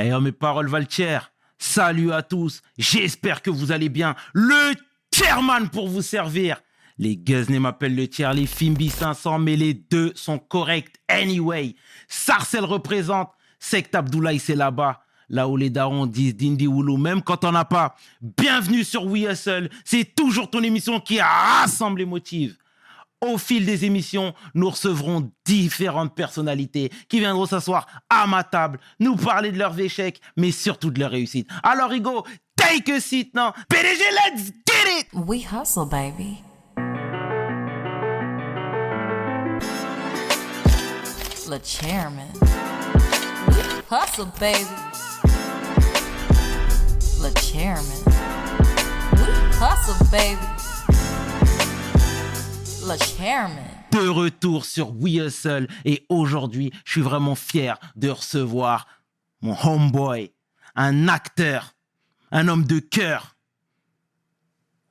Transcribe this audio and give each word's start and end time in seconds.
Eh 0.00 0.12
mes 0.20 0.30
paroles 0.30 0.68
Valtier, 0.68 1.18
salut 1.58 2.12
à 2.12 2.22
tous, 2.22 2.62
j'espère 2.78 3.42
que 3.42 3.50
vous 3.50 3.72
allez 3.72 3.88
bien. 3.88 4.14
Le 4.32 4.74
chairman 5.12 5.68
pour 5.70 5.88
vous 5.88 6.02
servir. 6.02 6.62
Les 6.98 7.16
Guzney 7.16 7.58
m'appellent 7.58 7.96
le 7.96 8.06
tiers, 8.06 8.32
les 8.32 8.46
Fimbi 8.46 8.90
500, 8.90 9.40
mais 9.40 9.56
les 9.56 9.74
deux 9.74 10.12
sont 10.14 10.38
corrects 10.38 10.94
anyway. 11.08 11.74
Sarcel 12.06 12.64
représente, 12.64 13.32
Sect 13.58 13.92
Abdoulaye 13.96 14.38
c'est 14.38 14.54
là-bas. 14.54 15.00
Là 15.30 15.48
où 15.48 15.56
les 15.56 15.68
darons 15.68 16.06
disent 16.06 16.36
Dindi 16.36 16.68
Woulou, 16.68 16.96
même 16.96 17.20
quand 17.20 17.44
on 17.44 17.50
n'a 17.50 17.64
pas. 17.64 17.96
Bienvenue 18.20 18.84
sur 18.84 19.04
We 19.04 19.28
Hustle, 19.28 19.68
c'est 19.84 20.14
toujours 20.14 20.48
ton 20.48 20.62
émission 20.62 21.00
qui 21.00 21.20
rassemble 21.20 21.98
les 21.98 22.06
motifs. 22.06 22.56
Au 23.20 23.36
fil 23.36 23.66
des 23.66 23.84
émissions, 23.84 24.32
nous 24.54 24.70
recevrons 24.70 25.32
différentes 25.44 26.14
personnalités 26.14 26.92
qui 27.08 27.18
viendront 27.18 27.46
s'asseoir 27.46 27.86
à 28.08 28.28
ma 28.28 28.44
table, 28.44 28.78
nous 29.00 29.16
parler 29.16 29.50
de 29.50 29.58
leurs 29.58 29.78
échecs, 29.80 30.20
mais 30.36 30.52
surtout 30.52 30.92
de 30.92 31.00
leurs 31.00 31.10
réussites. 31.10 31.48
Alors, 31.64 31.92
Hugo, 31.92 32.24
take 32.56 32.92
a 32.92 33.00
seat 33.00 33.34
now. 33.34 33.52
PDG, 33.68 34.02
let's 34.12 34.52
get 34.64 35.00
it! 35.00 35.06
We 35.12 35.42
hustle, 35.42 35.86
baby. 35.86 36.44
Le 41.48 41.58
chairman. 41.64 42.28
We 43.48 43.82
hustle, 43.90 44.26
baby. 44.38 44.64
Le 47.20 47.32
chairman. 47.40 48.04
We 49.12 49.26
hustle, 49.58 50.04
baby. 50.12 50.57
Le 52.88 52.96
chairman. 52.96 53.64
de 53.92 54.08
retour 54.08 54.64
sur 54.64 54.96
We 54.96 55.16
Hustle 55.16 55.68
et 55.84 56.06
aujourd'hui, 56.08 56.72
je 56.86 56.92
suis 56.92 57.00
vraiment 57.02 57.34
fier 57.34 57.78
de 57.96 58.08
recevoir 58.08 58.86
mon 59.42 59.54
homeboy, 59.62 60.32
un 60.74 61.06
acteur, 61.06 61.74
un 62.30 62.48
homme 62.48 62.64
de 62.64 62.78
cœur, 62.78 63.36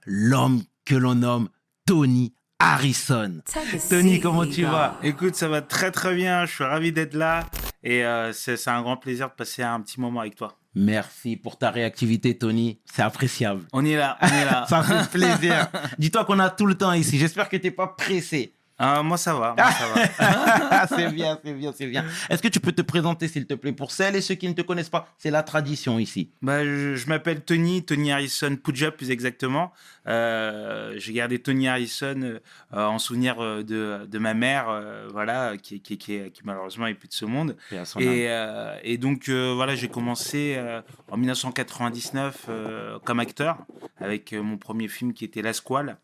l'homme 0.05 0.61
que 0.85 0.93
l'on 0.93 1.15
nomme 1.15 1.49
Tony 1.87 2.33
Harrison. 2.59 3.41
Tony, 3.89 4.19
comment 4.19 4.45
tu 4.45 4.63
vas? 4.63 4.99
Écoute, 5.01 5.35
ça 5.35 5.47
va 5.47 5.63
très 5.63 5.89
très 5.89 6.13
bien. 6.13 6.45
Je 6.45 6.53
suis 6.53 6.63
ravi 6.63 6.91
d'être 6.91 7.15
là 7.15 7.47
et 7.83 8.05
euh, 8.05 8.31
c'est 8.31 8.67
un 8.67 8.83
grand 8.83 8.97
plaisir 8.97 9.29
de 9.29 9.33
passer 9.33 9.63
un 9.63 9.81
petit 9.81 9.99
moment 9.99 10.19
avec 10.19 10.35
toi. 10.35 10.55
Merci 10.77 11.37
pour 11.37 11.57
ta 11.57 11.71
réactivité, 11.71 12.37
Tony. 12.37 12.79
C'est 12.85 13.01
appréciable. 13.01 13.63
On 13.73 13.83
est 13.83 13.95
là, 13.95 14.15
on 14.21 14.27
est 14.27 14.45
là. 14.45 14.65
Ça 14.69 14.83
fait 14.83 15.09
plaisir. 15.09 15.69
Dis-toi 15.97 16.23
qu'on 16.23 16.37
a 16.37 16.51
tout 16.51 16.67
le 16.67 16.75
temps 16.75 16.93
ici. 16.93 17.17
J'espère 17.17 17.49
que 17.49 17.57
tu 17.57 17.65
n'es 17.65 17.71
pas 17.71 17.87
pressé. 17.87 18.53
Ah, 18.79 19.01
moi 19.01 19.17
ça 19.17 19.33
va, 19.33 19.55
moi, 19.57 19.71
ça 19.71 19.87
va. 19.87 20.87
c'est 20.95 21.11
bien, 21.11 21.39
c'est 21.43 21.53
bien, 21.53 21.73
c'est 21.75 21.87
bien. 21.87 22.05
Est-ce 22.29 22.43
que 22.43 22.47
tu 22.47 22.59
peux 22.59 22.71
te 22.71 22.83
présenter, 22.83 23.27
s'il 23.27 23.47
te 23.47 23.55
plaît, 23.55 23.71
pour 23.71 23.89
celles 23.91 24.15
et 24.15 24.21
ceux 24.21 24.35
qui 24.35 24.47
ne 24.47 24.53
te 24.53 24.61
connaissent 24.61 24.89
pas? 24.91 25.07
C'est 25.17 25.31
la 25.31 25.41
tradition 25.41 25.97
ici. 25.97 26.29
Bah, 26.43 26.63
je 26.63 26.95
je 26.95 27.07
m'appelle 27.07 27.41
Tony, 27.41 27.83
Tony 27.83 28.11
Harrison 28.11 28.55
Puja 28.55 28.91
plus 28.91 29.09
exactement. 29.09 29.71
Euh, 30.07 30.93
J'ai 30.97 31.13
gardé 31.13 31.39
Tony 31.39 31.67
Harrison 31.67 32.21
euh, 32.21 32.39
en 32.71 32.99
souvenir 32.99 33.43
euh, 33.43 33.63
de, 33.63 34.05
de 34.05 34.19
ma 34.19 34.33
mère, 34.33 34.67
euh, 34.69 35.07
voilà, 35.11 35.57
qui, 35.57 35.81
qui, 35.81 35.97
qui, 35.97 36.31
qui 36.31 36.41
malheureusement 36.45 36.87
est 36.87 36.93
plus 36.93 37.09
de 37.09 37.13
ce 37.13 37.25
monde. 37.25 37.57
Et, 37.99 38.27
euh, 38.29 38.77
et 38.83 38.97
donc 38.97 39.27
euh, 39.29 39.53
voilà, 39.55 39.75
j'ai 39.75 39.87
commencé 39.89 40.55
euh, 40.57 40.81
en 41.11 41.17
1999 41.17 42.45
euh, 42.49 42.99
comme 43.03 43.19
acteur 43.19 43.57
avec 43.99 44.33
euh, 44.33 44.41
mon 44.41 44.57
premier 44.57 44.87
film 44.87 45.13
qui 45.13 45.25
était 45.25 45.41
La 45.41 45.53
Squale. 45.53 45.97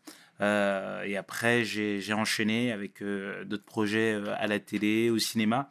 Euh, 0.44 1.02
et 1.04 1.16
après, 1.16 1.64
j'ai 1.64 2.12
enchaîné 2.12 2.72
avec 2.72 3.02
euh, 3.02 3.44
d'autres 3.44 3.64
projets 3.64 4.12
euh, 4.12 4.34
à 4.36 4.46
la 4.46 4.58
télé, 4.58 5.10
au 5.10 5.18
cinéma. 5.18 5.70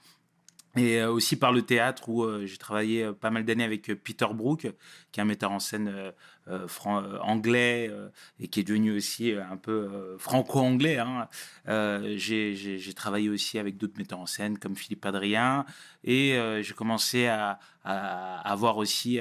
Et 0.75 1.03
aussi 1.03 1.35
par 1.35 1.51
le 1.51 1.61
théâtre 1.61 2.09
où 2.09 2.25
j'ai 2.47 2.57
travaillé 2.57 3.11
pas 3.13 3.29
mal 3.29 3.45
d'années 3.45 3.63
avec 3.63 3.93
Peter 4.03 4.25
Brook, 4.33 4.61
qui 5.11 5.19
est 5.19 5.21
un 5.21 5.25
metteur 5.25 5.51
en 5.51 5.59
scène 5.59 6.11
euh, 6.49 6.67
euh, 6.87 7.19
anglais 7.19 7.87
euh, 7.89 8.09
et 8.37 8.49
qui 8.49 8.59
est 8.59 8.63
devenu 8.63 8.95
aussi 8.97 9.31
un 9.31 9.55
peu 9.55 10.15
franco-anglais. 10.17 10.97
hein. 10.97 11.29
J'ai 12.17 12.93
travaillé 12.95 13.29
aussi 13.29 13.59
avec 13.59 13.77
d'autres 13.77 13.97
metteurs 13.97 14.19
en 14.19 14.25
scène 14.25 14.57
comme 14.57 14.75
Philippe 14.75 15.05
Adrien 15.05 15.65
et 16.03 16.37
j'ai 16.61 16.73
commencé 16.73 17.27
à, 17.27 17.59
avoir 17.83 18.77
aussi 18.77 19.19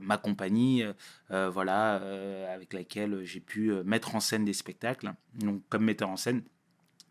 ma 0.00 0.18
compagnie, 0.18 0.84
voilà, 1.30 2.00
avec 2.52 2.72
laquelle 2.72 3.24
j'ai 3.24 3.40
pu 3.40 3.72
mettre 3.84 4.14
en 4.14 4.20
scène 4.20 4.44
des 4.44 4.52
spectacles, 4.52 5.12
donc 5.34 5.62
comme 5.68 5.84
metteur 5.84 6.10
en 6.10 6.16
scène 6.16 6.42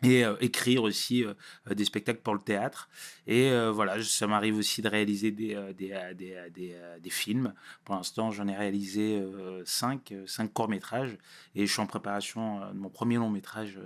et 0.04 0.26
euh, 0.26 0.36
écrire 0.42 0.84
aussi 0.84 1.24
euh, 1.24 1.34
euh, 1.70 1.74
des 1.74 1.86
spectacles 1.86 2.22
pour 2.22 2.34
le 2.34 2.42
théâtre. 2.42 2.90
Et 3.28 3.52
voilà, 3.72 4.04
ça 4.04 4.28
m'arrive 4.28 4.58
aussi 4.58 4.82
de 4.82 4.90
réaliser 4.90 5.32
des, 5.32 5.56
des, 5.78 5.96
des, 6.16 6.76
des, 7.02 7.10
films. 7.10 7.54
Pour 7.86 7.96
l'instant, 7.96 8.32
j'en 8.32 8.48
ai 8.48 8.56
réalisé 8.56 9.20
euh, 9.20 9.62
cinq, 9.64 10.14
cinq 10.26 10.52
courts-métrages 10.52 11.18
et 11.56 11.66
je 11.66 11.72
suis 11.72 11.82
en 11.82 11.86
préparation 11.86 12.60
de 12.72 12.78
mon 12.78 12.90
premier 12.90 13.16
long-métrage 13.16 13.80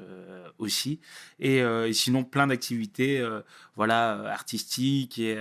aussi. 0.58 1.00
Et, 1.40 1.62
sinon, 1.94 2.24
plein 2.24 2.48
d'activités 2.48 3.24
voilà, 3.76 4.32
artistiques 4.32 5.20
et, 5.20 5.38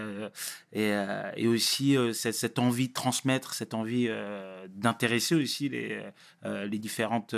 et, 0.73 0.93
et 1.37 1.47
aussi 1.47 1.97
cette, 2.13 2.35
cette 2.35 2.59
envie 2.59 2.89
de 2.89 2.95
transmettre, 2.95 3.55
cette 3.55 3.75
envie 3.75 4.11
d'intéresser 4.69 5.35
aussi 5.37 5.69
les, 5.69 6.03
les 6.45 6.79
différentes 6.79 7.37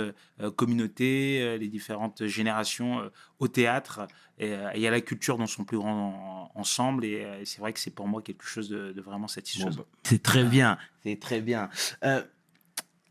communautés, 0.55 1.57
les 1.57 1.67
différentes 1.69 2.25
générations 2.25 3.09
au 3.39 3.47
théâtre 3.47 4.07
et, 4.39 4.51
euh, 4.53 4.69
et 4.73 4.87
à 4.87 4.91
la 4.91 5.01
culture 5.01 5.37
dans 5.37 5.47
son 5.47 5.63
plus 5.63 5.77
grand 5.77 6.51
en- 6.55 6.59
ensemble. 6.59 7.05
Et, 7.05 7.23
euh, 7.23 7.41
c'est 7.45 7.59
vrai 7.59 7.71
que 7.73 7.79
c'est 7.79 7.91
pour 7.93 8.07
moi 8.07 8.21
quelque 8.21 8.43
chose 8.45 8.69
de, 8.69 8.91
de 8.93 9.01
vraiment 9.01 9.27
satisfaisant. 9.27 9.85
C'est 10.03 10.23
très 10.23 10.43
bien, 10.43 10.77
c'est 11.03 11.19
très 11.19 11.41
bien. 11.41 11.69
Euh, 12.03 12.23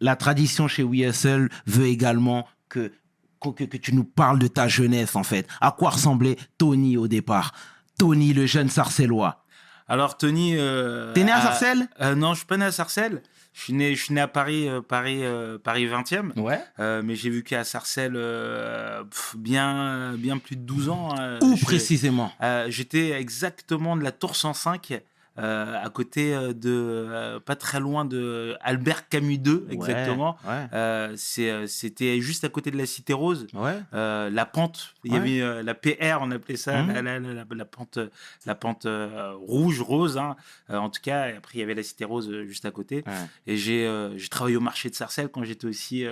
la 0.01 0.17
tradition 0.17 0.69
chez 0.69 0.83
Hustle 0.83 1.49
veut 1.67 1.87
également 1.87 2.47
que, 2.69 2.93
que, 3.41 3.65
que 3.65 3.77
tu 3.77 3.95
nous 3.95 4.05
parles 4.05 4.39
de 4.39 4.49
ta 4.49 4.67
jeunesse, 4.69 5.15
en 5.17 5.23
fait. 5.23 5.47
À 5.61 5.71
quoi 5.71 5.91
ressemblait 5.91 6.37
Tony 6.59 6.97
au 6.97 7.07
départ? 7.09 7.53
Tony, 7.99 8.35
le 8.35 8.47
jeune 8.47 8.69
sarcellois. 8.69 9.45
Alors 9.89 10.19
Tony... 10.19 10.55
euh, 10.57 11.13
T'es 11.15 11.23
né 11.25 11.31
à 11.33 11.41
Sarcelles? 11.41 11.89
euh, 12.01 12.15
Non, 12.17 12.35
je 12.35 12.39
suis 12.39 12.47
pas 12.47 12.57
né 12.57 12.65
à 12.65 12.73
Sarcelles. 12.73 13.23
Je 13.57 13.63
suis 13.63 13.73
né, 13.73 13.95
je 13.95 14.05
suis 14.05 14.13
né 14.13 14.21
à 14.21 14.29
Paris, 14.29 14.69
euh, 14.69 14.83
Paris, 14.83 15.21
euh, 15.23 15.57
Paris 15.57 15.87
20e. 15.87 16.39
Ouais. 16.39 16.61
Euh, 16.79 17.01
mais 17.03 17.17
j'ai 17.17 17.31
vécu 17.31 17.55
à 17.55 17.65
Sarcelles 17.65 18.13
pff, 18.13 19.35
bien, 19.39 20.13
bien 20.19 20.37
plus 20.37 20.57
de 20.57 20.61
12 20.61 20.91
ans. 20.91 21.15
Où 21.41 21.57
précisément? 21.57 22.31
J'étais 22.69 23.13
exactement 23.13 23.97
de 23.97 24.03
la 24.03 24.13
Tour 24.13 24.37
105, 24.37 25.01
euh, 25.39 25.83
à 25.85 25.91
côté 25.91 26.35
euh, 26.35 26.53
de, 26.53 26.71
euh, 26.73 27.41
pas 27.41 27.57
très 27.57 27.79
loin 27.81 28.05
de 28.05 28.57
Albert 28.63 29.09
Camus 29.09 29.39
2, 29.39 29.67
exactement. 29.71 30.37
Ouais. 30.47 31.15
C'était 31.17 32.21
juste 32.21 32.45
à 32.45 32.49
côté 32.49 32.71
de 32.71 32.79
la 32.79 32.87
Cité 32.87 33.13
Rose. 33.13 33.47
Ouais. 33.55 33.75
La 33.93 34.47
pente, 34.47 34.95
il 35.05 35.13
y 35.13 35.17
avait 35.17 35.63
la 35.63 35.75
PR, 35.75 36.19
on 36.21 36.31
appelait 36.31 36.57
ça, 36.57 36.83
Mhm. 36.83 36.93
la, 36.93 37.03
la- 37.03 37.19
la- 37.21 37.35
la- 37.35 37.45
la 37.51 37.65
pente, 37.65 37.99
la 38.47 38.55
pente 38.55 38.87
rouge, 39.35 39.81
rose, 39.81 40.19
hein, 40.19 40.37
en 40.69 40.91
tout 40.91 41.01
cas. 41.03 41.29
Et 41.29 41.37
après, 41.37 41.55
il 41.55 41.61
y 41.61 41.63
avait 41.63 41.75
la 41.75 41.83
Cité 41.83 42.05
Rose 42.05 42.31
juste 42.47 42.65
à 42.65 42.71
côté. 42.71 43.05
Et 43.47 43.57
j'ai 43.57 43.89
travaillé 44.31 44.57
au 44.57 44.61
marché 44.61 44.91
de 44.91 44.95
Sarcelles 44.95 45.29
quand 45.29 45.45
j'étais 45.45 45.67
aussi 45.67 46.05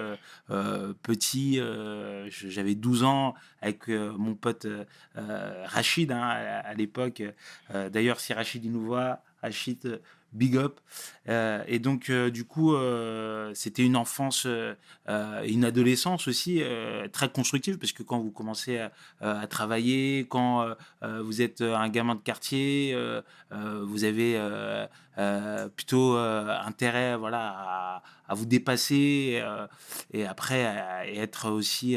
petit. 1.03 1.61
J'avais 2.31 2.75
12 2.75 3.05
ans 3.05 3.35
avec 3.63 3.89
mon 3.89 4.35
pote 4.35 4.67
Rachid 5.15 6.13
hein, 6.13 6.21
à, 6.23 6.69
à 6.69 6.75
l'époque. 6.75 7.23
D'ailleurs, 7.93 8.21
si 8.21 8.33
Rachid 8.33 8.65
il 8.65 8.73
nous 8.73 8.85
voit, 8.85 9.14
Rachid, 9.45 9.85
euh, 9.85 9.99
big 10.33 10.57
up. 10.57 10.81
Euh, 11.29 11.63
et 11.69 11.79
donc, 11.79 12.11
euh, 12.11 12.29
du 12.29 12.45
coup, 12.45 12.75
c'était 13.55 13.85
une 13.85 13.97
enfance 13.97 14.47
et 14.47 15.53
une 15.53 15.65
adolescence 15.65 16.27
aussi 16.27 16.63
très 17.13 17.29
constructive 17.29 17.79
parce 17.79 17.93
que 17.93 18.03
quand 18.03 18.19
vous 18.19 18.33
commencez 18.33 18.81
à, 19.21 19.47
travailler, 19.47 20.27
quand 20.29 20.67
vous 21.03 21.41
êtes 21.41 21.61
un 21.61 21.89
gamin 21.89 22.17
de 22.17 22.21
quartier, 22.21 22.97
vous 23.53 24.03
avez 24.03 24.41
plutôt 25.77 26.17
intérêt 26.17 27.17
voilà, 27.17 28.03
à, 28.27 28.35
vous 28.35 28.47
dépasser 28.47 29.41
et 30.13 30.27
après 30.27 31.07
être 31.15 31.49
aussi, 31.49 31.97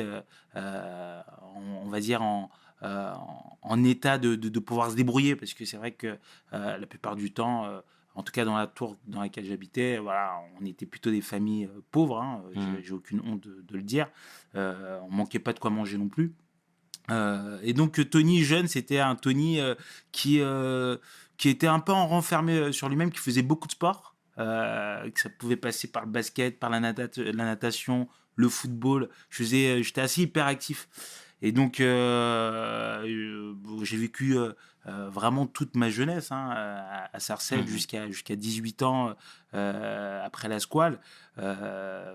on 0.56 1.90
va 1.90 2.00
dire, 2.00 2.22
en, 2.22 2.52
euh, 2.84 3.12
en, 3.14 3.58
en 3.62 3.84
état 3.84 4.18
de, 4.18 4.36
de, 4.36 4.50
de 4.50 4.60
pouvoir 4.60 4.92
se 4.92 4.96
débrouiller 4.96 5.36
parce 5.36 5.54
que 5.54 5.66
c'est 5.66 5.78
vrai 5.78 5.92
que 5.92 6.18
euh, 6.54 6.78
la 6.78 6.86
plupart 6.88 7.16
du 7.16 7.34
temps, 7.34 7.66
euh, 7.66 7.80
en 8.16 8.24
tout 8.24 8.32
cas 8.32 8.46
dans 8.46 8.56
la 8.58 8.68
tour 8.68 8.98
dans 9.08 9.22
laquelle 9.22 9.46
j'habitais, 9.46 9.98
voilà, 9.98 10.40
on 10.60 10.66
était 10.66 10.86
plutôt 10.86 11.12
des 11.12 11.22
familles 11.22 11.70
pauvres, 11.92 12.22
hein, 12.22 12.44
j'ai- 12.54 12.60
Mhm. 12.62 12.82
j'ai 12.84 12.92
aucune 12.94 13.22
honte 13.22 13.42
de, 13.42 13.62
de 13.62 13.78
le 13.78 13.84
dire, 13.84 14.10
on 14.56 15.10
manquait 15.10 15.40
pas 15.40 15.54
de 15.54 15.60
quoi 15.60 15.70
manger 15.72 15.98
non 15.98 16.08
plus. 16.10 16.34
Euh, 17.10 17.58
et 17.64 17.74
donc 17.74 18.10
Tony 18.10 18.44
jeune, 18.44 18.68
c'était 18.68 19.00
un 19.00 19.16
Tony 19.16 19.60
euh, 19.62 19.76
qui 20.12 20.42
euh, 20.42 20.98
qui 21.38 21.48
était 21.50 21.68
un 21.68 21.80
peu 21.80 21.94
en 21.94 22.08
renfermé 22.08 22.72
sur 22.74 22.90
lui-même, 22.90 23.12
qui 23.12 23.20
faisait 23.20 23.44
beaucoup 23.44 23.68
de 23.68 23.72
sport, 23.74 24.16
que 24.38 25.20
ça 25.22 25.30
pouvait 25.38 25.56
passer 25.56 25.88
par 25.88 26.04
le 26.06 26.12
basket, 26.12 26.60
par 26.60 26.70
la, 26.72 26.80
nata- 26.80 27.22
la 27.24 27.46
natation, 27.46 28.08
le 28.36 28.50
football. 28.50 29.10
Je 29.30 29.38
faisais, 29.44 29.84
j'étais 29.84 30.02
assez 30.02 30.24
hyperactif. 30.24 30.88
Et 31.42 31.52
donc, 31.52 31.80
euh, 31.80 33.04
euh, 33.06 33.54
j'ai 33.84 33.98
vécu 33.98 34.38
euh, 34.38 34.54
vraiment 34.86 35.46
toute 35.46 35.76
ma 35.76 35.90
jeunesse 35.90 36.32
hein, 36.32 36.50
à, 36.52 37.10
à 37.16 37.20
Sarcelles 37.20 37.62
Mhm. 37.62 37.68
jusqu'à 37.68 38.08
jusqu'à 38.08 38.36
18 38.36 38.82
ans 38.84 39.14
euh, 39.54 40.26
après 40.26 40.48
la 40.48 40.60
squale. 40.60 41.00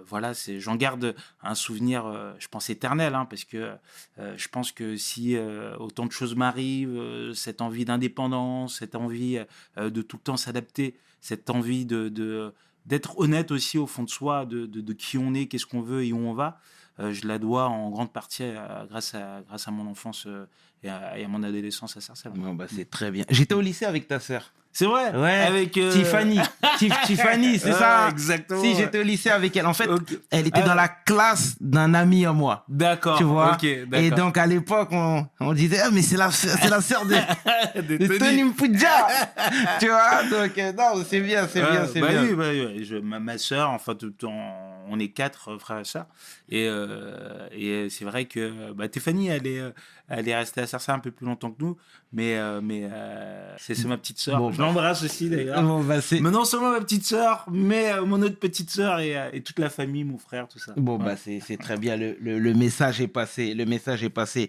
Voilà, 0.06 0.34
c'est 0.34 0.58
j'en 0.58 0.74
garde 0.76 1.14
un 1.42 1.54
souvenir, 1.54 2.04
je 2.38 2.48
pense, 2.48 2.68
éternel, 2.70 3.14
hein, 3.14 3.24
parce 3.26 3.44
que 3.44 3.72
je 4.18 4.48
pense 4.48 4.72
que 4.72 4.96
si 4.96 5.36
autant 5.78 6.06
de 6.06 6.12
choses 6.12 6.34
m'arrivent, 6.34 7.32
cette 7.34 7.60
envie 7.60 7.84
d'indépendance, 7.84 8.78
cette 8.78 8.96
envie 8.96 9.38
de 9.76 10.02
tout 10.02 10.16
le 10.16 10.22
temps 10.22 10.36
s'adapter, 10.36 10.96
cette 11.20 11.50
envie 11.50 11.86
de... 11.86 12.08
de 12.08 12.52
d'être 12.84 13.16
honnête 13.20 13.52
aussi 13.52 13.78
au 13.78 13.86
fond 13.86 14.02
de 14.02 14.10
soi, 14.10 14.44
de, 14.44 14.66
de, 14.66 14.80
de 14.80 14.92
qui 14.92 15.16
on 15.16 15.34
est, 15.34 15.46
qu'est-ce 15.46 15.66
qu'on 15.66 15.82
veut 15.82 16.04
et 16.04 16.12
où 16.12 16.18
on 16.18 16.34
va. 16.34 16.58
Euh, 17.00 17.12
je 17.12 17.26
la 17.26 17.38
dois 17.38 17.64
en 17.68 17.88
grande 17.90 18.12
partie 18.12 18.44
à- 18.44 18.84
grâce, 18.88 19.14
à, 19.14 19.40
grâce 19.48 19.66
à 19.66 19.70
mon 19.70 19.90
enfance 19.90 20.24
euh, 20.26 20.44
et, 20.82 20.90
à, 20.90 21.18
et 21.18 21.24
à 21.24 21.28
mon 21.28 21.42
adolescence 21.42 21.96
à 21.96 22.00
Sarcelles. 22.02 22.32
Bon, 22.34 22.52
bah, 22.54 22.66
c'est 22.74 22.88
très 22.90 23.10
bien. 23.10 23.24
J'étais 23.30 23.54
au 23.54 23.60
lycée 23.62 23.86
avec 23.86 24.06
ta 24.08 24.20
sœur. 24.20 24.52
C'est 24.74 24.86
vrai 24.86 25.14
Ouais. 25.14 25.32
Avec 25.40 25.76
euh, 25.76 25.92
Tiffany. 25.92 26.38
Tif- 26.78 27.02
Tiffany, 27.04 27.58
c'est 27.58 27.72
ouais, 27.72 27.78
ça 27.78 28.08
Exactement. 28.10 28.62
Si, 28.62 28.74
j'étais 28.74 29.00
au 29.00 29.02
lycée 29.02 29.28
avec 29.30 29.54
elle. 29.56 29.66
En 29.66 29.74
fait, 29.74 29.88
elle 30.30 30.46
était 30.46 30.60
Ah. 30.64 30.68
dans 30.68 30.74
la 30.74 30.88
classe 30.88 31.56
d'un 31.60 31.92
ami 31.92 32.24
à 32.24 32.32
moi. 32.32 32.64
D'accord. 32.68 33.18
Tu 33.18 33.24
vois 33.24 33.52
Ok, 33.54 33.64
Et 33.64 34.10
donc, 34.10 34.36
à 34.38 34.46
l'époque, 34.46 34.88
on, 34.92 35.26
on 35.40 35.52
disait, 35.52 35.80
ah, 35.82 35.90
mais 35.92 36.00
c'est 36.00 36.16
la, 36.16 36.30
c'est 36.30 36.68
la 36.70 36.80
sœur 36.80 37.04
de, 37.04 37.14
Des 37.82 37.98
de 37.98 38.18
Tony. 38.18 38.44
Mpudja. 38.44 39.08
tu 39.80 39.88
vois 39.88 40.22
Donc, 40.30 40.56
euh, 40.56 40.72
non, 40.72 41.02
c'est 41.06 41.20
bien, 41.20 41.46
c'est 41.48 41.62
Ouais, 41.62 41.70
bien, 41.70 41.86
c'est 41.92 42.00
bah 42.00 42.08
bien. 42.08 42.22
oui, 42.22 42.34
bah 42.34 42.44
oui, 42.50 42.84
je- 42.84 42.96
ma, 42.96 43.18
ma 43.20 43.36
soeur, 43.36 43.70
enfin, 43.70 43.94
tout- 43.94 44.14
on, 44.24 44.52
on 44.88 44.98
est 44.98 45.08
quatre 45.08 45.52
euh, 45.52 45.58
frères 45.58 45.78
et 45.80 45.84
sœurs. 45.84 46.06
Et, 46.48 46.66
euh, 46.68 47.48
et 47.52 47.88
c'est 47.90 48.04
vrai 48.04 48.24
que 48.26 48.72
bah, 48.72 48.88
Tiffany, 48.88 49.28
elle 49.28 49.46
est, 49.46 49.60
euh, 49.60 49.70
elle 50.08 50.28
est 50.28 50.36
restée 50.36 50.60
à 50.60 50.66
Sarcelles 50.66 50.94
un 50.94 50.98
peu 50.98 51.10
plus 51.10 51.26
longtemps 51.26 51.50
que 51.50 51.62
nous. 51.62 51.76
Mais, 52.12 52.36
euh, 52.36 52.60
mais 52.62 52.88
euh, 52.90 53.54
c'est 53.58 53.74
c'est 53.74 53.88
ma 53.88 53.96
petite 53.96 54.18
sœur. 54.18 54.38
Bon, 54.38 54.52
je 54.52 54.58
bah. 54.58 54.64
l'embrasse 54.64 55.02
aussi 55.02 55.28
d'ailleurs. 55.30 55.62
Bon, 55.62 55.82
bah, 55.82 56.00
c'est... 56.00 56.20
Mais 56.20 56.30
non 56.30 56.44
seulement 56.44 56.72
ma 56.72 56.80
petite 56.80 57.04
sœur, 57.04 57.44
mais 57.50 57.98
mon 58.02 58.20
autre 58.22 58.38
petite 58.38 58.70
sœur 58.70 59.00
et, 59.00 59.30
et 59.32 59.42
toute 59.42 59.58
la 59.58 59.70
famille, 59.70 60.04
mon 60.04 60.18
frère, 60.18 60.48
tout 60.48 60.58
ça. 60.58 60.72
Bon, 60.76 60.98
Ouais. 60.98 61.04
bah, 61.04 61.16
c'est 61.16 61.40
c'est 61.40 61.56
très 61.56 61.76
bien. 61.78 61.96
Le, 61.96 62.16
le- 62.20 62.38
le 62.38 62.54
message 62.54 63.00
est 63.00 63.08
passé. 63.08 63.54
Le 63.54 63.64
message 63.64 64.02
est 64.04 64.10
passé. 64.10 64.48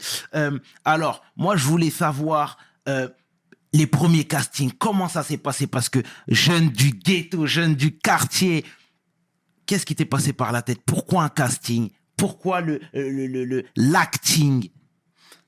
Alors, 0.83 1.24
moi, 1.38 1.56
je 1.56 1.65
voulais 1.65 1.89
savoir 1.89 2.57
les 3.74 3.88
premiers 3.88 4.25
castings. 4.25 4.71
Comment 4.77 5.07
ça 5.07 5.24
s'est 5.24 5.38
passé? 5.38 5.68
Parce 5.68 5.89
que 5.89 6.00
jeune 6.27 6.69
du 6.69 6.91
ghetto, 6.91 7.47
jeune 7.47 7.75
du 7.75 7.97
quartier, 7.97 8.65
qu'est-ce 9.65 9.86
qui 9.86 9.95
t'est 9.95 10.06
passé 10.06 10.33
par 10.33 10.51
la 10.51 10.62
tête? 10.62 10.80
Pourquoi 10.86 11.24
un 11.24 11.30
casting? 11.30 11.89
Pourquoi 12.18 12.62
le 12.62 12.80
le- 12.94 13.27
le- 13.27 13.45
le- 13.45 13.63
l'acting? 13.75 14.69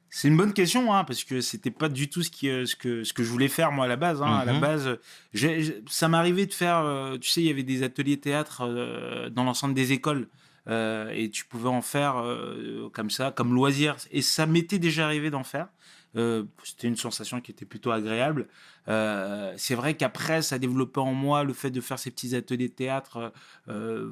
C'est 0.09 0.29
une 0.29 0.37
bonne 0.37 0.53
question, 0.53 0.93
hein, 0.93 1.03
parce 1.03 1.25
que 1.25 1.41
c'était 1.41 1.71
pas 1.71 1.89
du 1.89 2.09
tout 2.09 2.23
ce, 2.23 2.29
qui, 2.29 2.47
euh, 2.49 2.65
ce, 2.65 2.77
que, 2.77 3.03
ce 3.03 3.11
que 3.11 3.21
je 3.21 3.29
voulais 3.29 3.49
faire, 3.49 3.73
moi, 3.73 3.83
à 3.83 3.87
la 3.89 3.97
base. 3.97 4.21
hein. 4.21 4.37
À 4.37 4.45
la 4.45 4.53
Mhm. 4.53 4.61
base, 4.61 4.87
euh, 4.87 5.81
ça 5.89 6.07
m'arrivait 6.07 6.45
de 6.45 6.53
faire, 6.53 6.77
euh, 6.77 7.17
tu 7.17 7.29
sais, 7.29 7.41
il 7.41 7.47
y 7.47 7.49
avait 7.49 7.63
des 7.63 7.83
ateliers 7.83 8.17
théâtre 8.17 8.61
euh, 8.61 9.29
dans 9.29 9.43
l'ensemble 9.43 9.73
des 9.73 9.91
écoles. 9.91 10.27
euh, 10.67 11.11
et 11.13 11.29
tu 11.29 11.45
pouvais 11.45 11.69
en 11.69 11.83
faire 11.83 12.17
euh, 12.17 12.89
comme 12.91 13.11
ça, 13.11 13.29
comme 13.29 13.53
loisir. 13.53 13.97
Et 14.09 14.23
ça 14.23 14.47
m'était 14.47 14.79
déjà 14.79 15.05
arrivé 15.05 15.29
d'en 15.29 15.43
faire. 15.43 15.67
Euh, 16.15 16.43
C'était 16.63 16.87
une 16.87 16.95
sensation 16.95 17.41
qui 17.41 17.51
était 17.51 17.65
plutôt 17.65 17.91
agréable. 17.91 18.47
Euh, 18.87 19.53
c'est 19.57 19.75
vrai 19.75 19.95
qu'après, 19.95 20.41
ça 20.41 20.59
développait 20.59 20.99
en 21.01 21.13
moi 21.13 21.43
le 21.43 21.53
fait 21.53 21.71
de 21.71 21.81
faire 21.81 21.99
ces 21.99 22.11
petits 22.11 22.35
ateliers 22.35 22.69
de 22.69 22.73
théâtre. 22.73 23.33
euh, 23.69 24.11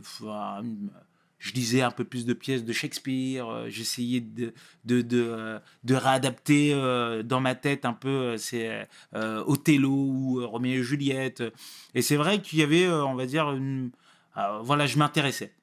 je 1.39 1.51
lisais 1.53 1.81
un 1.81 1.91
peu 1.91 2.05
plus 2.05 2.25
de 2.25 2.33
pièces 2.33 2.63
de 2.63 2.71
Shakespeare. 2.71 3.69
J'essayais 3.69 4.21
de, 4.21 4.53
de, 4.85 5.01
de, 5.01 5.59
de 5.83 5.95
réadapter 5.95 6.71
dans 7.25 7.41
ma 7.41 7.55
tête 7.55 7.85
un 7.85 7.94
peu 7.94 8.38
ces, 8.38 8.83
euh, 9.13 9.44
Othello 9.45 9.89
ou 9.91 10.47
Roméo 10.47 10.79
et 10.79 10.83
Juliette. 10.83 11.44
Et 11.95 12.01
c'est 12.01 12.15
vrai 12.15 12.41
qu'il 12.41 12.59
y 12.59 12.63
avait, 12.63 12.88
on 12.89 13.15
va 13.15 13.25
dire, 13.25 13.51
une- 13.51 13.91
voilà, 14.63 14.85
je 14.88 14.97
m'intéressais. 14.97 15.53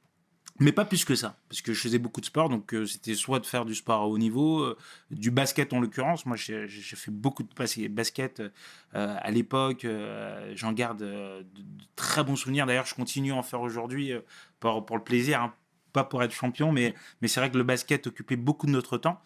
Mais 0.62 0.72
pas 0.72 0.84
plus 0.84 1.06
que 1.06 1.14
ça, 1.14 1.36
parce 1.48 1.62
que 1.62 1.72
je 1.72 1.80
faisais 1.80 1.98
beaucoup 1.98 2.20
de 2.20 2.26
sport, 2.26 2.50
donc 2.50 2.74
euh, 2.74 2.84
c'était 2.84 3.14
soit 3.14 3.40
de 3.40 3.46
faire 3.46 3.64
du 3.64 3.74
sport 3.74 4.02
à 4.02 4.06
haut 4.06 4.18
niveau, 4.18 4.60
euh, 4.60 4.76
du 5.10 5.30
basket 5.30 5.72
en 5.72 5.80
l'occurrence. 5.80 6.26
Moi, 6.26 6.36
j'ai 6.36 6.68
fait 6.68 7.10
beaucoup 7.10 7.42
de 7.42 7.48
bas- 7.56 7.88
basket 7.88 8.40
euh, 8.40 8.50
à 8.92 9.30
l'époque. 9.30 9.86
J'en 10.54 10.72
garde 10.72 10.98
de, 10.98 11.46
très 11.96 12.24
bons 12.24 12.36
souvenirs. 12.36 12.66
D'ailleurs, 12.66 12.84
je 12.84 12.94
continue 12.94 13.32
à 13.32 13.36
en 13.36 13.42
faire 13.42 13.62
aujourd'hui 13.62 14.12
pour, 14.60 14.84
pour 14.84 14.98
le 14.98 15.02
plaisir, 15.02 15.40
hein, 15.40 15.54
pas 15.92 16.04
pour 16.04 16.22
être 16.22 16.32
champion, 16.32 16.72
mais, 16.72 16.94
mais 17.20 17.28
c'est 17.28 17.40
vrai 17.40 17.50
que 17.50 17.56
le 17.58 17.64
basket 17.64 18.06
occupait 18.06 18.36
beaucoup 18.36 18.66
de 18.66 18.70
notre 18.72 18.98
temps. 18.98 19.20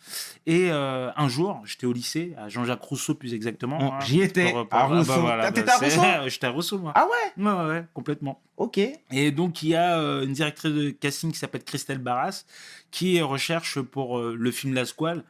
Et 0.46 0.70
euh, 0.70 1.11
un 1.16 1.28
jour, 1.28 1.61
j'étais 1.64 1.87
au 1.87 1.93
lycée, 1.93 2.34
à 2.38 2.49
Jean-Jacques 2.49 2.82
Rousseau 2.82 3.14
plus 3.14 3.34
exactement. 3.34 3.94
Hein, 3.94 3.99
j'y 4.05 4.20
étais, 4.22 4.50
pour- 4.50 4.61
à 4.61 4.64
bah 4.64 4.84
Rousseau. 4.84 5.20
voilà, 5.20 5.50
t'étais 5.52 5.66
bah 5.66 5.75
à 5.75 5.84
Rousseau 5.84 6.00
J'étais 6.28 6.46
à 6.46 6.50
Rousseau, 6.50 6.78
moi. 6.78 6.93
Ah 6.94 7.06
ouais 7.06 7.43
Ouais, 7.44 7.52
ouais, 7.52 7.66
ouais, 7.69 7.84
complètement. 7.94 8.40
Ok. 8.56 8.78
Et 9.11 9.31
donc, 9.32 9.62
il 9.62 9.70
y 9.70 9.75
a 9.76 9.99
euh, 9.99 10.25
une 10.25 10.32
directrice 10.32 10.72
de 10.72 10.90
casting 10.90 11.32
qui 11.32 11.38
s'appelle 11.38 11.64
Christelle 11.64 11.99
Barras, 11.99 12.44
qui 12.90 13.20
recherche 13.20 13.81
pour 13.81 14.19
euh, 14.19 14.34
le 14.38 14.50
film 14.50 14.75
La 14.75 14.84
Squale, 14.84 15.25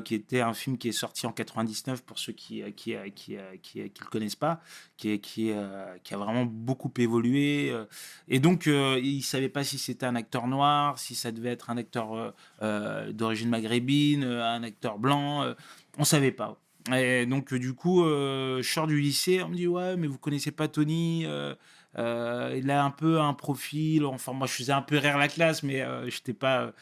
qui 0.00 0.14
était 0.14 0.40
un 0.40 0.54
film 0.54 0.76
qui 0.78 0.88
est 0.88 0.92
sorti 0.92 1.26
en 1.26 1.32
99 1.32 2.02
pour 2.02 2.18
ceux 2.18 2.32
qui 2.32 2.62
euh, 2.62 2.70
qui, 2.70 2.94
euh, 2.94 3.08
qui, 3.10 3.36
euh, 3.36 3.56
qui, 3.62 3.80
euh, 3.80 3.88
le 4.00 4.06
connaissent 4.06 4.36
pas, 4.36 4.60
qui, 4.96 5.18
qui, 5.20 5.50
euh, 5.52 5.96
qui 6.04 6.14
a 6.14 6.18
vraiment 6.18 6.44
beaucoup 6.44 6.92
évolué. 6.98 7.70
euh. 7.70 7.84
et 8.28 8.40
donc, 8.40 8.66
euh, 8.66 9.00
il 9.02 9.22
savait 9.22 9.48
pas 9.48 9.64
si 9.64 9.78
c'était 9.78 10.06
un 10.06 10.16
acteur 10.16 10.46
noir, 10.48 10.98
si 10.98 11.14
ça 11.14 11.32
devait 11.32 11.50
être 11.50 11.70
un 11.70 11.76
acteur 11.76 12.14
euh, 12.14 12.30
euh, 12.62 13.12
d'origine 13.12 13.48
maghrébine, 13.50 14.24
euh, 14.24 14.44
un 14.44 14.62
acteur 14.62 14.98
blanc. 14.98 15.42
euh, 15.42 15.54
on 15.98 16.04
savait 16.04 16.32
pas. 16.32 16.60
Et 16.94 17.26
donc, 17.26 17.52
du 17.54 17.74
coup, 17.74 18.04
euh, 18.04 18.62
je 18.62 18.72
sors 18.72 18.86
du 18.86 19.00
lycée, 19.00 19.42
on 19.42 19.48
me 19.48 19.54
dit 19.54 19.66
Ouais, 19.66 19.96
mais 19.96 20.06
vous 20.06 20.18
connaissez 20.18 20.50
pas 20.50 20.68
Tony 20.68 21.24
euh, 21.26 21.54
euh, 21.98 22.54
il 22.56 22.70
a 22.70 22.84
un 22.84 22.90
peu 22.90 23.20
un 23.20 23.34
profil. 23.34 24.04
Enfin, 24.04 24.32
moi, 24.32 24.46
je 24.46 24.52
faisais 24.52 24.72
un 24.72 24.82
peu 24.82 24.98
rire 24.98 25.18
la 25.18 25.28
classe, 25.28 25.62
mais 25.62 25.82
euh, 25.82 26.08
je 26.08 26.16
n'étais 26.16 26.32
pas, 26.32 26.72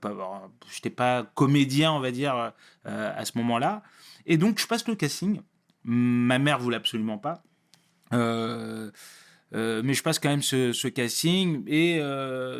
pas, 0.00 0.50
pas 0.96 1.22
comédien, 1.34 1.92
on 1.92 2.00
va 2.00 2.10
dire, 2.10 2.52
à 2.84 3.24
ce 3.24 3.38
moment-là. 3.38 3.82
Et 4.26 4.36
donc, 4.36 4.58
je 4.58 4.66
passe 4.66 4.86
le 4.88 4.94
casting. 4.94 5.40
Ma 5.84 6.38
mère 6.38 6.58
voulait 6.58 6.76
absolument 6.76 7.18
pas. 7.18 7.42
Mais 8.12 8.90
je 9.52 10.02
passe 10.02 10.18
quand 10.18 10.30
même 10.30 10.42
ce, 10.42 10.72
ce 10.72 10.88
casting 10.88 11.62
et 11.68 12.00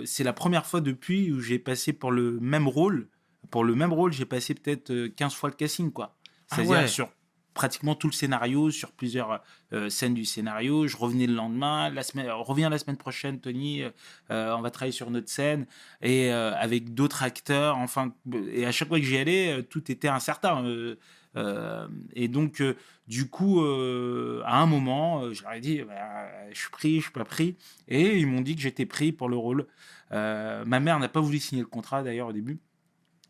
c'est 0.05 0.25
la 0.25 0.33
première 0.33 0.67
fois 0.67 0.81
depuis 0.81 1.33
où 1.33 1.41
j'ai 1.41 1.59
passé 1.59 1.93
pour 1.93 2.13
le 2.13 2.39
même 2.41 2.69
rôle. 2.69 3.09
Pour 3.51 3.65
le 3.65 3.75
même 3.75 3.93
rôle, 3.93 4.13
j'ai 4.13 4.25
passé 4.25 4.55
peut-être 4.55 4.91
euh, 4.91 5.09
15 5.09 5.35
fois 5.35 5.51
le 5.51 5.55
casting, 5.55 5.93
quoi. 5.93 6.16
Ah 6.51 6.57
C'est-à-dire 6.57 6.71
ouais. 6.71 6.89
sur 6.89 7.09
pratiquement 7.55 7.95
tout 7.95 8.07
le 8.09 8.13
scénario, 8.13 8.71
sur 8.71 8.93
plusieurs 8.93 9.43
euh, 9.73 9.89
scènes 9.89 10.13
du 10.15 10.25
scénario. 10.27 10.87
Je 10.87 10.97
revenais 10.97 11.27
le 11.27 11.35
lendemain, 11.35 11.89
la 11.91 12.03
semaine, 12.03 12.31
reviens 12.31 12.69
la 12.69 12.79
semaine 12.79 12.99
prochaine, 12.99 13.41
Tony. 13.41 13.83
euh, 14.31 14.55
on 14.57 14.61
va 14.61 14.71
travailler 14.71 14.93
sur 14.93 15.11
notre 15.11 15.31
scène 15.31 15.67
et 16.03 16.31
euh, 16.33 16.55
avec 16.55 16.93
d'autres 16.95 17.23
acteurs. 17.23 17.79
Enfin, 17.79 18.15
et 18.53 18.67
à 18.67 18.73
chaque 18.73 18.89
fois 18.89 18.99
que 18.99 19.05
j'y 19.07 19.17
allais, 19.17 19.59
euh, 19.59 19.63
tout 19.63 19.91
était 19.91 20.09
incertain. 20.09 20.65
euh, 20.67 20.97
euh, 21.37 21.89
et 22.15 22.29
donc, 22.29 22.61
euh, 22.61 22.77
du 23.09 23.29
coup, 23.29 23.63
euh, 23.63 24.43
à 24.45 24.59
un 24.61 24.67
moment, 24.67 25.23
euh, 25.23 25.33
je 25.35 25.43
leur 25.43 25.53
ai 25.53 25.61
dit, 25.61 25.83
bah, 25.83 26.29
je 26.53 26.59
suis 26.59 26.71
pris, 26.71 26.97
je 26.97 27.03
suis 27.05 27.13
pas 27.13 27.25
pris, 27.25 27.57
et 27.89 28.19
ils 28.19 28.27
m'ont 28.27 28.41
dit 28.41 28.55
que 28.57 28.63
j'étais 28.63 28.87
pris 28.87 29.13
pour 29.13 29.29
le 29.29 29.37
rôle. 29.37 29.67
Euh, 30.13 30.65
ma 30.67 30.81
mère 30.81 30.99
n'a 30.99 31.09
pas 31.09 31.21
voulu 31.21 31.39
signer 31.39 31.63
le 31.63 31.69
contrat 31.69 32.03
d'ailleurs 32.03 32.29
au 32.29 32.33
début. 32.33 32.59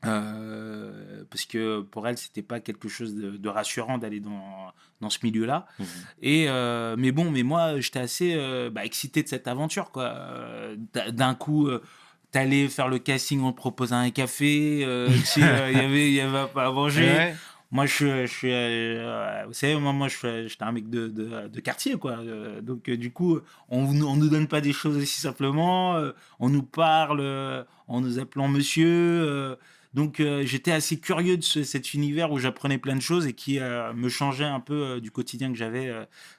Euh, 0.06 1.24
parce 1.30 1.44
que 1.44 1.80
pour 1.80 2.06
elle 2.06 2.16
c'était 2.18 2.42
pas 2.42 2.60
quelque 2.60 2.88
chose 2.88 3.14
de, 3.14 3.30
de 3.36 3.48
rassurant 3.48 3.98
d'aller 3.98 4.20
dans, 4.20 4.72
dans 5.00 5.10
ce 5.10 5.18
milieu 5.22 5.44
là 5.46 5.66
et 6.22 6.46
euh, 6.48 6.94
mais 6.98 7.12
bon 7.12 7.30
mais 7.30 7.42
moi 7.42 7.80
j'étais 7.80 7.98
assez 7.98 8.34
euh, 8.36 8.70
bah, 8.70 8.84
excité 8.84 9.22
de 9.22 9.28
cette 9.28 9.48
aventure 9.48 9.90
quoi 9.90 10.04
Euh, 10.16 10.76
d'un 11.12 11.34
coup 11.34 11.68
t'allais 12.30 12.68
faire 12.68 12.88
le 12.88 12.98
casting 12.98 13.40
on 13.42 13.52
te 13.52 13.56
proposait 13.56 13.94
un 13.94 14.10
café 14.10 14.80
il 15.36 15.42
y 15.42 15.42
avait 15.42 16.12
y 16.12 16.20
avait 16.20 16.46
pas 16.52 16.66
à 16.66 16.70
manger 16.72 17.06
Ouais. 17.06 17.34
moi, 17.72 17.86
je 17.86 17.92
suis, 17.94 18.10
je 18.26 18.32
suis 18.32 19.46
vous 19.46 19.52
savez, 19.52 19.74
moi, 19.76 19.92
moi, 19.92 20.06
je 20.08 20.16
suis, 20.16 20.48
j'étais 20.48 20.62
un 20.64 20.72
mec 20.72 20.88
de, 20.88 21.08
de, 21.08 21.48
de 21.48 21.60
quartier, 21.60 21.96
quoi. 21.96 22.18
Donc, 22.62 22.88
du 22.88 23.10
coup, 23.12 23.40
on, 23.68 23.80
on 24.02 24.16
nous 24.16 24.28
donne 24.28 24.46
pas 24.46 24.60
des 24.60 24.72
choses 24.72 24.96
aussi 24.96 25.20
simplement. 25.20 26.00
on 26.38 26.48
nous 26.48 26.62
parle 26.62 27.20
en 27.88 28.00
nous 28.00 28.18
appelant 28.20 28.48
monsieur. 28.48 29.56
Donc, 29.96 30.20
euh, 30.20 30.44
j'étais 30.44 30.72
assez 30.72 31.00
curieux 31.00 31.38
de 31.38 31.42
ce- 31.42 31.64
cet 31.64 31.94
univers 31.94 32.30
où 32.30 32.38
j'apprenais 32.38 32.76
plein 32.76 32.94
de 32.94 33.00
choses 33.00 33.26
et 33.26 33.32
qui 33.32 33.58
euh, 33.58 33.94
me 33.94 34.10
changeait 34.10 34.44
un 34.44 34.60
peu 34.60 34.74
euh, 34.74 35.00
du 35.00 35.10
quotidien 35.10 35.50
que 35.50 35.56
j'avais 35.56 35.90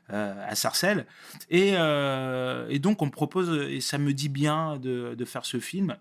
à 0.10 0.56
Sarcelles. 0.56 1.06
Et, 1.50 1.72
donc, 2.80 3.02
on 3.02 3.08
me 3.08 3.12
propose, 3.12 3.50
et 3.70 3.82
ça 3.82 3.98
me 3.98 4.14
dit 4.14 4.30
bien 4.30 4.78
de 4.78 5.26
faire 5.26 5.46
ce 5.46 5.60
film. 5.60 5.98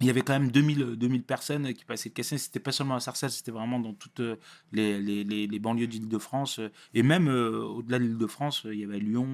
Il 0.00 0.06
y 0.06 0.10
avait 0.10 0.22
quand 0.22 0.32
même 0.38 0.50
2000, 0.52 0.96
2000 0.96 1.24
personnes 1.24 1.74
qui 1.74 1.84
passaient 1.84 2.08
le 2.08 2.14
casting. 2.14 2.38
C'était 2.38 2.60
pas 2.60 2.70
seulement 2.70 2.94
à 2.94 3.00
Sarcelles, 3.00 3.30
c'était 3.32 3.50
vraiment 3.50 3.80
dans 3.80 3.94
toutes 3.94 4.20
euh, 4.20 4.36
les, 4.72 5.00
les, 5.00 5.24
les, 5.24 5.58
banlieues 5.58 5.88
d'Île-de-France. 5.88 6.60
euh, 6.60 6.70
Et 6.94 7.02
même 7.02 7.28
euh, 7.28 7.62
au-delà 7.64 7.98
de 7.98 8.04
l'Île-de-France, 8.04 8.62
il 8.66 8.78
y 8.78 8.84
avait 8.84 9.00
Lyon. 9.00 9.26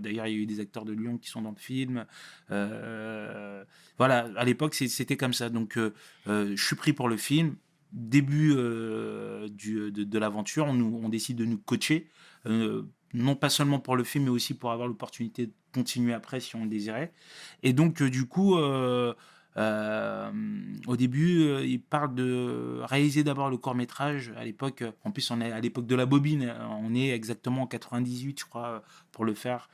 D'ailleurs, 0.00 0.26
il 0.26 0.32
y 0.34 0.36
a 0.36 0.42
eu 0.42 0.46
des 0.46 0.60
acteurs 0.60 0.86
de 0.86 0.92
Lyon 0.92 1.18
qui 1.18 1.28
sont 1.28 1.42
dans 1.42 1.50
le 1.50 1.56
film. 1.56 2.06
Voilà, 2.48 4.28
à 4.36 4.44
l'époque, 4.44 4.74
c'était 4.74 5.16
comme 5.16 5.32
ça. 5.34 5.50
Donc, 5.50 5.78
je 6.26 6.54
suis 6.56 6.76
pris 6.76 6.92
pour 6.92 7.08
le 7.08 7.16
film. 7.16 7.56
début 7.92 8.50
du, 9.50 9.90
de, 9.92 10.04
de 10.04 10.18
l'aventure, 10.18 10.66
on, 10.66 10.80
on 10.80 11.08
décide 11.08 11.36
de 11.36 11.44
nous 11.44 11.58
coacher, 11.58 12.08
non 13.14 13.36
pas 13.36 13.48
seulement 13.50 13.80
pour 13.80 13.96
le 13.96 14.04
film, 14.04 14.24
mais 14.24 14.30
aussi 14.30 14.54
pour 14.54 14.70
avoir 14.72 14.88
l'opportunité 14.88 15.46
de 15.46 15.52
continuer 15.72 16.12
après 16.14 16.40
si 16.40 16.56
on 16.56 16.64
le 16.64 16.70
désirait. 16.70 17.12
Et 17.62 17.72
donc, 17.72 18.02
du 18.02 18.26
coup, 18.26 18.56
euh, 19.56 20.30
au 20.86 20.96
début, 20.96 21.42
euh, 21.42 21.64
il 21.64 21.80
parle 21.80 22.14
de 22.14 22.80
réaliser 22.82 23.24
d'abord 23.24 23.50
le 23.50 23.56
court 23.56 23.74
métrage. 23.74 24.32
À 24.36 24.44
l'époque, 24.44 24.84
en 25.04 25.10
plus, 25.10 25.30
on 25.30 25.40
est 25.40 25.50
à 25.50 25.60
l'époque 25.60 25.86
de 25.86 25.94
la 25.94 26.06
bobine, 26.06 26.54
on 26.82 26.94
est 26.94 27.10
exactement 27.10 27.62
en 27.62 27.66
98, 27.66 28.40
je 28.40 28.44
crois, 28.44 28.82
pour 29.12 29.24
le 29.24 29.34
faire. 29.34 29.68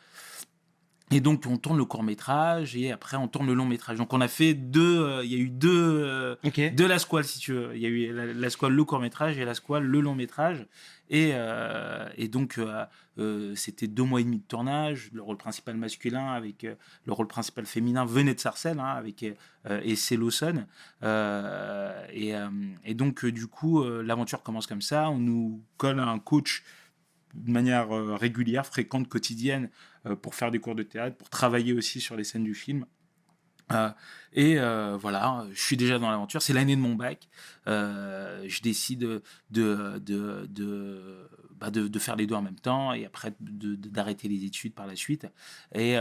Et 1.13 1.21
donc, 1.21 1.45
on 1.47 1.59
tourne 1.59 1.77
le 1.79 1.85
court 1.85 2.03
métrage 2.03 2.75
et 2.77 2.91
après, 2.91 3.17
on 3.17 3.29
tourne 3.29 3.47
le 3.47 3.55
long 3.55 3.67
métrage. 3.67 3.99
Donc, 3.99 4.13
on 4.13 4.21
a 4.21 4.29
fait 4.29 4.55
deux. 4.55 5.01
euh, 5.03 5.25
Il 5.25 5.31
y 5.33 5.35
a 5.35 5.39
eu 5.39 5.51
deux. 5.51 6.03
euh, 6.05 6.35
Ok. 6.45 6.59
de 6.75 6.85
la 6.85 6.99
squale, 6.99 7.25
si 7.25 7.39
tu 7.39 7.53
veux. 7.53 7.71
Il 7.75 7.83
y 7.83 7.87
a 7.87 7.89
eu 7.89 8.13
la, 8.13 8.27
la 8.33 8.51
squale, 8.51 8.73
le 8.73 8.85
court 8.85 8.99
métrage, 9.01 9.39
et 9.39 9.45
la 9.45 9.55
squale, 9.55 9.85
le 9.85 10.01
long 10.01 10.15
métrage. 10.15 10.67
Et, 11.11 11.33
euh, 11.35 12.09
et 12.17 12.29
donc, 12.29 12.59
euh, 13.19 13.53
c'était 13.55 13.87
deux 13.89 14.05
mois 14.05 14.21
et 14.23 14.25
demi 14.25 14.39
de 14.39 14.45
tournage. 14.45 15.11
Le 15.13 15.21
rôle 15.21 15.37
principal 15.37 15.77
masculin 15.77 16.33
avec 16.33 16.63
le 17.05 17.13
rôle 17.13 17.27
principal 17.29 17.67
féminin 17.67 18.07
venait 18.07 18.35
de 18.35 18.41
Sarcelles, 18.41 18.81
hein, 18.81 18.95
avec 18.97 19.23
euh, 19.23 19.81
Essay 19.85 20.17
Lawson. 20.17 20.65
Et, 22.15 22.33
et 22.85 22.95
donc, 22.95 23.27
du 23.27 23.47
coup, 23.47 23.85
l'aventure 23.85 24.43
commence 24.43 24.67
comme 24.67 24.81
ça. 24.83 25.11
On 25.11 25.19
nous 25.19 25.63
colle 25.77 26.01
un 26.01 26.19
coach 26.19 26.63
de 27.35 27.51
manière 27.51 27.95
euh, 27.95 28.15
régulière, 28.17 28.67
fréquente, 28.67 29.09
quotidienne, 29.09 29.71
euh, 30.07 30.17
pour 30.17 30.35
faire 30.35 30.51
des 30.51 30.59
cours 30.59 30.75
de 30.75 30.83
théâtre, 30.83 31.17
pour 31.17 31.31
travailler 31.31 31.73
aussi 31.73 32.01
sur 32.01 32.17
les 32.17 32.25
scènes 32.25 32.45
du 32.45 32.55
film. 32.55 32.87
Euh, 33.71 33.91
et 34.35 34.57
voilà, 34.99 35.47
je 35.53 35.61
suis 35.63 35.77
déjà 35.77 35.99
dans 35.99 36.11
l'aventure. 36.11 36.43
C'est 36.43 36.53
l'année 36.53 36.77
de 36.77 36.81
mon 36.81 36.95
bac. 36.95 37.29
Je 37.67 38.61
décide 38.61 39.01
de, 39.01 39.99
de, 39.99 41.29
bah, 41.59 41.71
de- 41.71 41.89
de 41.89 41.99
faire 41.99 42.17
les 42.17 42.27
deux 42.27 42.35
en 42.35 42.43
même 42.43 42.59
temps 42.59 42.93
et 42.93 43.07
après 43.07 43.35
d'arrêter 43.41 44.29
les 44.29 44.45
études 44.45 44.75
par 44.75 44.87
la 44.87 44.97
suite 44.97 45.27
et, 45.75 45.93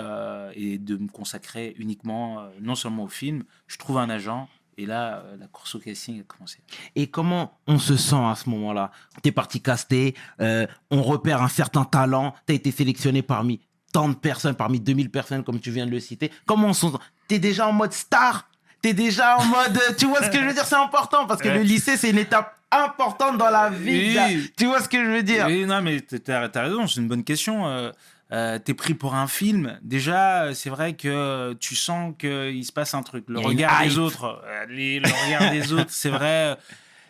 et 0.55 0.77
de 0.79 0.97
me 0.97 1.07
consacrer 1.07 1.73
uniquement, 1.77 2.49
non 2.59 2.75
seulement 2.75 3.03
au 3.03 3.09
film. 3.09 3.43
Je 3.67 3.77
trouve 3.77 3.99
un 3.99 4.09
agent 4.09 4.49
et 4.81 4.85
là, 4.85 5.23
euh, 5.25 5.37
la 5.39 5.47
course 5.47 5.75
au 5.75 5.79
casting 5.79 6.19
a 6.21 6.23
commencé. 6.23 6.57
Et 6.95 7.07
comment 7.07 7.57
on 7.67 7.79
se 7.79 7.95
sent 7.97 8.15
à 8.15 8.35
ce 8.35 8.49
moment-là? 8.49 8.91
T'es 9.21 9.31
parti 9.31 9.61
caster, 9.61 10.15
euh, 10.41 10.65
on 10.89 11.01
repère 11.03 11.41
un 11.41 11.47
certain 11.47 11.83
talent, 11.85 12.33
t'as 12.45 12.53
été 12.53 12.71
sélectionné 12.71 13.21
parmi 13.21 13.59
tant 13.93 14.07
de 14.09 14.15
personnes, 14.15 14.55
parmi 14.55 14.79
2000 14.79 15.09
personnes 15.09 15.43
comme 15.43 15.59
tu 15.59 15.71
viens 15.71 15.85
de 15.85 15.91
le 15.91 15.99
citer. 15.99 16.31
Comment 16.45 16.67
on 16.69 16.73
se 16.73 16.87
sent? 16.87 16.93
T'es 17.27 17.39
déjà 17.39 17.67
en 17.67 17.73
mode 17.73 17.93
star? 17.93 18.47
T'es 18.81 18.93
déjà 18.93 19.37
en 19.37 19.45
mode... 19.45 19.77
euh, 19.77 19.93
Tu 19.97 20.05
vois 20.07 20.23
ce 20.23 20.29
que 20.29 20.39
je 20.39 20.45
veux 20.45 20.53
dire? 20.53 20.65
C'est 20.65 20.75
important 20.75 21.27
parce 21.27 21.41
que 21.41 21.49
Ouais. 21.49 21.55
le 21.55 21.61
lycée, 21.61 21.97
c'est 21.97 22.09
une 22.09 22.17
étape 22.17 22.57
importante 22.71 23.37
dans 23.37 23.49
la 23.49 23.69
vie. 23.69 24.17
Oui. 24.17 24.51
Tu 24.57 24.65
vois 24.65 24.81
ce 24.81 24.87
que 24.89 25.03
je 25.03 25.09
veux 25.09 25.23
dire? 25.23 25.45
Oui, 25.47 25.65
non, 25.65 25.81
mais 25.81 25.99
t'as- 26.01 26.47
t'as 26.49 26.61
raison, 26.63 26.87
c'est 26.87 27.01
une 27.01 27.07
bonne 27.09 27.23
question. 27.23 27.67
Euh, 27.67 27.91
euh, 28.31 28.59
T'es 28.59 28.73
pris 28.73 28.93
pour 28.93 29.15
un 29.15 29.27
film. 29.27 29.77
Déjà, 29.81 30.43
euh, 30.45 30.53
c'est 30.53 30.69
vrai 30.69 30.93
que 30.95 31.53
tu 31.59 31.75
sens 31.75 32.13
qu'il 32.17 32.65
se 32.65 32.71
passe 32.71 32.93
un 32.93 33.03
truc. 33.03 33.25
Le 33.27 33.39
regard 33.39 33.71
des 33.83 33.97
autres, 33.97 34.41
euh, 34.45 34.65
les- 34.69 34.99
le 34.99 35.07
regard 35.25 35.51
des 35.51 35.71
autres, 35.73 35.91
c'est 35.91 36.09
vrai. 36.09 36.57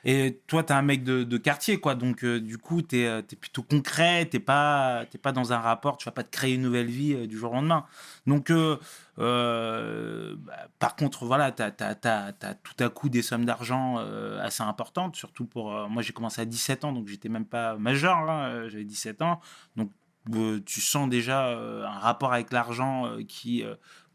Et 0.03 0.39
toi, 0.47 0.63
t'es 0.63 0.73
un 0.73 0.81
mec 0.81 1.03
de, 1.03 1.23
de 1.23 1.37
quartier, 1.37 1.79
quoi. 1.79 1.93
Donc, 1.93 2.23
euh, 2.23 2.39
du 2.39 2.57
coup, 2.57 2.81
t'es 2.81 3.01
es 3.01 3.21
plutôt 3.39 3.61
concret. 3.61 4.25
T'es 4.25 4.39
pas, 4.39 5.03
pas 5.21 5.31
dans 5.31 5.53
un 5.53 5.59
rapport. 5.59 5.97
Tu 5.97 6.05
vas 6.05 6.11
pas 6.11 6.23
te 6.23 6.31
créer 6.31 6.55
une 6.55 6.63
nouvelle 6.63 6.87
vie 6.87 7.27
du 7.27 7.37
jour 7.37 7.51
au 7.51 7.55
lendemain. 7.55 7.85
Donc, 8.25 8.49
euh, 8.49 10.35
bah, 10.37 10.67
par 10.79 10.95
contre, 10.95 11.25
voilà, 11.25 11.51
t'as 11.51 11.69
as, 12.03 12.33
tout 12.63 12.83
à 12.83 12.89
coup 12.89 13.09
des 13.09 13.21
sommes 13.21 13.45
d'argent 13.45 13.97
euh, 13.99 14.41
assez 14.43 14.63
importantes, 14.63 15.15
surtout 15.15 15.45
pour. 15.45 15.75
euh, 15.75 15.87
moi, 15.87 16.01
j'ai 16.01 16.13
commencé 16.13 16.41
à 16.41 16.45
17 16.45 16.83
ans, 16.85 16.91
donc 16.93 17.07
j'étais 17.07 17.29
même 17.29 17.45
pas 17.45 17.75
majeur, 17.77 18.25
euh, 18.29 18.69
j'avais 18.69 18.83
17 18.83 19.21
ans. 19.21 19.39
Donc, 19.75 19.91
euh, 20.33 20.61
tu 20.65 20.81
sens 20.81 21.09
déjà 21.09 21.47
euh, 21.47 21.85
un 21.85 21.99
rapport 21.99 22.33
avec 22.33 22.51
l'argent 22.51 23.07
euh, 23.07 23.23
qui, 23.23 23.63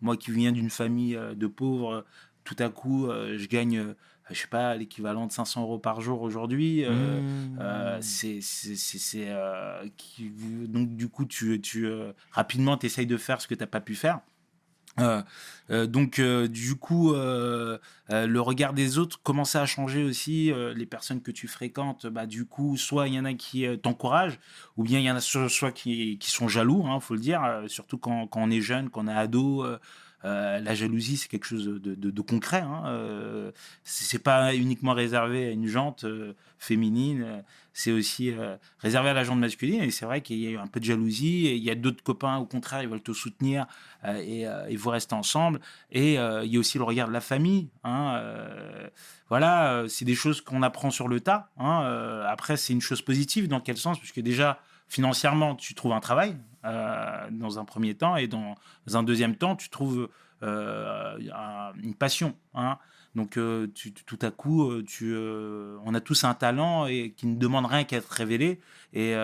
moi 0.01 0.17
qui 0.17 0.31
viens 0.31 0.53
d'une 0.53 0.71
famille 0.71 1.19
de 1.35 1.47
pauvres, 1.47 2.05
tout 2.45 2.57
à 2.59 2.69
coup, 2.69 3.09
je 3.09 3.47
gagne, 3.47 3.95
je 4.31 4.41
sais 4.41 4.49
pas, 4.49 4.75
l'équivalent 4.75 5.27
de 5.27 5.33
500 5.33 5.63
euros 5.63 5.79
par 5.79 6.01
jour 6.01 6.23
aujourd'hui. 6.23 6.85
Mmh. 6.85 7.59
euh, 7.61 7.99
c'est 8.01 8.41
euh, 9.29 9.85
donc 10.69 10.97
du 10.97 11.09
coup 11.09 11.25
tu, 11.25 11.61
tu 11.61 11.87
euh, 11.87 12.13
rapidement 12.31 12.77
tu 12.77 12.87
essayes 12.87 13.07
de 13.07 13.17
faire 13.17 13.41
ce 13.41 13.49
que 13.49 13.55
tu 13.55 13.61
n'as 13.61 13.67
pas 13.67 13.81
pu 13.81 13.95
faire 13.95 14.21
Euh, 14.99 15.23
euh, 15.71 15.87
donc 15.87 16.19
euh, 16.21 16.49
du 16.49 16.75
coup 16.77 17.13
le 17.15 18.41
regard 18.41 18.73
des 18.73 18.99
autres 18.99 19.21
commençait 19.23 19.59
à 19.59 19.67
changer 19.67 20.05
aussi. 20.05 20.53
Les 20.75 20.87
personnes 20.87 21.21
que 21.23 21.31
tu 21.31 21.49
fréquentes 21.49 22.07
bah 22.07 22.27
du 22.27 22.47
coup 22.47 22.77
soit 22.77 23.09
il 23.09 23.15
y 23.15 23.19
en 23.21 23.25
a 23.25 23.35
qui 23.35 23.67
t'encouragent 23.83 24.39
ou 24.77 24.85
bien 24.85 24.99
il 25.01 25.05
y 25.05 25.11
en 25.11 25.17
a 25.17 25.21
so- 25.21 25.49
soit 25.49 25.73
qui, 25.73 26.19
qui 26.19 26.31
sont 26.31 26.49
jaloux 26.49 26.87
hein, 26.87 27.01
faut 27.01 27.15
le 27.15 27.21
dire 27.21 27.43
surtout 27.69 27.99
quand, 27.99 28.27
quand 28.29 28.41
on 28.43 28.51
est 28.51 28.61
jeune 28.61 28.91
quand 28.91 29.05
on 29.05 29.09
est 29.09 29.15
ado 29.17 29.67
euh, 30.25 30.61
la 30.61 30.75
jalousie, 30.75 31.17
c'est 31.17 31.29
quelque 31.29 31.47
chose 31.47 31.67
de, 31.67 32.21
concret. 32.21 32.61
Hein. 32.61 32.85
Euh, 32.87 33.53
c'est 33.85 34.23
pas 34.23 34.55
uniquement 34.55 34.93
réservé 34.93 35.47
à 35.47 35.51
une 35.51 35.67
jante 35.67 36.05
euh, 36.05 36.33
féminine, 36.59 37.45
c'est 37.73 37.93
aussi 37.93 38.33
euh, 38.33 38.57
réservé 38.79 39.11
à 39.11 39.13
la 39.13 39.25
jante 39.25 39.39
masculine. 39.39 39.83
Et 39.83 39.91
c'est 39.91 40.07
vrai 40.07 40.23
qu'il 40.23 40.39
y 40.39 40.47
a 40.47 40.51
eu 40.51 40.57
un 40.57 40.67
peu 40.67 40.81
de 40.81 40.85
jalousie. 40.85 41.55
Il 41.55 41.63
y 41.63 41.71
a 41.71 41.75
d'autres 41.75 42.03
copains, 42.03 42.39
au 42.39 42.47
contraire, 42.47 42.83
ils 42.83 42.89
veulent 42.89 43.03
te 43.03 43.13
soutenir 43.13 43.67
et, 44.05 44.47
vous 44.77 44.91
restez 44.91 45.15
ensemble. 45.15 45.61
Et 45.93 46.15
il 46.15 46.53
y 46.53 46.57
a 46.57 46.59
aussi 46.59 46.79
le 46.79 46.85
regard 46.85 47.09
de 47.09 47.13
la 47.13 47.21
famille. 47.21 47.69
Hein. 47.85 48.21
Voilà, 49.29 49.85
c'est 49.89 50.07
des 50.07 50.15
choses 50.15 50.41
qu'on 50.41 50.63
apprend 50.63 50.91
sur 50.91 51.09
le 51.09 51.21
tas. 51.21 51.51
Hein. 51.59 52.25
Après, 52.27 52.57
c'est 52.57 52.73
une 52.73 52.81
chose 52.81 53.03
positive. 53.03 53.49
Dans 53.49 53.61
quel 53.61 53.77
sens? 53.77 53.99
Puisque 53.99 54.21
déjà, 54.21 54.59
financièrement, 54.89 55.55
tu 55.57 55.75
trouves 55.75 55.93
un 55.93 56.01
travail 56.01 56.37
euh, 56.65 57.29
dans 57.31 57.59
un 57.59 57.65
premier 57.65 57.95
temps, 57.95 58.17
et 58.17 58.27
dans 58.29 58.55
un 58.93 59.03
deuxième 59.03 59.37
temps, 59.37 59.57
tu 59.57 59.69
trouves 59.69 60.09
euh, 60.43 61.19
un- 61.35 61.73
une 61.83 61.95
passion. 61.95 62.35
Hein. 62.55 62.79
Donc, 63.15 63.39
euh, 63.39 63.67
tout 64.05 64.19
à 64.21 64.31
coup, 64.31 64.83
tu, 64.83 65.17
on 65.17 65.95
a 65.95 66.01
tous 66.03 66.25
un 66.25 66.35
talent 66.35 66.85
et 66.87 67.13
qui 67.17 67.27
ne 67.27 67.37
demande 67.37 67.65
rien 67.65 67.85
qu'à 67.85 67.97
être 67.97 68.11
révélé. 68.11 68.61
Et 68.93 69.15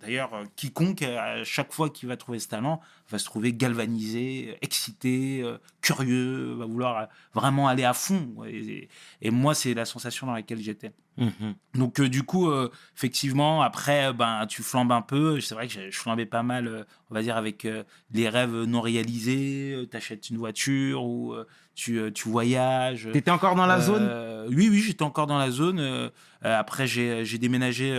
d'ailleurs, 0.00 0.30
quiconque, 0.54 1.02
à 1.02 1.42
chaque 1.42 1.72
fois 1.72 1.90
qu'il 1.90 2.08
va 2.08 2.16
trouver 2.16 2.38
ce 2.38 2.46
talent, 2.46 2.80
va 3.10 3.18
se 3.18 3.24
trouver 3.24 3.52
galvanisé, 3.52 4.56
excité, 4.62 5.44
curieux, 5.80 6.54
va 6.54 6.66
vouloir 6.66 7.08
vraiment 7.34 7.66
aller 7.66 7.82
à 7.84 7.94
fond. 7.94 8.28
Et 8.46 9.30
moi, 9.32 9.56
c'est 9.56 9.74
la 9.74 9.84
sensation 9.84 10.28
dans 10.28 10.34
laquelle 10.34 10.60
j'étais. 10.60 10.92
Mhm. 11.18 11.54
Donc 11.74 12.00
euh, 12.00 12.08
du 12.08 12.22
coup, 12.22 12.48
euh, 12.48 12.70
effectivement, 12.96 13.60
après, 13.60 14.06
euh, 14.06 14.12
ben, 14.12 14.46
tu 14.46 14.62
flambes 14.62 14.92
un 14.92 15.02
peu. 15.02 15.40
C'est 15.40 15.54
vrai 15.54 15.66
que 15.66 15.72
je 15.72 15.90
je 15.90 15.98
flambais 15.98 16.26
pas 16.26 16.44
mal, 16.44 16.86
on 17.10 17.14
va 17.14 17.22
dire, 17.22 17.36
avec 17.36 17.66
les 18.12 18.28
rêves 18.28 18.54
non 18.64 18.80
réalisés. 18.80 19.88
Tu 19.90 19.96
achètes 19.96 20.30
une 20.30 20.36
voiture 20.36 21.02
ou 21.04 21.34
tu, 21.74 22.00
tu 22.14 22.28
voyages. 22.28 23.08
T'étais 23.12 23.32
encore 23.32 23.56
dans 23.56 23.66
la 23.66 23.80
zone? 23.80 24.08
Oui, 24.48 24.68
oui, 24.70 24.78
j'étais 24.78 25.02
encore 25.02 25.26
dans 25.26 25.38
la 25.38 25.50
zone. 25.50 26.10
après, 26.42 26.86
j'ai 26.86 27.38
déménagé 27.38 27.98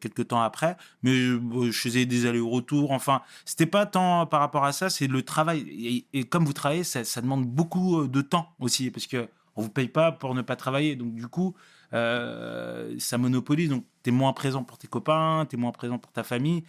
quelques 0.00 0.28
temps 0.28 0.42
après, 0.42 0.76
mais 1.02 1.14
je 1.14 1.70
faisais 1.72 2.04
des 2.04 2.26
allers-retours. 2.26 2.90
Enfin, 2.90 3.22
c'était 3.46 3.66
pas 3.66 3.86
tant 3.86 4.26
par 4.26 4.40
rapport 4.40 4.64
à 4.64 4.72
ça, 4.72 4.90
c'est 4.90 5.06
le 5.06 5.22
travail. 5.22 5.60
Et, 5.70 6.06
et 6.12 6.24
comme 6.24 6.44
vous 6.44 6.52
travaillez, 6.52 6.84
ça, 6.84 7.04
ça 7.04 7.22
demande 7.22 7.46
beaucoup 7.46 8.06
de 8.06 8.20
temps 8.20 8.52
aussi, 8.58 8.90
parce 8.90 9.06
que 9.06 9.28
on 9.56 9.62
vous 9.62 9.70
paye 9.70 9.88
pas 9.88 10.12
pour 10.12 10.34
ne 10.34 10.42
pas 10.42 10.56
travailler. 10.56 10.96
Donc 10.96 11.14
du 11.14 11.28
coup, 11.28 11.54
euh, 11.92 12.94
ça 12.98 13.18
monopolise. 13.18 13.70
Donc 13.70 13.84
tu 14.02 14.10
es 14.10 14.12
moins 14.12 14.32
présent 14.32 14.64
pour 14.64 14.78
tes 14.78 14.88
copains, 14.88 15.46
tu 15.48 15.56
es 15.56 15.58
moins 15.58 15.72
présent 15.72 15.98
pour 15.98 16.12
ta 16.12 16.22
famille. 16.22 16.64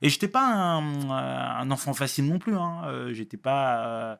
Et 0.00 0.08
j'étais 0.08 0.28
pas 0.28 0.44
un, 0.44 1.70
enfant 1.70 1.94
facile 1.94 2.26
non 2.26 2.38
plus. 2.38 2.56
Hein. 2.56 2.82
Euh, 2.86 3.12
j'étais 3.12 3.36
pas. 3.36 3.86
euh, 3.86 4.16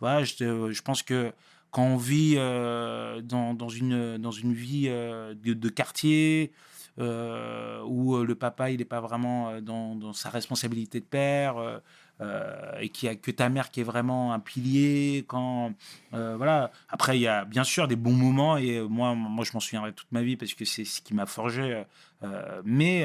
voilà, 0.00 0.24
je 0.24 0.82
pense 0.82 1.02
que 1.02 1.32
quand 1.70 1.84
on 1.84 1.96
vit 1.96 2.36
dans, 2.36 3.54
dans, 3.54 3.68
une, 3.68 4.18
dans 4.18 4.30
une 4.30 4.52
vie 4.52 4.88
de, 4.88 5.68
quartier, 5.68 6.52
où 6.98 8.16
le 8.16 8.34
papa 8.34 8.70
il 8.70 8.78
n'est 8.78 8.84
pas 8.84 9.00
vraiment 9.00 9.60
dans, 9.62 9.94
dans 9.94 10.12
sa 10.12 10.28
responsabilité 10.28 11.00
de 11.00 11.06
père, 11.06 11.80
euh, 12.20 12.78
et 12.80 12.88
qu'il 12.88 13.08
y 13.08 13.10
a 13.10 13.14
que 13.14 13.30
ta 13.30 13.48
mère 13.48 13.70
qui 13.70 13.80
est 13.80 13.84
vraiment 13.84 14.32
un 14.32 14.40
pilier, 14.40 15.24
quand 15.28 15.72
euh, 16.14 16.36
voilà. 16.36 16.70
Après, 16.88 17.18
il 17.18 17.20
y 17.20 17.26
a 17.28 17.44
bien 17.44 17.64
sûr 17.64 17.88
des 17.88 17.96
bons 17.96 18.12
moments 18.14 18.56
et 18.56 18.76
euh, 18.78 18.86
moi, 18.88 19.14
moi, 19.14 19.44
je 19.44 19.52
m'en 19.52 19.60
souviendrai 19.60 19.92
toute 19.92 20.10
ma 20.12 20.22
vie 20.22 20.36
parce 20.36 20.54
que 20.54 20.64
c'est 20.64 20.84
ce 20.84 21.02
qui 21.02 21.14
m'a 21.14 21.26
forgé. 21.26 21.84
euh, 22.22 22.62
mais 22.64 23.04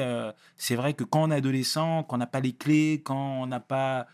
c'est 0.56 0.76
vrai 0.76 0.94
que 0.94 1.04
quand 1.04 1.24
on 1.24 1.30
est 1.30 1.36
adolescent, 1.36 2.04
quand 2.04 2.16
on 2.16 2.18
n'a 2.18 2.26
pas 2.26 2.40
les 2.40 2.52
clés, 2.54 3.02
quand 3.04 3.42
on 3.42 3.46
n'a 3.46 3.60
pas 3.60 4.06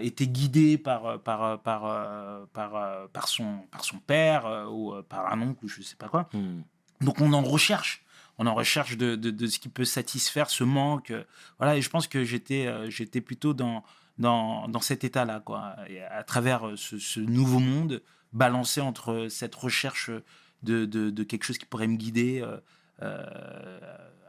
été 0.00 0.26
guidé 0.26 0.78
par 0.78 1.20
par 1.20 1.60
par 1.60 2.46
par, 2.52 3.08
par 3.08 3.28
son 3.28 3.58
par 3.70 3.84
son 3.84 3.98
père 3.98 4.66
ou 4.70 4.94
par 5.08 5.32
un 5.32 5.42
oncle 5.42 5.64
ou 5.64 5.68
je 5.68 5.82
sais 5.82 5.96
pas 5.96 6.08
quoi. 6.08 6.28
Mhm. 6.32 6.62
Donc 7.02 7.20
on 7.20 7.32
en 7.32 7.42
recherche. 7.42 8.02
On 8.38 8.46
en 8.46 8.54
recherche 8.54 8.98
de, 8.98 9.16
de, 9.16 9.30
de 9.30 9.46
ce 9.46 9.58
qui 9.58 9.70
peut 9.70 9.86
satisfaire 9.86 10.50
ce 10.50 10.62
manque. 10.62 11.12
Voilà, 11.58 11.76
et 11.76 11.82
je 11.82 11.88
pense 11.88 12.06
que 12.06 12.22
j'étais 12.22 12.66
euh, 12.66 12.90
j'étais 12.90 13.22
plutôt 13.22 13.54
dans, 13.54 13.82
dans, 14.18 14.68
dans 14.68 14.80
cet 14.80 15.04
état-là, 15.04 15.40
quoi. 15.40 15.76
Et 15.88 16.00
à 16.02 16.22
travers 16.22 16.66
euh, 16.68 16.76
ce, 16.76 16.98
ce 16.98 17.20
nouveau 17.20 17.58
monde, 17.58 18.02
balancé 18.32 18.80
entre 18.80 19.28
cette 19.28 19.54
recherche 19.54 20.10
de, 20.62 20.84
de, 20.84 21.10
de 21.10 21.22
quelque 21.22 21.44
chose 21.44 21.58
qui 21.58 21.66
pourrait 21.66 21.86
me 21.86 21.96
guider 21.96 22.40
euh, 22.42 22.56
euh, 23.02 23.78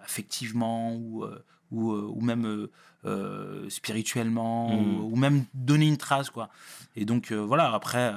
affectivement 0.03 0.93
ou, 0.95 1.25
ou, 1.71 1.91
ou 1.91 2.21
même 2.21 2.67
euh, 3.05 3.69
spirituellement 3.69 4.69
Mm. 4.69 4.97
ou, 4.99 5.11
ou 5.11 5.15
même 5.15 5.45
donner 5.53 5.87
une 5.87 5.97
trace 5.97 6.29
quoi. 6.29 6.49
Et 6.95 7.05
donc 7.05 7.31
voilà 7.31 7.73
après 7.73 8.13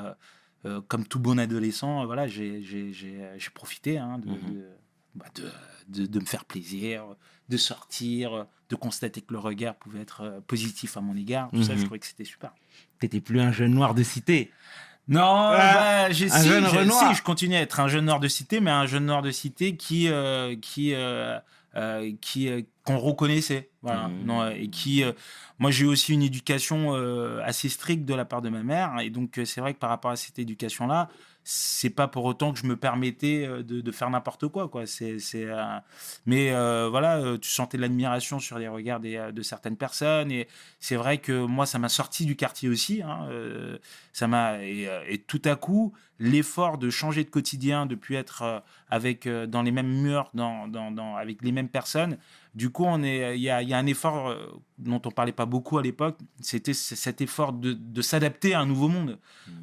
comme 0.88 1.06
tout 1.06 1.18
bon 1.20 1.38
adolescent 1.38 2.04
voilà 2.06 2.26
j'ai 2.26 2.62
j'ai 2.62 2.92
j'ai 2.92 3.26
j'ai 3.38 3.50
profité 3.50 3.98
hein, 3.98 4.18
de, 4.18 4.28
Mhm. 4.28 4.52
de, 4.54 4.64
bah, 5.14 5.26
de, 5.34 5.48
de, 5.88 6.06
de 6.06 6.20
me 6.20 6.24
faire 6.26 6.44
plaisir, 6.44 7.04
de 7.48 7.56
sortir, 7.56 8.46
de 8.70 8.76
constater 8.76 9.20
que 9.20 9.32
le 9.32 9.38
regard 9.40 9.74
pouvait 9.74 10.00
être 10.00 10.22
euh, 10.22 10.40
positif 10.46 10.96
à 10.96 11.00
mon 11.00 11.16
égard. 11.16 11.50
Tout 11.52 11.62
ça, 11.62 11.72
Mhm. 11.72 11.78
je 11.80 11.84
trouvais 11.84 11.98
que 11.98 12.06
c'était 12.06 12.24
super. 12.24 12.52
T'étais 13.00 13.20
plus 13.20 13.40
un 13.40 13.52
jeune 13.52 13.72
noir 13.74 13.94
de 13.94 14.02
cité. 14.02 14.50
Non, 15.08 15.20
bah, 15.50 16.10
j'ai, 16.12 16.26
un 16.30 16.38
si, 16.38 16.44
si, 16.44 17.14
je 17.16 17.22
continue 17.22 17.56
à 17.56 17.60
être 17.60 17.80
un 17.80 17.88
jeune 17.88 18.04
noir 18.04 18.20
de 18.20 18.28
cité, 18.28 18.60
mais 18.60 18.70
un 18.70 18.86
jeune 18.86 19.06
noir 19.06 19.22
de 19.22 19.32
cité 19.32 19.74
qui, 19.74 20.08
euh, 20.08 20.54
qui, 20.60 20.94
euh, 20.94 21.36
euh, 21.74 22.12
qui, 22.20 22.48
qu'on 22.84 22.96
reconnaissait, 22.98 23.70
voilà. 23.82 24.06
Mhm. 24.06 24.24
Non, 24.24 24.48
et 24.50 24.68
qui, 24.68 25.02
moi, 25.58 25.72
j'ai 25.72 25.84
eu 25.84 25.88
aussi 25.88 26.12
une 26.12 26.22
éducation 26.22 26.92
assez 27.42 27.68
stricte 27.68 28.04
de 28.04 28.14
la 28.14 28.24
part 28.24 28.40
de 28.40 28.50
ma 28.50 28.62
mère, 28.62 29.00
et 29.00 29.10
donc 29.10 29.40
c'est 29.44 29.60
vrai 29.60 29.74
que 29.74 29.80
par 29.80 29.90
rapport 29.90 30.12
à 30.12 30.16
cette 30.16 30.38
éducation-là, 30.38 31.08
c'est 31.44 31.90
pas 31.90 32.06
pour 32.08 32.24
autant 32.24 32.52
que 32.52 32.58
je 32.58 32.66
me 32.66 32.76
permettais 32.76 33.44
euh, 33.46 33.62
de, 33.62 33.80
de 33.80 33.90
faire 33.92 34.10
n'importe 34.10 34.48
quoi, 34.48 34.68
quoi. 34.68 34.86
C'est, 34.86 35.18
euh, 35.34 35.78
mais 36.26 36.52
euh, 36.52 36.88
voilà, 36.90 37.18
euh, 37.18 37.38
tu 37.38 37.48
sentais 37.50 37.76
de 37.76 37.82
l'admiration 37.82 38.38
sur 38.38 38.58
les 38.58 38.68
regards 38.68 39.00
des, 39.00 39.30
de 39.32 39.42
certaines 39.42 39.76
personnes, 39.76 40.30
et 40.30 40.48
c'est 40.78 40.96
vrai 40.96 41.18
que 41.18 41.44
moi, 41.46 41.66
ça 41.66 41.78
m'a 41.78 41.88
sorti 41.88 42.26
du 42.26 42.36
quartier 42.36 42.68
aussi. 42.68 43.02
hein, 43.02 43.26
euh, 43.30 43.78
ça 44.12 44.26
m'a 44.26 44.62
et, 44.62 44.88
et 45.08 45.18
tout 45.18 45.42
à 45.44 45.56
coup 45.56 45.92
l'effort 46.18 46.76
de 46.76 46.90
changer 46.90 47.24
de 47.24 47.30
quotidien, 47.30 47.86
de 47.86 47.94
plus 47.94 48.14
être 48.16 48.62
avec 48.90 49.26
dans 49.26 49.62
les 49.62 49.70
mêmes 49.70 49.88
murs, 50.02 50.30
dans, 50.34 50.68
dans, 50.68 50.90
dans- 50.90 51.16
avec 51.16 51.40
les 51.42 51.50
mêmes 51.52 51.70
personnes. 51.70 52.18
Du 52.54 52.68
coup, 52.68 52.84
on 52.84 53.02
est 53.02 53.36
il 53.38 53.42
y 53.42 53.48
a, 53.48 53.62
y 53.62 53.72
a 53.72 53.78
un 53.78 53.86
effort 53.86 54.36
dont 54.78 55.00
on 55.06 55.10
parlait 55.10 55.32
pas 55.32 55.46
beaucoup 55.46 55.78
à 55.78 55.82
l'époque. 55.82 56.18
C'était 56.40 56.74
cet 56.74 57.22
effort 57.22 57.54
de, 57.54 57.72
de 57.72 58.02
s'adapter 58.02 58.52
à 58.52 58.60
un 58.60 58.66
nouveau 58.66 58.88
monde. 58.88 59.18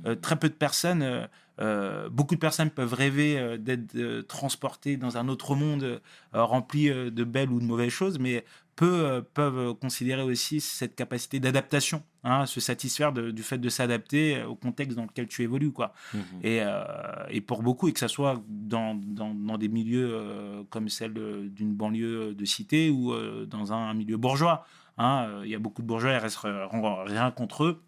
Euh, 0.08 0.16
très 0.16 0.36
peu 0.38 0.50
de 0.50 0.56
personnes. 0.56 1.28
Euh, 1.60 2.10
beaucoup 2.10 2.36
de 2.36 2.40
personnes 2.40 2.70
peuvent 2.70 2.94
rêver 2.94 3.38
euh, 3.40 3.58
d'être 3.58 3.96
euh, 3.96 4.22
transportées 4.24 4.98
dans 4.98 5.18
un 5.18 5.28
autre 5.28 5.56
monde 5.56 6.02
rempli 6.34 6.90
de 6.90 7.24
belles 7.24 7.52
ou 7.52 7.60
de 7.60 7.66
mauvaises 7.66 7.92
choses, 7.92 8.20
mais 8.20 8.44
peu 8.76 9.24
peuvent 9.34 9.74
considérer 9.74 10.22
aussi 10.22 10.62
cette 10.62 10.94
capacité 10.96 11.40
d'adaptation, 11.40 12.04
hein, 12.24 12.46
se 12.46 12.60
satisfaire 12.60 13.12
de- 13.12 13.32
du 13.32 13.42
fait 13.42 13.58
de 13.58 13.70
s'adapter 13.70 14.44
au 14.44 14.54
contexte 14.56 14.96
dans 14.98 15.06
lequel 15.06 15.28
tu 15.28 15.42
évolues. 15.42 15.72
Quoi. 15.72 15.94
Mhm. 16.14 16.22
Et, 16.44 16.60
euh, 16.62 16.84
et 17.32 17.42
pour 17.42 17.64
beaucoup, 17.64 17.88
et 17.88 17.94
que 17.94 18.00
ça 18.00 18.08
soit 18.08 18.40
dans, 18.48 18.94
dans, 18.94 19.34
dans 19.34 19.58
des 19.58 19.68
milieux 19.68 20.10
euh, 20.14 20.64
comme 20.70 20.90
celle 20.90 21.14
d'une 21.50 21.74
banlieue 21.74 22.36
de 22.36 22.46
cité 22.46 22.92
ou 22.92 23.14
euh, 23.14 23.48
dans 23.48 23.74
un 23.74 23.96
milieu 23.96 24.18
bourgeois. 24.18 24.64
hein, 25.00 25.42
Il 25.44 25.50
y 25.50 25.56
a 25.56 25.60
beaucoup 25.60 25.82
de 25.82 25.88
bourgeois, 25.88 26.12
ils 26.12 26.18
restent 26.18 26.42
rien 26.44 27.32
contre 27.32 27.64
eux. 27.64 27.82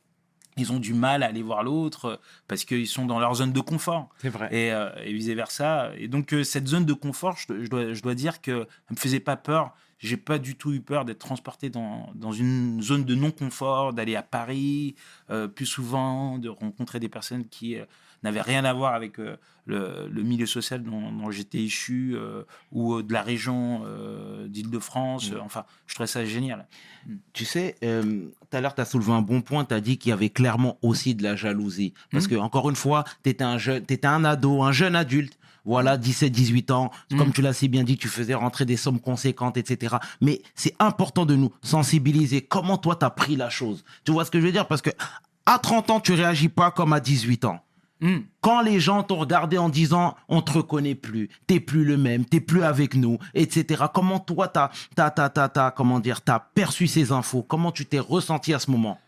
Ils 0.59 0.71
ont 0.71 0.79
du 0.79 0.93
mal 0.93 1.23
à 1.23 1.27
aller 1.27 1.41
voir 1.41 1.63
l'autre 1.63 2.05
euh, 2.05 2.15
parce 2.47 2.65
qu'ils 2.65 2.87
sont 2.87 3.05
dans 3.05 3.19
leur 3.19 3.33
zone 3.35 3.51
de 3.53 3.59
confort 3.61 4.09
C'est 4.19 4.29
vrai. 4.29 4.47
et, 4.51 4.71
euh, 4.71 4.89
et 5.03 5.13
vice 5.13 5.27
versa. 5.29 5.91
Et 5.97 6.07
donc 6.07 6.33
euh, 6.33 6.43
cette 6.43 6.67
zone 6.67 6.85
de 6.85 6.93
confort, 6.93 7.37
je, 7.37 7.63
je 7.63 7.69
dois, 7.69 7.93
je 7.93 8.01
dois 8.01 8.15
dire 8.15 8.41
que 8.41 8.67
ça 8.87 8.93
me 8.93 8.97
faisait 8.97 9.19
pas 9.19 9.35
peur. 9.37 9.73
J'ai 10.01 10.15
pas 10.15 10.39
du 10.39 10.55
tout 10.55 10.71
eu 10.71 10.79
peur 10.79 11.03
d'être 11.03 11.19
transporté 11.19 11.69
dans, 11.69 12.09
dans 12.15 12.31
une 12.31 12.81
zone 12.81 13.03
de 13.03 13.15
non-confort, 13.15 13.91
d'aller 13.91 14.15
à 14.15 14.23
Paris 14.23 14.95
euh, 15.29 15.49
plus 15.49 15.65
souvent, 15.65 16.37
de 16.37 16.47
rencontrer 16.47 17.01
des 17.01 17.09
personnes 17.09 17.45
qui 17.49 17.75
n'avaient 18.23 18.41
rien 18.41 18.65
à 18.65 18.73
voir 18.73 18.93
avec 18.93 19.19
euh, 19.19 19.37
le, 19.65 20.07
le 20.11 20.23
milieu 20.23 20.45
social 20.45 20.83
dont, 20.83 21.11
dont 21.11 21.31
j'étais 21.31 21.59
issu 21.59 22.13
euh, 22.15 22.43
ou 22.71 22.95
euh, 22.95 23.03
de 23.03 23.13
la 23.13 23.21
région 23.21 23.83
d'Île-de-France. 24.47 25.31
Mm. 25.31 25.37
Enfin, 25.43 25.63
je 25.87 25.93
trouvais 25.95 26.07
ça 26.07 26.25
génial. 26.25 26.67
Tu 27.33 27.45
sais, 27.45 27.75
tout 27.81 28.57
à 28.57 28.61
l'heure, 28.61 28.75
tu 28.75 28.81
as 28.81 28.85
soulevé 28.85 29.11
un 29.11 29.21
bon 29.21 29.41
point. 29.41 29.65
Tu 29.65 29.73
as 29.73 29.81
dit 29.81 29.97
qu'il 29.97 30.09
y 30.09 30.13
avait 30.13 30.29
clairement 30.29 30.77
aussi 30.81 31.15
de 31.15 31.23
la 31.23 31.35
jalousie. 31.35 31.93
Parce 32.11 32.25
Mhm. 32.25 32.31
que, 32.31 32.35
encore 32.37 32.69
une 32.69 32.75
fois, 32.75 33.03
tu 33.23 33.29
étais 33.29 33.43
un, 33.43 33.57
t'étais 33.57 34.05
un 34.07 34.23
ado, 34.25 34.63
un 34.63 34.71
jeune 34.71 34.95
adulte. 34.95 35.37
Voilà, 35.65 35.97
17, 35.97 36.31
18 36.31 36.71
ans. 36.71 36.89
Mhm. 37.11 37.17
Comme 37.17 37.31
tu 37.33 37.41
l'as 37.41 37.53
si 37.53 37.67
bien 37.67 37.83
dit, 37.83 37.97
tu 37.97 38.07
faisais 38.07 38.33
rentrer 38.33 38.65
des 38.65 38.77
sommes 38.77 38.99
conséquentes, 38.99 39.57
etc. 39.57 39.97
Mais 40.21 40.41
c'est 40.55 40.73
important 40.79 41.25
de 41.25 41.35
nous 41.35 41.51
sensibiliser. 41.61 42.41
Comment 42.41 42.77
toi, 42.77 42.95
tu 42.95 43.05
as 43.05 43.09
pris 43.09 43.35
la 43.35 43.49
chose? 43.49 43.83
Tu 44.03 44.11
vois 44.11 44.25
ce 44.25 44.31
que 44.31 44.39
je 44.39 44.45
veux 44.45 44.51
dire? 44.51 44.67
Parce 44.67 44.81
que 44.81 44.89
à 45.45 45.59
30 45.59 45.89
ans, 45.89 45.99
tu 45.99 46.13
réagis 46.13 46.49
pas 46.49 46.71
comme 46.71 46.93
à 46.93 46.99
18 46.99 47.45
ans. 47.45 47.59
Mm. 48.01 48.19
Quand 48.41 48.61
les 48.61 48.79
gens 48.79 49.03
t'ont 49.03 49.17
regardé 49.17 49.57
en 49.57 49.69
disant 49.69 50.15
on 50.27 50.41
te 50.41 50.51
reconnaît 50.51 50.95
plus, 50.95 51.29
t'es 51.47 51.59
plus 51.59 51.83
le 51.83 51.97
même, 51.97 52.25
t'es 52.25 52.39
plus 52.39 52.63
avec 52.63 52.95
nous, 52.95 53.17
etc. 53.33 53.83
Comment 53.93 54.19
toi 54.19 54.47
t'as, 54.47 54.69
t'as, 54.95 55.09
t'as, 55.11 55.29
t'as, 55.29 55.71
comment 55.71 55.99
dire, 55.99 56.21
t'as 56.21 56.39
perçu 56.39 56.87
ces 56.87 57.11
infos? 57.11 57.43
Comment 57.43 57.71
tu 57.71 57.85
t'es 57.85 57.99
ressenti 57.99 58.53
à 58.53 58.59
ce 58.59 58.71
moment? 58.71 58.99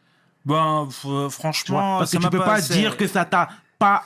Ben, 0.46 0.88
vois 1.04 1.30
franchement, 1.30 2.00
Parce 2.00 2.12
ça 2.12 2.18
que 2.18 2.24
tu 2.24 2.30
peux 2.30 2.40
pas 2.40 2.62
dire 2.62 2.98
que 2.98 3.08
ça 3.08 3.26
t'a 3.26 3.50
pas 3.80 4.04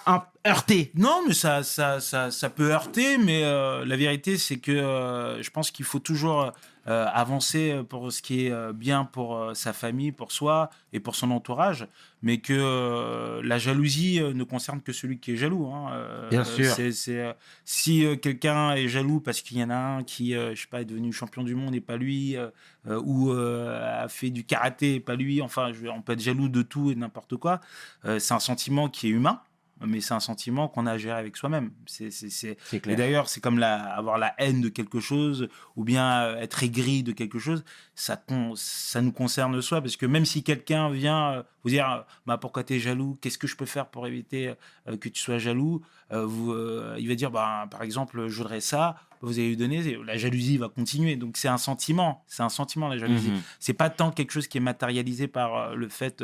heurté. 0.48 0.92
Non, 0.96 1.24
mais 1.28 1.34
ça, 1.34 1.64
ça, 1.64 2.00
ça, 2.00 2.32
ça 2.32 2.50
peut 2.50 2.72
heurter, 2.72 3.18
mais 3.18 3.44
euh, 3.44 3.84
la 3.86 3.98
vérité, 3.98 4.38
c'est 4.38 4.58
que 4.58 4.72
euh, 4.72 5.42
je 5.42 5.50
pense 5.50 5.72
qu'il 5.72 5.86
faut 5.86 6.00
toujours 6.00 6.52
euh, 6.88 7.06
avancer 7.14 7.82
pour 7.90 8.12
ce 8.12 8.22
qui 8.22 8.46
est 8.48 8.52
euh, 8.52 8.74
bien 8.74 9.06
pour 9.06 9.36
euh, 9.38 9.54
sa 9.54 9.74
famille, 9.74 10.12
pour 10.12 10.32
soi 10.32 10.70
et 10.94 11.00
pour 11.00 11.16
son 11.16 11.32
entourage, 11.32 11.88
mais 12.22 12.40
que 12.40 12.54
euh, 12.54 13.42
la 13.44 13.58
jalousie 13.58 14.20
euh, 14.22 14.34
ne 14.34 14.44
concerne 14.44 14.82
que 14.82 14.94
celui 14.94 15.20
qui 15.20 15.32
est 15.34 15.36
jaloux. 15.38 15.68
hein. 15.74 15.90
Euh, 15.94 16.30
Bien 16.30 16.42
euh, 16.42 16.44
sûr. 16.44 16.76
euh, 17.10 17.34
si 17.64 18.06
euh, 18.06 18.16
quelqu'un 18.16 18.74
est 18.76 18.88
jaloux 18.88 19.20
parce 19.20 19.42
qu'il 19.42 19.58
y 19.58 19.64
en 19.64 19.70
a 19.70 19.76
un 19.76 20.04
qui, 20.04 20.36
euh, 20.36 20.54
je 20.56 20.62
sais 20.62 20.68
pas, 20.68 20.82
est 20.82 20.86
devenu 20.86 21.12
champion 21.12 21.44
du 21.44 21.56
monde 21.56 21.76
et 21.76 21.82
pas 21.82 21.98
lui, 21.98 22.36
euh, 22.38 22.50
euh, 22.88 23.02
ou 23.04 23.32
euh, 23.32 24.04
a 24.04 24.08
fait 24.08 24.30
du 24.30 24.44
karaté 24.46 24.96
et 24.96 25.00
pas 25.00 25.16
lui, 25.16 25.42
enfin, 25.42 25.72
je- 25.74 25.88
on 25.88 26.02
peut 26.02 26.14
être 26.14 26.22
jaloux 26.22 26.50
de 26.50 26.62
tout 26.62 26.92
et 26.92 26.96
de 26.96 27.00
n'importe 27.00 27.36
quoi. 27.38 27.62
Euh, 28.06 28.20
c'est 28.20 28.34
un 28.34 28.40
sentiment 28.40 28.90
qui 28.90 29.08
est 29.08 29.12
humain 29.12 29.42
mais 29.86 30.00
c'est 30.00 30.14
un 30.14 30.20
sentiment 30.22 30.68
qu'on 30.70 30.86
a 30.86 30.94
à 30.94 30.98
gérer 30.98 31.18
avec 31.20 31.36
soi-même. 31.36 31.72
C'est, 31.86 32.10
c'est, 32.12 32.58
Et 32.94 32.96
d'ailleurs, 32.96 33.28
c'est 33.28 33.42
comme 33.42 33.60
la, 33.60 33.76
avoir 33.96 34.18
la 34.18 34.34
haine 34.38 34.62
de 34.62 34.70
quelque 34.70 35.00
chose 35.02 35.50
ou 35.76 35.84
bien 35.84 36.22
euh, 36.24 36.38
être 36.40 36.64
aigri 36.64 37.04
de 37.04 37.12
quelque 37.12 37.40
chose, 37.40 37.64
ça, 37.94 38.16
con- 38.16 38.54
ça 38.56 39.02
nous 39.02 39.12
concerne 39.12 39.62
soi, 39.62 39.82
parce 39.82 39.98
que 39.98 40.06
même 40.06 40.26
si 40.26 40.44
quelqu'un 40.44 40.90
vient 40.90 41.32
euh, 41.34 41.44
vous 41.64 41.70
dire 41.72 41.90
euh, 41.92 42.02
bah, 42.26 42.38
pourquoi 42.38 42.64
tu 42.64 42.76
es 42.76 42.80
jaloux, 42.80 43.18
qu'est-ce 43.22 43.38
que 43.38 43.48
je 43.48 43.56
peux 43.58 43.66
faire 43.66 43.88
pour 43.88 44.08
éviter 44.08 44.54
euh, 44.88 44.98
que 44.98 45.10
tu 45.10 45.22
sois 45.22 45.38
jaloux, 45.40 45.82
euh, 46.14 46.26
vous, 46.26 46.54
euh, 46.54 46.96
il 46.98 47.08
va 47.10 47.16
dire 47.16 47.32
bah, 47.32 47.68
par 47.70 47.82
exemple, 47.82 48.28
je 48.30 48.38
voudrais 48.38 48.62
ça, 48.62 48.96
vous 49.22 49.40
allez 49.40 49.50
lui 49.50 49.58
donner, 49.58 49.98
la 50.06 50.18
jalousie 50.18 50.58
va 50.58 50.70
continuer. 50.70 51.16
Donc 51.16 51.36
c'est 51.38 51.48
un 51.48 51.58
sentiment, 51.58 52.24
c'est 52.28 52.44
un 52.44 52.50
sentiment 52.50 52.88
la 52.88 52.98
jalousie. 52.98 53.32
Mhm. 53.32 53.42
C'est 53.60 53.74
pas 53.74 53.90
tant 53.90 54.12
quelque 54.12 54.32
chose 54.32 54.48
qui 54.48 54.58
est 54.58 54.62
matérialisé 54.62 55.28
par 55.28 55.76
le 55.76 55.90
fait 55.90 56.24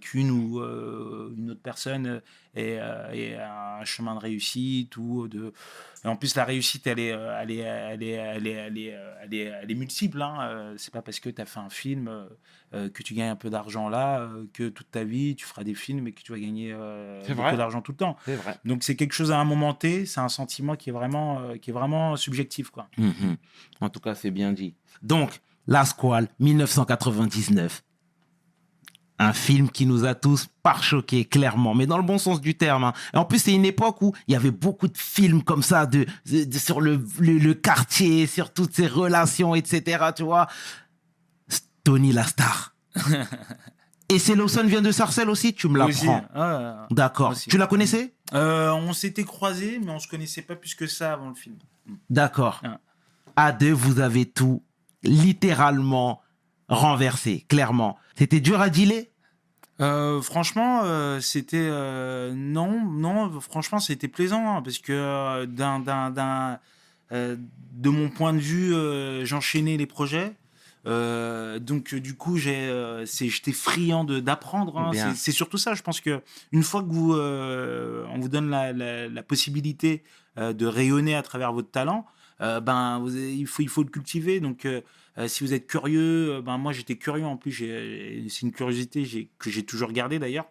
qu'une 0.00 0.30
ou 0.30 0.60
euh, 0.60 1.32
une 1.36 1.52
autre 1.52 1.62
personne 1.62 2.06
euh, 2.06 2.20
ait, 2.54 2.78
euh, 2.80 3.10
ait 3.12 3.36
un 3.36 3.84
chemin 3.84 4.14
de 4.14 4.20
réussite 4.20 4.96
ou 4.96 5.28
de. 5.28 5.52
Et 6.04 6.08
en 6.08 6.16
plus, 6.16 6.34
la 6.34 6.44
réussite, 6.44 6.86
elle 6.86 6.98
est, 6.98 7.12
euh, 7.12 7.38
elle 7.40 7.50
est, 7.50 7.56
elle 7.58 8.02
est, 8.02 8.08
elle 8.10 8.46
est, 8.46 8.50
elle 8.52 8.78
est, 8.78 8.94
euh, 8.94 9.14
elle 9.22 9.34
est, 9.34 9.44
elle 9.62 9.70
est 9.70 9.74
multiple. 9.74 10.20
Hein. 10.20 10.38
Euh, 10.42 10.74
C'est 10.76 10.92
pas 10.92 11.00
parce 11.02 11.20
que 11.20 11.30
tu 11.30 11.40
as 11.40 11.46
fait 11.46 11.60
un 11.60 11.70
film 11.70 12.08
euh, 12.08 12.24
euh, 12.74 12.88
que 12.90 13.02
tu 13.02 13.14
gagnes 13.14 13.30
un 13.30 13.36
peu 13.36 13.50
d'argent 13.50 13.88
là 13.88 14.20
euh, 14.20 14.44
que 14.52 14.68
toute 14.68 14.90
ta 14.90 15.04
vie 15.04 15.36
tu 15.36 15.44
feras 15.46 15.62
des 15.64 15.74
films 15.74 16.06
et 16.08 16.12
que 16.12 16.22
tu 16.22 16.32
vas 16.32 16.38
gagner 16.38 16.72
euh, 16.72 17.20
beaucoup 17.34 17.56
d'argent 17.56 17.80
tout 17.82 17.92
le 17.92 17.98
temps. 17.98 18.16
C'est 18.24 18.36
vrai. 18.36 18.56
Donc 18.64 18.82
c'est 18.82 18.96
quelque 18.96 19.12
chose 19.14 19.30
à 19.32 19.38
un 19.38 19.44
moment 19.44 19.74
T. 19.74 20.04
C'est 20.06 20.20
un 20.20 20.28
sentiment 20.28 20.76
qui 20.76 20.90
est 20.90 20.92
vraiment, 20.92 21.40
euh, 21.40 21.56
qui 21.56 21.70
est 21.70 21.72
vraiment 21.74 22.16
subjectif, 22.16 22.70
quoi. 22.70 22.88
Mhm. 22.98 23.36
En 23.80 23.88
tout 23.88 24.00
cas, 24.00 24.14
c'est 24.14 24.30
bien 24.30 24.52
dit. 24.52 24.74
Donc, 25.02 25.40
La 25.66 25.84
Squale, 25.84 26.28
1999. 26.40 27.82
Un 29.28 29.32
film 29.32 29.70
qui 29.70 29.86
nous 29.86 30.04
a 30.04 30.14
tous 30.14 30.48
par-choqués, 30.62 31.24
clairement, 31.24 31.74
mais 31.74 31.86
dans 31.86 31.96
le 31.96 32.02
bon 32.02 32.18
sens 32.18 32.40
du 32.40 32.54
terme. 32.56 32.84
hein. 32.84 32.92
Et 33.14 33.16
en 33.16 33.24
plus, 33.24 33.38
c'est 33.40 33.52
une 33.54 33.64
époque 33.64 34.00
où 34.02 34.12
il 34.28 34.32
y 34.32 34.36
avait 34.36 34.50
beaucoup 34.50 34.88
de 34.88 34.96
films 34.98 35.42
comme 35.42 35.62
ça, 35.62 35.86
de, 35.86 36.06
de- 36.30 36.44
de- 36.44 36.58
sur 36.58 36.80
le, 36.80 37.04
le, 37.18 37.38
le 37.38 37.54
quartier, 37.54 38.26
sur 38.26 38.52
toutes 38.52 38.74
ces 38.74 38.86
relations, 38.86 39.54
etc. 39.54 40.06
Tu 40.16 40.22
vois 40.22 40.46
Tony 41.84 42.12
la 42.12 42.24
star. 42.24 42.74
Et 44.08 44.18
c'est 44.18 44.34
Lawson 44.34 44.64
vient 44.66 44.82
de 44.82 44.92
Sarcelles 44.92 45.30
aussi, 45.30 45.54
tu 45.54 45.68
me 45.68 45.78
l'apprends. 45.78 46.22
ah, 46.34 46.86
D'accord. 46.90 47.34
Tu 47.48 47.56
la 47.56 47.66
connaissais? 47.66 48.14
Euh, 48.34 48.70
on 48.72 48.92
s'était 48.92 49.24
croisés, 49.24 49.80
mais 49.82 49.90
on 49.90 49.98
se 49.98 50.06
connaissait 50.08 50.42
pas 50.42 50.54
plus 50.54 50.74
que 50.74 50.86
ça 50.86 51.14
avant 51.14 51.30
le 51.30 51.34
film. 51.34 51.56
D'accord. 52.10 52.60
Ah. 52.64 52.78
À 53.36 53.52
deux, 53.52 53.72
vous 53.72 54.00
avez 54.00 54.26
tout 54.26 54.62
littéralement 55.02 56.20
renversé, 56.68 57.46
clairement. 57.48 57.96
C'était 58.18 58.40
dur 58.40 58.60
à 58.60 58.68
dealer? 58.68 59.10
Euh, 59.80 60.20
franchement, 60.20 60.82
euh, 60.84 61.18
c'était 61.20 61.56
euh, 61.70 62.32
non, 62.34 62.84
non. 62.84 63.40
Franchement, 63.40 63.78
c'était 63.80 64.08
plaisant 64.08 64.56
hein, 64.56 64.62
parce 64.62 64.78
que 64.78 65.44
d'un, 65.46 65.80
d'un, 65.80 66.10
d'un, 66.10 66.58
de 67.10 67.88
mon 67.90 68.08
point 68.10 68.32
de 68.32 68.38
vue, 68.38 68.74
j'enchaînais 69.26 69.76
les 69.76 69.86
projets. 69.86 70.32
Donc 70.84 71.94
du 71.94 72.14
coup, 72.14 72.36
j'ai, 72.36 72.70
c'est, 73.06 73.28
j'étais 73.28 73.52
friand 73.52 74.04
de, 74.04 74.20
d'apprendre. 74.20 74.78
hein. 74.78 74.90
C'est, 75.14 75.16
c'est 75.16 75.32
surtout 75.32 75.58
ça. 75.58 75.74
Je 75.74 75.82
pense 75.82 76.00
que 76.00 76.20
une 76.52 76.62
fois 76.62 76.82
que 76.82 76.88
vous, 76.92 77.14
on 77.14 78.18
vous 78.18 78.28
donne 78.28 78.50
la, 78.50 78.72
la- 78.72 79.08
la 79.08 79.22
possibilité 79.22 80.02
de 80.36 80.66
rayonner 80.66 81.14
à 81.14 81.22
travers 81.22 81.52
votre 81.52 81.70
talent, 81.70 82.06
ben 82.40 82.98
vous 83.00 83.16
il 83.16 83.46
faut 83.46 83.62
il 83.62 83.68
faut 83.68 83.82
le 83.82 83.90
cultiver. 83.90 84.40
Donc 84.40 84.66
euh, 85.18 85.22
euh, 85.22 85.28
si 85.28 85.44
vous 85.44 85.52
êtes 85.54 85.66
curieux, 85.66 86.34
euh, 86.36 86.42
ben 86.42 86.58
moi 86.58 86.72
j'étais 86.72 86.96
curieux 86.96 87.24
en 87.26 87.36
plus. 87.36 87.52
J'ai, 87.52 88.24
c'est 88.28 88.42
une 88.42 88.52
curiosité 88.52 89.30
que 89.38 89.50
j'ai 89.50 89.64
toujours 89.64 89.92
gardée 89.92 90.18
d'ailleurs. 90.18 90.46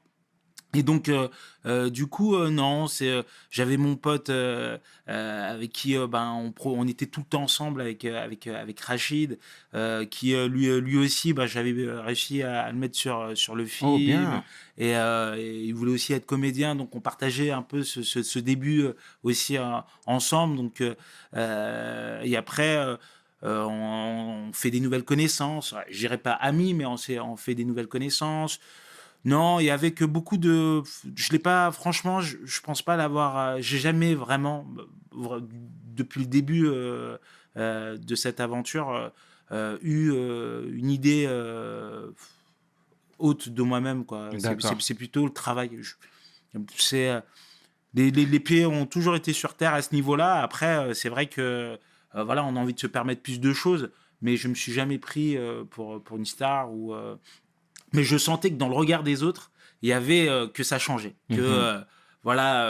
Et 0.73 0.83
donc, 0.83 1.09
euh, 1.09 1.27
euh, 1.65 1.89
du 1.89 2.07
coup, 2.07 2.33
euh, 2.37 2.49
non, 2.49 2.87
c'est, 2.87 3.09
euh, 3.09 3.23
j'avais 3.49 3.75
mon 3.75 3.97
pote 3.97 4.29
euh, 4.29 4.77
euh, 5.09 5.51
avec 5.53 5.73
qui 5.73 5.97
euh, 5.97 6.07
ben, 6.07 6.31
on, 6.31 6.53
pro- 6.53 6.75
on 6.77 6.87
était 6.87 7.07
tout 7.07 7.19
le 7.19 7.25
temps 7.25 7.43
ensemble 7.43 7.81
avec, 7.81 8.05
euh, 8.05 8.23
avec, 8.23 8.47
euh, 8.47 8.55
avec 8.61 8.79
Rachid, 8.79 9.37
euh, 9.73 10.05
qui 10.05 10.33
euh, 10.33 10.47
lui, 10.47 10.69
euh, 10.69 10.79
lui 10.79 10.97
aussi, 10.97 11.33
ben, 11.33 11.45
j'avais 11.45 11.73
euh, 11.73 11.99
réussi 11.99 12.41
à, 12.41 12.61
à 12.61 12.71
le 12.71 12.77
mettre 12.77 12.95
sur, 12.95 13.19
euh, 13.19 13.35
sur 13.35 13.53
le 13.53 13.65
film. 13.65 13.89
Oh, 13.91 13.97
bien. 13.97 14.43
Et, 14.77 14.95
euh, 14.95 15.35
et 15.37 15.61
il 15.61 15.73
voulait 15.73 15.91
aussi 15.91 16.13
être 16.13 16.25
comédien, 16.25 16.73
donc 16.75 16.95
on 16.95 17.01
partageait 17.01 17.51
un 17.51 17.63
peu 17.63 17.83
ce, 17.83 18.01
ce, 18.01 18.23
ce 18.23 18.39
début 18.39 18.83
euh, 18.83 18.93
aussi 19.23 19.57
euh, 19.57 19.65
ensemble. 20.05 20.55
Donc, 20.55 20.79
euh, 20.79 20.95
euh, 21.35 22.21
et 22.23 22.37
après, 22.37 22.77
euh, 23.43 23.63
on, 23.65 24.49
on 24.49 24.53
fait 24.53 24.71
des 24.71 24.79
nouvelles 24.79 25.03
connaissances. 25.03 25.73
Je 25.89 25.97
dirais 25.99 26.17
pas 26.17 26.33
amis, 26.33 26.73
mais 26.73 26.85
on, 26.85 26.95
on 27.23 27.35
fait 27.35 27.55
des 27.55 27.65
nouvelles 27.65 27.87
connaissances. 27.87 28.59
Non, 29.23 29.59
et 29.59 29.69
avec 29.69 30.03
beaucoup 30.03 30.37
de. 30.37 30.81
Je 31.15 31.31
l'ai 31.31 31.39
pas, 31.39 31.71
franchement, 31.71 32.21
je, 32.21 32.37
je 32.43 32.61
pense 32.61 32.81
pas 32.81 32.95
l'avoir. 32.95 33.37
euh, 33.37 33.57
J'ai 33.59 33.77
jamais 33.77 34.15
vraiment, 34.15 34.65
euh, 35.15 35.39
depuis 35.95 36.21
le 36.21 36.25
début 36.27 36.65
euh, 36.67 37.17
euh, 37.57 37.97
de 37.97 38.15
cette 38.15 38.39
aventure, 38.39 39.11
eu 39.81 40.11
une 40.11 40.89
idée 40.89 41.27
haute 43.19 43.49
de 43.49 43.61
moi-même. 43.61 44.05
C'est- 44.39 44.93
plutôt 44.95 45.25
le 45.25 45.33
travail. 45.33 45.71
C'est. 46.77 47.21
les, 47.93 48.11
les- 48.11 48.25
les 48.25 48.39
pieds 48.39 48.65
ont 48.65 48.85
toujours 48.85 49.15
été 49.15 49.33
sur 49.33 49.53
terre 49.55 49.73
à 49.73 49.81
ce 49.81 49.93
niveau-là. 49.93 50.41
Après, 50.41 50.93
c'est 50.93 51.09
vrai 51.09 51.27
que 51.27 51.77
euh, 52.15 52.23
voilà, 52.23 52.43
on 52.43 52.55
a 52.55 52.59
envie 52.59 52.73
de 52.73 52.79
se 52.79 52.87
permettre 52.87 53.21
plus 53.21 53.39
de 53.39 53.53
choses, 53.53 53.89
mais 54.21 54.37
je 54.37 54.47
me 54.47 54.53
suis 54.55 54.71
jamais 54.73 54.97
pris 54.97 55.37
euh, 55.37 55.63
pour, 55.69 56.01
pour 56.03 56.17
une 56.17 56.25
star 56.25 56.71
ou. 56.71 56.93
euh, 56.93 57.15
mais 57.93 58.03
je 58.03 58.17
sentais 58.17 58.49
que 58.51 58.55
dans 58.55 58.69
le 58.69 58.75
regard 58.75 59.03
des 59.03 59.23
autres, 59.23 59.51
il 59.81 59.89
y 59.89 59.93
avait 59.93 60.29
que 60.53 60.63
ça 60.63 60.77
changeait. 60.79 61.15
Que 61.29 61.75
Mhm. 61.77 61.85
voilà. 62.23 62.67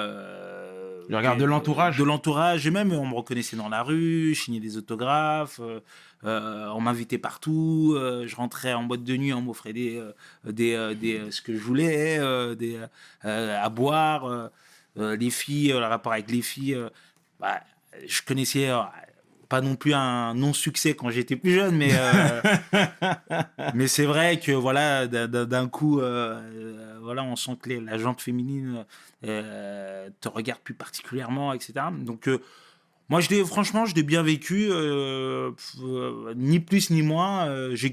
Le 1.10 1.18
regard 1.18 1.36
de 1.38 1.44
l'entourage. 1.46 1.98
De 1.98 2.04
l'entourage, 2.04 2.66
et 2.66 2.72
même 2.72 2.92
on 2.94 3.06
me 3.06 3.14
reconnaissait 3.16 3.58
dans 3.58 3.68
la 3.70 3.84
rue, 3.84 4.34
je 4.34 4.42
signais 4.42 4.60
des 4.62 4.78
autographes, 4.78 5.60
on 6.24 6.82
m'invitait 6.82 7.18
partout, 7.18 7.96
je 7.98 8.36
rentrais 8.36 8.74
en 8.74 8.84
boîte 8.84 9.04
de 9.04 9.16
nuit, 9.18 9.34
on 9.34 9.42
m'offrait 9.42 9.74
des, 9.74 10.02
des, 10.46 10.96
des, 10.96 11.30
ce 11.32 11.42
que 11.42 11.54
je 11.54 11.62
voulais, 11.62 12.18
des, 12.56 12.80
à 13.24 13.70
boire. 13.70 14.50
euh, 14.98 15.16
les 15.16 15.30
filles, 15.30 15.72
euh, 15.72 15.80
le 15.80 15.86
rapport 15.86 16.12
avec 16.14 16.30
les 16.32 16.42
filles, 16.42 16.76
euh, 16.76 16.90
bah, 17.40 17.62
je 18.08 18.22
connaissais 18.24 18.70
pas 19.52 19.60
non 19.62 19.76
plus 19.76 19.94
un 19.94 20.34
non-succès 20.34 20.94
quand 20.96 21.10
j'étais 21.10 21.36
plus 21.36 21.52
jeune, 21.54 21.76
mais, 21.76 21.92
euh, 21.94 22.42
mais 23.76 23.88
c'est 23.88 24.06
vrai 24.06 24.40
que 24.40 24.54
voilà, 24.54 25.08
d'un- 25.08 25.68
coup, 25.68 26.00
euh, 26.00 26.40
euh, 26.56 26.98
voilà, 27.02 27.22
on 27.24 27.36
sent 27.36 27.58
que 27.62 27.68
les- 27.68 27.82
la 27.82 27.98
jante 27.98 28.22
féminine 28.22 28.86
euh, 29.26 30.10
te 30.22 30.30
regarde 30.30 30.62
plus 30.62 30.74
particulièrement, 30.74 31.52
etc. 31.52 31.74
Donc, 32.00 32.30
moi, 33.10 33.20
je 33.20 33.28
l'ai, 33.30 33.44
franchement, 33.44 33.86
je 33.86 33.94
l'ai 33.94 34.04
bien 34.04 34.24
vécu, 34.24 34.70
ni 36.36 36.60
plus 36.62 36.90
ni 36.90 37.02
moins. 37.02 37.74
j'ai, 37.76 37.92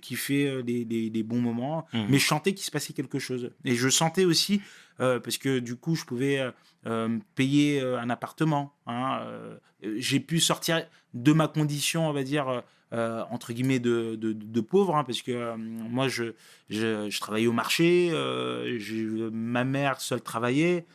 kiffé 0.00 0.62
les 0.64 1.22
bons 1.24 1.40
moments, 1.40 1.86
Mhm. 1.92 2.06
mais 2.08 2.18
je 2.18 2.26
sentais 2.26 2.54
qu'il 2.54 2.64
se 2.64 2.70
passait 2.70 2.92
quelque 2.92 3.18
chose. 3.18 3.50
Et 3.64 3.74
je 3.74 3.88
sentais 3.88 4.24
aussi, 4.24 4.60
parce 4.98 5.36
que 5.38 5.58
du 5.58 5.74
coup, 5.76 5.96
je 5.96 6.04
pouvais 6.04 6.40
euh, 6.86 7.18
payer 7.34 7.80
euh, 7.80 7.98
un 7.98 8.10
appartement. 8.10 8.72
hein, 8.86 9.18
euh, 9.22 9.56
j'ai 9.98 10.20
pu 10.20 10.38
sortir 10.38 10.86
de 11.14 11.32
ma 11.32 11.48
condition, 11.48 12.08
on 12.08 12.12
va 12.12 12.22
dire, 12.22 12.62
entre 12.92 13.52
guillemets, 13.52 13.78
de, 13.78 14.14
de, 14.14 14.60
pauvre, 14.60 14.96
hein, 14.96 15.04
parce 15.04 15.20
que 15.20 15.54
moi, 15.56 16.08
je, 16.08 16.32
je, 16.70 17.20
travaillais 17.20 17.46
au 17.46 17.52
marché, 17.52 18.10
ma 19.32 19.64
mère 19.64 20.00
seule 20.00 20.22
travaillait. 20.22 20.86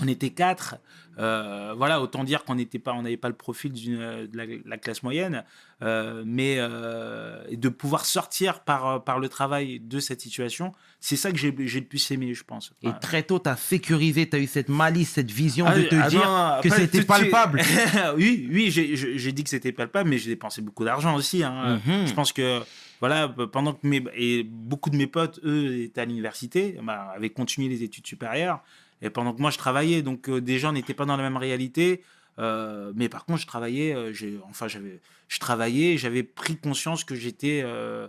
On 0.00 0.08
était 0.08 0.30
quatre. 0.30 0.76
Euh, 1.18 1.74
voilà, 1.76 2.00
autant 2.00 2.22
dire 2.22 2.44
qu'on 2.44 2.54
n'était 2.54 2.78
pas, 2.78 2.92
on 2.92 3.02
n'avait 3.02 3.16
pas 3.16 3.28
le 3.28 3.34
profil 3.34 3.72
d'une, 3.72 3.98
de 3.98 4.36
la, 4.36 4.44
la 4.64 4.76
classe 4.78 5.02
moyenne, 5.02 5.42
euh, 5.82 6.22
mais 6.24 6.56
euh, 6.58 7.42
de 7.50 7.68
pouvoir 7.68 8.04
sortir 8.06 8.60
par, 8.60 9.02
par 9.02 9.18
le 9.18 9.28
travail 9.28 9.80
de 9.80 9.98
cette 9.98 10.20
situation, 10.20 10.72
c'est 11.00 11.16
ça 11.16 11.32
que 11.32 11.36
j'ai, 11.38 11.50
le 11.50 11.80
plus 11.84 12.10
aimé, 12.12 12.34
je 12.34 12.44
pense. 12.44 12.72
Et 12.84 12.90
très 13.00 13.24
tôt, 13.24 13.40
tu 13.40 13.48
as 13.48 13.56
sécurisé, 13.56 14.28
tu 14.28 14.36
as 14.36 14.38
eu 14.38 14.46
cette 14.46 14.68
malice, 14.68 15.10
cette 15.10 15.32
vision 15.32 15.66
Ah, 15.66 15.76
de 15.76 15.82
te 15.82 15.96
ah 16.00 16.08
dire 16.08 16.24
non, 16.24 16.60
que 16.62 16.70
c'était 16.70 17.02
palpable. 17.02 17.62
oui, 18.16 18.48
oui, 18.52 18.70
j'ai- 18.70 19.32
dit 19.32 19.42
que 19.42 19.50
c'était 19.50 19.72
palpable, 19.72 20.08
mais 20.08 20.18
j'ai 20.18 20.30
dépensé 20.30 20.62
beaucoup 20.62 20.84
d'argent 20.84 21.16
aussi. 21.16 21.42
hein. 21.42 21.80
Mhm. 21.84 22.06
Je 22.06 22.12
pense 22.14 22.32
que 22.32 22.60
voilà, 23.00 23.28
pendant 23.28 23.72
que 23.72 23.86
mes 23.86 24.04
et 24.14 24.44
beaucoup 24.44 24.90
de 24.90 24.96
mes 24.96 25.06
potes, 25.08 25.40
eux, 25.44 25.82
étaient 25.82 26.00
à 26.00 26.04
l'université, 26.04 26.76
bah, 26.82 27.12
avaient 27.16 27.30
continué 27.30 27.68
les 27.68 27.82
études 27.82 28.06
supérieures, 28.06 28.60
et 29.02 29.10
pendant 29.10 29.32
que 29.32 29.40
moi 29.40 29.50
je 29.50 29.58
travaillais, 29.58 30.02
donc 30.02 30.28
euh, 30.28 30.40
déjà 30.40 30.70
on 30.70 30.72
n'était 30.72 30.94
pas 30.94 31.04
dans 31.04 31.16
la 31.16 31.22
même 31.22 31.36
réalité. 31.36 32.02
euh, 32.38 32.92
mais 32.94 33.08
par 33.08 33.24
contre, 33.24 33.40
je 33.40 33.46
travaillais, 33.46 33.94
euh, 33.94 34.12
j'ai, 34.12 34.38
enfin 34.48 34.68
j'avais, 34.68 35.00
je 35.26 35.38
travaillais, 35.38 35.96
j'avais 35.98 36.22
pris 36.22 36.56
conscience 36.56 37.04
que 37.04 37.14
j'étais, 37.14 37.62
euh, 37.64 38.08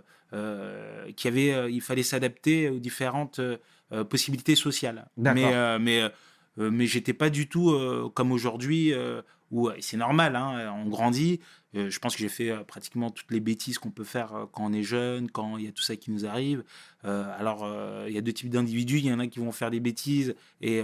qu'il 1.16 1.34
y 1.34 1.50
avait, 1.50 1.72
il 1.72 1.80
fallait 1.80 2.04
s'adapter 2.04 2.70
aux 2.70 2.78
différentes 2.78 3.40
possibilités 4.08 4.54
sociales. 4.54 5.08
D'accord. 5.16 5.50
Mais, 5.80 6.08
mais, 6.56 6.70
mais 6.70 6.86
j'étais 6.86 7.12
pas 7.12 7.30
du 7.30 7.48
tout 7.48 7.76
comme 8.14 8.30
aujourd'hui 8.30 8.92
où 9.50 9.68
c'est 9.80 9.96
normal, 9.96 10.36
hein, 10.36 10.72
on 10.84 10.88
grandit. 10.88 11.40
Euh, 11.76 11.88
je 11.88 11.98
pense 12.00 12.14
que 12.14 12.20
j'ai 12.20 12.28
fait 12.28 12.50
euh, 12.50 12.64
pratiquement 12.64 13.10
toutes 13.10 13.30
les 13.30 13.38
bêtises 13.38 13.78
qu'on 13.78 13.92
peut 13.92 14.04
faire 14.04 14.34
euh, 14.34 14.46
quand 14.50 14.66
on 14.66 14.72
est 14.72 14.82
jeune, 14.82 15.30
quand 15.30 15.56
il 15.56 15.64
y 15.64 15.68
a 15.68 15.72
tout 15.72 15.82
ça 15.82 15.94
qui 15.94 16.10
nous 16.10 16.26
arrive. 16.26 16.64
Alors, 17.02 17.66
il 18.06 18.12
y 18.12 18.18
a 18.18 18.20
deux 18.20 18.32
types 18.32 18.50
d'individus. 18.50 18.98
Il 18.98 19.06
y 19.06 19.12
en 19.12 19.20
a 19.20 19.26
qui 19.26 19.38
vont 19.38 19.52
faire 19.52 19.70
des 19.70 19.80
bêtises 19.80 20.34
et, 20.60 20.82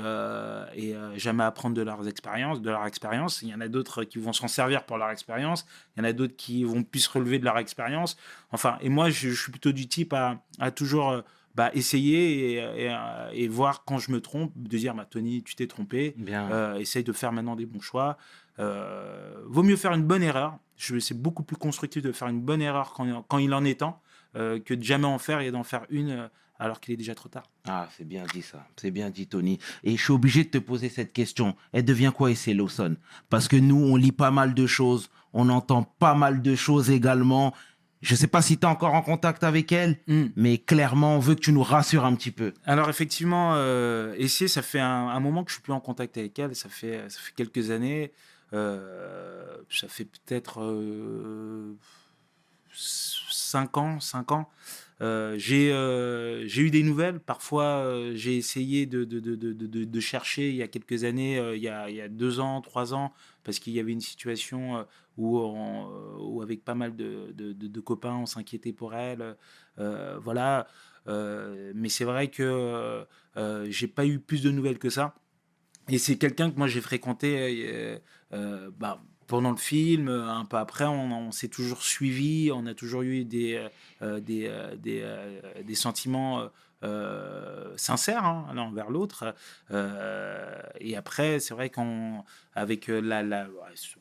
et 0.75 0.95
jamais 1.17 1.45
apprendre 1.45 1.75
de 1.75 1.83
leurs 1.83 2.09
expériences, 2.09 2.63
de 2.63 2.71
leur 2.71 2.87
expérience. 2.87 3.43
Il 3.43 3.49
y 3.49 3.55
en 3.55 3.61
a 3.61 3.69
d'autres 3.69 4.03
qui 4.05 4.19
vont 4.19 4.33
s'en 4.33 4.49
servir 4.49 4.87
pour 4.87 4.97
leur 4.97 5.11
expérience. 5.11 5.67
Il 5.95 6.01
y 6.01 6.03
en 6.03 6.09
a 6.09 6.15
d'autres 6.15 6.35
qui 6.37 6.65
vont 6.65 6.83
plus 6.83 7.01
se 7.01 7.11
relever 7.11 7.39
de 7.39 7.45
leur 7.45 7.59
expérience. 7.59 8.17
Enfin, 8.51 8.79
et 8.81 8.89
moi, 8.89 9.11
je, 9.11 9.29
je 9.29 9.43
suis 9.43 9.53
plutôt 9.53 9.73
du 9.73 9.89
type 9.89 10.15
à, 10.15 10.43
à 10.59 10.71
toujours 10.71 11.23
bah, 11.55 11.71
essayer 11.75 12.55
et, 12.55 12.87
et, 12.87 12.97
et 13.33 13.49
voir 13.49 13.85
quand 13.85 13.99
je 13.99 14.11
me 14.11 14.23
trompe, 14.23 14.53
de 14.57 14.79
dire, 14.79 14.95
bah, 14.95 15.07
Tony, 15.09 15.43
tu 15.43 15.55
t'es 15.55 15.67
trompé. 15.67 16.15
Bien. 16.17 16.51
Euh, 16.51 16.79
essaye 16.79 17.05
de 17.05 17.13
faire 17.13 17.33
maintenant 17.33 17.57
des 17.57 17.67
bons 17.67 17.83
choix. 17.83 18.17
Euh, 18.59 19.35
vaut 19.45 19.63
mieux 19.63 19.77
faire 19.77 19.93
une 19.93 20.05
bonne 20.05 20.23
erreur. 20.23 20.59
Je- 20.77 20.99
C'est 20.99 21.15
beaucoup 21.21 21.43
plus 21.43 21.57
constructif 21.57 22.03
de 22.03 22.13
faire 22.13 22.29
une 22.29 22.41
bonne 22.41 22.63
erreur 22.63 22.93
quand, 22.95 23.23
quand 23.29 23.39
il 23.39 23.53
en 23.55 23.65
est 23.65 23.81
temps 23.81 24.01
euh, 24.37 24.59
que 24.61 24.75
de 24.75 24.83
jamais 24.83 25.07
en 25.07 25.19
faire 25.19 25.41
et 25.41 25.51
d'en 25.51 25.63
faire 25.65 25.87
une 25.91 26.11
euh, 26.11 26.29
alors 26.59 26.81
qu'il 26.81 26.95
est 26.95 26.97
déjà 26.97 27.15
trop 27.15 27.29
tard. 27.29 27.45
Ah, 27.69 27.87
c'est 27.97 28.07
bien 28.09 28.25
dit 28.33 28.41
ça. 28.43 28.67
C'est 28.77 28.91
bien 28.91 29.11
dit, 29.11 29.27
Tony. 29.27 29.59
Et 29.85 29.97
je 29.97 30.03
suis 30.03 30.13
obligé 30.13 30.43
de 30.45 30.49
te 30.49 30.59
poser 30.59 30.89
cette 30.89 31.13
question. 31.13 31.55
Elle 31.73 31.85
devient 31.85 32.13
quoi, 32.15 32.31
Essay 32.31 32.55
Lawson? 32.55 32.97
Parce 33.29 33.47
que 33.47 33.57
nous, 33.57 33.77
on 33.77 33.97
lit 33.97 34.13
pas 34.13 34.31
mal 34.31 34.55
de 34.55 34.67
choses. 34.67 35.11
On 35.35 35.51
entend 35.51 35.83
pas 35.83 36.15
mal 36.15 36.41
de 36.41 36.55
choses 36.55 36.91
également. 36.91 37.53
Je 38.01 38.15
sais 38.15 38.27
pas 38.27 38.41
si 38.41 38.57
tu 38.57 38.63
es 38.67 38.71
encore 38.71 38.95
en 38.95 39.03
contact 39.03 39.43
avec 39.45 39.71
elle, 39.73 39.99
Hmm. 40.07 40.27
mais 40.37 40.57
clairement, 40.59 41.17
on 41.17 41.19
veut 41.19 41.35
que 41.35 41.41
tu 41.41 41.53
nous 41.53 41.63
rassures 41.63 42.05
un 42.07 42.15
petit 42.15 42.31
peu. 42.31 42.55
Alors 42.65 42.89
effectivement, 42.89 43.53
euh, 43.57 44.15
Essier, 44.19 44.49
ça 44.49 44.63
fait 44.63 44.81
un, 44.81 45.09
un 45.09 45.21
moment 45.21 45.45
que 45.45 45.51
je 45.51 45.57
suis 45.57 45.63
plus 45.63 45.73
en 45.75 45.81
contact 45.81 46.17
avec 46.17 46.39
elle. 46.39 46.55
Ça 46.55 46.69
fait, 46.71 47.05
ça 47.09 47.21
fait 47.21 47.33
quelques 47.35 47.71
années. 47.71 48.13
Euh, 48.53 49.57
ça 49.71 49.89
fait 49.89 50.05
peut-être 50.05 50.61
5 52.73 53.77
ans, 53.79 54.01
5 54.01 54.33
ans. 54.33 54.49
Euh, 55.03 55.35
j'ai 55.37 55.73
euh, 55.73 56.47
eu 56.57 56.71
des 56.71 56.83
nouvelles. 56.83 57.21
Parfois, 57.21 57.65
euh, 57.65 58.13
j'ai 58.15 58.37
essayé 58.37 58.87
de, 58.87 60.01
chercher 60.01 60.49
il 60.51 60.57
y 60.57 60.63
a 60.63 60.69
quelques 60.69 61.05
années, 61.05 61.39
euh, 61.39 61.57
il, 61.57 61.63
y 61.63 61.69
a, 61.69 61.91
il 61.91 62.17
deux 62.17 62.41
ans, 62.41 62.61
trois 62.61 62.95
ans, 62.95 63.13
parce 63.45 63.59
qu'il 63.59 63.75
y 63.75 63.81
avait 63.81 63.93
une 63.93 64.01
situation 64.01 64.79
euh, 64.79 64.83
où, 65.19 65.39
euh, 65.39 66.43
avec 66.43 66.65
pas 66.65 66.75
mal 66.75 66.97
de, 66.97 67.81
copains, 67.81 68.15
on 68.15 68.27
s'inquiétait 68.27 68.73
pour 68.73 68.95
elle. 68.95 69.37
Euh, 69.79 70.19
voilà. 70.23 70.67
Euh, 71.09 71.73
mais 71.75 71.89
c'est 71.89 72.05
vrai 72.05 72.29
que 72.29 73.07
euh, 73.37 73.67
j'ai 73.71 73.87
pas 73.87 74.07
eu 74.07 74.19
plus 74.19 74.43
de 74.43 74.51
nouvelles 74.51 74.79
que 74.79 74.91
ça. 74.91 75.15
Et 75.89 75.99
c'est 75.99 76.17
quelqu'un 76.17 76.51
que 76.51 76.59
moi 76.59 76.67
j'ai 76.67 76.81
fréquenté 76.81 77.37
euh, 77.39 77.99
euh, 78.33 78.71
bah, 78.77 79.01
pendant 79.27 79.51
le 79.51 79.57
film, 79.57 80.09
euh, 80.09 80.29
un 80.29 80.45
peu 80.45 80.57
après, 80.57 80.85
on, 80.85 81.31
s'est 81.31 81.49
toujours 81.49 81.83
suivi, 81.83 82.51
on 82.53 82.67
a 82.67 82.75
toujours 82.75 83.03
eu 83.03 83.25
des, 83.25 83.67
des, 84.01 84.51
des, 84.79 85.75
sentiments 85.75 86.49
sincères 87.77 88.25
hein, 88.25 88.47
l'un 88.55 88.63
envers 88.63 88.91
l'autre. 88.91 89.35
Et 90.81 90.97
après, 90.97 91.41
c'est 91.41 91.55
vrai 91.55 91.71
qu'on, 91.71 92.25
avec 92.55 92.87
la, 92.89 93.49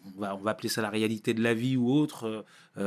on 0.05 0.19
va, 0.19 0.35
on 0.35 0.39
va 0.39 0.51
appeler 0.51 0.69
ça 0.69 0.81
la 0.81 0.89
réalité 0.89 1.33
de 1.33 1.41
la 1.41 1.53
vie 1.53 1.77
ou 1.77 1.91
autre, 1.91 2.45
un 2.77 2.83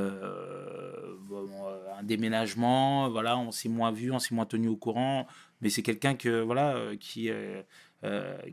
déménagement, 2.02 3.10
voilà, 3.10 3.36
on 3.38 3.50
s'est 3.50 3.68
moins 3.68 3.90
vu, 3.90 4.12
on 4.12 4.18
s'est 4.18 4.34
moins 4.34 4.46
tenu 4.46 4.68
au 4.68 4.76
courant. 4.76 5.26
Mais 5.60 5.70
c'est 5.70 5.82
quelqu'un 5.82 6.14
que 6.14 6.40
voilà, 6.40 6.76
qui, 7.00 7.30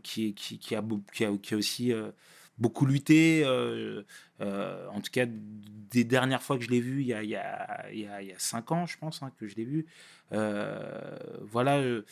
qui, 0.04 0.34
qui, 0.34 0.76
a, 0.76 0.84
qui, 1.14 1.26
a, 1.26 1.58
aussi 1.58 1.94
euh, 1.94 2.12
beaucoup 2.58 2.86
lutté. 2.86 3.44
euh, 3.46 4.04
euh, 4.42 4.88
en 4.90 5.02
tout 5.02 5.12
cas, 5.12 5.26
des 5.28 6.04
dernières 6.04 6.42
fois 6.44 6.58
que 6.58 6.64
je 6.64 6.70
l'ai 6.70 6.82
vu, 6.82 7.02
il 7.02 7.08
y 7.08 7.14
a, 7.14 7.24
il 7.24 7.30
y, 7.30 7.36
a, 7.36 7.92
il 7.92 8.00
y, 8.00 8.08
a, 8.34 8.40
cinq 8.40 8.72
ans, 8.72 8.86
je 8.86 8.98
pense, 8.98 9.22
hein, 9.24 9.32
que 9.40 9.48
je 9.48 9.56
l'ai 9.56 9.66
vu. 9.66 9.86
Euh, 10.34 11.18
voilà, 11.42 11.78
euh, 11.80 12.04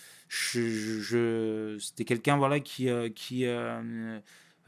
c'était 1.80 2.06
quelqu'un 2.06 2.38
voilà, 2.38 2.60
qui, 2.60 2.90
euh, 2.90 3.10
qui 3.10 3.46
euh, 3.46 4.20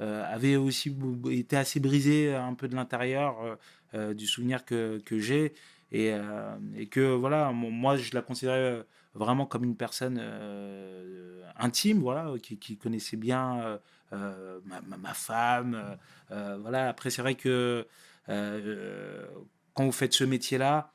euh, 0.02 0.24
avait 0.34 0.56
aussi 0.56 0.96
été 1.32 1.58
assez 1.58 1.80
brisé 1.80 2.34
un 2.34 2.54
peu 2.54 2.68
de 2.68 2.76
l'intérieur 2.76 3.42
euh, 3.42 3.56
euh, 3.94 4.14
du 4.14 4.28
souvenir 4.28 4.66
que, 4.66 5.00
que 5.06 5.20
j'ai. 5.20 5.54
Et, 5.92 6.12
euh, 6.14 6.56
et 6.76 6.88
que 6.88 7.14
voilà, 7.14 7.52
mo- 7.52 7.70
moi 7.70 7.96
je 7.98 8.14
la 8.14 8.22
considérais 8.22 8.84
vraiment 9.16 9.46
comme 9.46 9.64
une 9.64 9.76
personne 9.76 10.20
euh, 10.22 11.42
intime, 11.58 12.00
voilà, 12.00 12.34
qui, 12.42 12.78
connaissait 12.78 13.18
bien 13.18 13.62
euh, 13.62 13.78
euh, 14.14 14.60
ma, 14.66 15.14
femme. 15.14 15.98
voilà. 16.30 16.90
Après, 16.90 17.10
c'est 17.10 17.22
vrai 17.22 17.36
que 17.36 17.88
quand 18.28 19.86
vous 19.86 19.92
faites 19.92 20.14
ce 20.14 20.24
métier-là, 20.24 20.92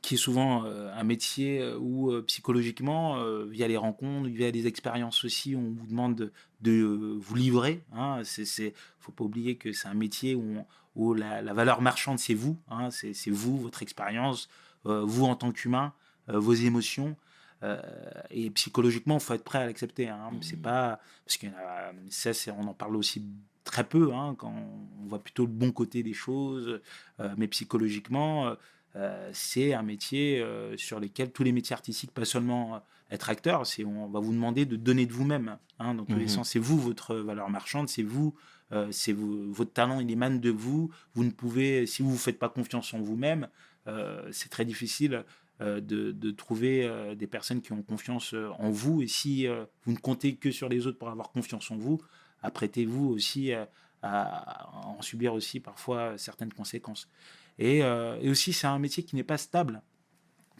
qui 0.00 0.14
est 0.14 0.18
souvent 0.18 0.64
un 0.64 1.04
métier 1.04 1.74
où 1.74 2.10
psychologiquement, 2.22 3.22
via 3.44 3.68
les 3.68 3.76
rencontres, 3.76 4.28
via 4.28 4.50
des 4.50 4.66
expériences 4.66 5.24
aussi, 5.24 5.54
on 5.54 5.74
vous 5.74 5.86
demande 5.86 6.32
de, 6.62 7.18
vous 7.20 7.34
livrer. 7.34 7.82
Hein. 7.92 8.20
C'est, 8.24 8.46
c'est, 8.46 8.72
faut 8.98 9.12
pas 9.12 9.24
oublier 9.24 9.56
que 9.56 9.72
c'est 9.72 9.88
un 9.88 9.94
métier 9.94 10.34
où, 10.34 10.64
où 10.96 11.12
la, 11.12 11.42
valeur 11.52 11.82
marchande, 11.82 12.18
c'est 12.18 12.34
vous. 12.34 12.56
Hein. 12.70 12.90
C'est, 12.90 13.30
vous, 13.30 13.58
votre 13.58 13.82
expérience, 13.82 14.48
vous 14.84 15.24
en 15.26 15.36
tant 15.36 15.52
qu'humain, 15.52 15.92
vos 16.28 16.54
émotions. 16.54 17.16
Euh, 17.62 17.80
et 18.30 18.50
psychologiquement, 18.50 19.16
il 19.16 19.20
faut 19.20 19.34
être 19.34 19.44
prêt 19.44 19.58
à 19.58 19.66
l'accepter. 19.66 20.08
Hein. 20.08 20.30
C'est 20.40 20.60
pas 20.60 21.00
parce 21.26 21.36
que 21.36 21.46
ça, 22.08 22.32
c'est, 22.32 22.50
on 22.50 22.66
en 22.66 22.74
parle 22.74 22.96
aussi 22.96 23.24
très 23.64 23.84
peu 23.84 24.12
hein, 24.12 24.34
quand 24.36 24.52
on 24.52 25.06
voit 25.06 25.22
plutôt 25.22 25.46
le 25.46 25.52
bon 25.52 25.70
côté 25.70 26.02
des 26.02 26.14
choses. 26.14 26.80
Euh, 27.20 27.34
mais 27.36 27.46
psychologiquement, 27.48 28.56
euh, 28.96 29.30
c'est 29.32 29.74
un 29.74 29.82
métier 29.82 30.44
sur 30.76 31.00
lequel 31.00 31.30
tous 31.30 31.44
les 31.44 31.52
métiers 31.52 31.74
artistiques, 31.74 32.12
pas 32.12 32.24
seulement 32.24 32.82
être 33.10 33.28
acteur, 33.28 33.66
c'est 33.66 33.84
on 33.84 34.08
va 34.08 34.20
vous 34.20 34.32
demander 34.32 34.64
de 34.64 34.76
donner 34.76 35.06
de 35.06 35.12
vous-même. 35.12 35.58
Hein, 35.78 35.94
dans 35.94 36.04
tous 36.04 36.16
les 36.16 36.28
sens, 36.28 36.50
c'est 36.50 36.58
vous 36.58 36.78
votre 36.78 37.16
valeur 37.16 37.50
marchande, 37.50 37.88
c'est 37.88 38.02
vous, 38.02 38.34
c'est 38.90 39.12
vous, 39.12 39.52
votre 39.52 39.72
talent, 39.72 40.00
il 40.00 40.10
émane 40.10 40.40
de 40.40 40.50
vous. 40.50 40.90
Vous 41.14 41.24
ne 41.24 41.30
pouvez, 41.30 41.86
si 41.86 42.02
vous 42.02 42.12
ne 42.12 42.16
faites 42.16 42.38
pas 42.38 42.48
confiance 42.48 42.94
en 42.94 43.00
vous-même, 43.00 43.48
c'est 44.30 44.48
très 44.48 44.64
difficile 44.64 45.24
de, 45.80 46.12
de 46.12 46.30
trouver 46.30 46.84
euh, 46.84 47.14
des 47.14 47.26
personnes 47.26 47.60
qui 47.60 47.72
ont 47.72 47.82
confiance 47.82 48.34
euh, 48.34 48.50
en 48.58 48.70
vous. 48.70 49.02
Et 49.02 49.06
si 49.06 49.46
euh, 49.46 49.64
vous 49.84 49.92
ne 49.92 49.98
comptez 49.98 50.36
que 50.36 50.50
sur 50.50 50.68
les 50.68 50.86
autres 50.86 50.98
pour 50.98 51.08
avoir 51.08 51.30
confiance 51.30 51.70
en 51.70 51.76
vous, 51.76 52.00
apprêtez-vous 52.42 53.08
aussi 53.08 53.52
euh, 53.52 53.64
à, 54.02 54.68
en 54.86 55.02
subir 55.02 55.34
aussi 55.34 55.60
parfois 55.60 56.18
certaines 56.18 56.52
conséquences. 56.52 57.08
Et, 57.58 57.82
euh, 57.82 58.18
aussi, 58.30 58.52
c'est 58.52 58.66
un 58.66 58.78
métier 58.78 59.04
qui 59.04 59.16
n'est 59.16 59.24
pas 59.24 59.38
stable 59.38 59.82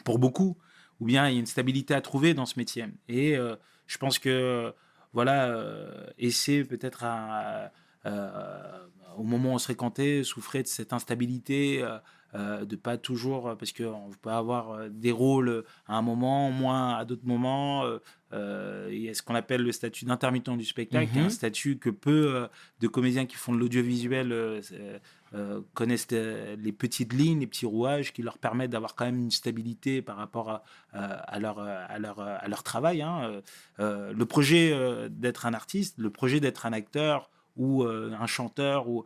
pour 0.05 0.19
beaucoup, 0.19 0.57
ou 1.01 1.07
bien 1.07 1.29
il 1.29 1.35
y 1.35 1.37
a 1.37 1.41
une 1.41 1.47
stabilité 1.47 1.95
à 1.95 2.01
trouver 2.01 2.35
dans 2.35 2.47
ce 2.47 2.59
métier. 2.59 2.87
Et 3.09 3.37
euh, 3.37 3.57
je 3.87 3.99
pense 3.99 4.19
que, 4.19 4.73
voilà, 5.13 5.47
euh, 5.47 6.07
essayer 6.19 6.65
peut-être 6.65 7.05
à, 7.05 7.73
euh, 8.07 8.87
au 9.17 9.23
moment 9.23 9.51
où 9.51 9.55
on 9.55 9.59
se 9.59 9.65
fréquentait, 9.65 10.25
souffrait 10.25 10.63
de 10.63 10.69
cette 10.69 10.93
instabilité, 10.93 11.83
euh, 11.83 11.99
euh, 12.35 12.65
de 12.65 12.77
pas 12.77 12.97
toujours, 12.99 13.57
parce 13.59 13.73
qu'on 13.73 14.11
peut 14.23 14.31
avoir 14.31 14.71
euh, 14.71 14.89
des 14.91 15.13
rôles 15.13 15.65
à 15.87 15.97
un 15.97 16.03
moment, 16.03 16.51
moins 16.51 16.95
à 16.97 17.05
d'autres 17.05 17.27
moments. 17.27 17.85
euh, 17.85 17.99
euh, 18.33 18.89
il 18.91 19.01
y 19.03 19.09
a 19.11 19.15
ce 19.15 19.23
qu'on 19.23 19.35
appelle 19.35 19.63
le 19.63 19.73
statut 19.73 20.07
d'intermittent 20.07 20.49
du 20.57 20.65
spectacle, 20.65 21.11
qui 21.13 21.19
est 21.19 21.21
Mhm. 21.21 21.27
un 21.27 21.31
statut 21.31 21.79
que 21.79 21.91
peu 21.91 22.35
euh, 22.35 22.47
de 22.81 22.89
comédiens 22.89 23.27
qui 23.27 23.37
font 23.37 23.53
de 23.53 23.59
l'audiovisuel 23.59 24.33
euh, 24.33 24.61
euh, 24.73 24.99
euh, 25.35 25.61
connaissent 25.75 26.07
euh, 26.13 26.57
les 26.59 26.73
petites 26.73 27.13
lignes, 27.13 27.41
les 27.41 27.47
petits 27.47 27.67
rouages 27.67 28.13
qui 28.15 28.23
leur 28.23 28.39
permettent 28.39 28.71
d'avoir 28.71 28.95
quand 28.95 29.05
même 29.05 29.19
une 29.19 29.31
stabilité 29.31 30.01
par 30.01 30.17
rapport 30.17 30.63
à, 30.95 31.39
leur, 31.39 31.59
euh, 31.59 31.85
à, 31.89 31.99
leur, 31.99 32.21
à 32.21 32.49
leur 32.49 32.63
travail. 32.63 33.03
hein. 33.03 33.21
Euh, 33.25 33.41
euh, 33.81 34.13
le 34.15 34.25
projet 34.27 34.73
euh, 34.73 35.09
d'être 35.11 35.45
un 35.47 35.53
artiste, 35.55 35.99
le 35.99 36.09
projet 36.11 36.41
d'être 36.41 36.65
un 36.67 36.73
acteur 36.73 37.31
ou 37.57 37.83
euh, 37.83 38.13
un 38.19 38.27
chanteur, 38.27 38.89
ou, 38.89 39.05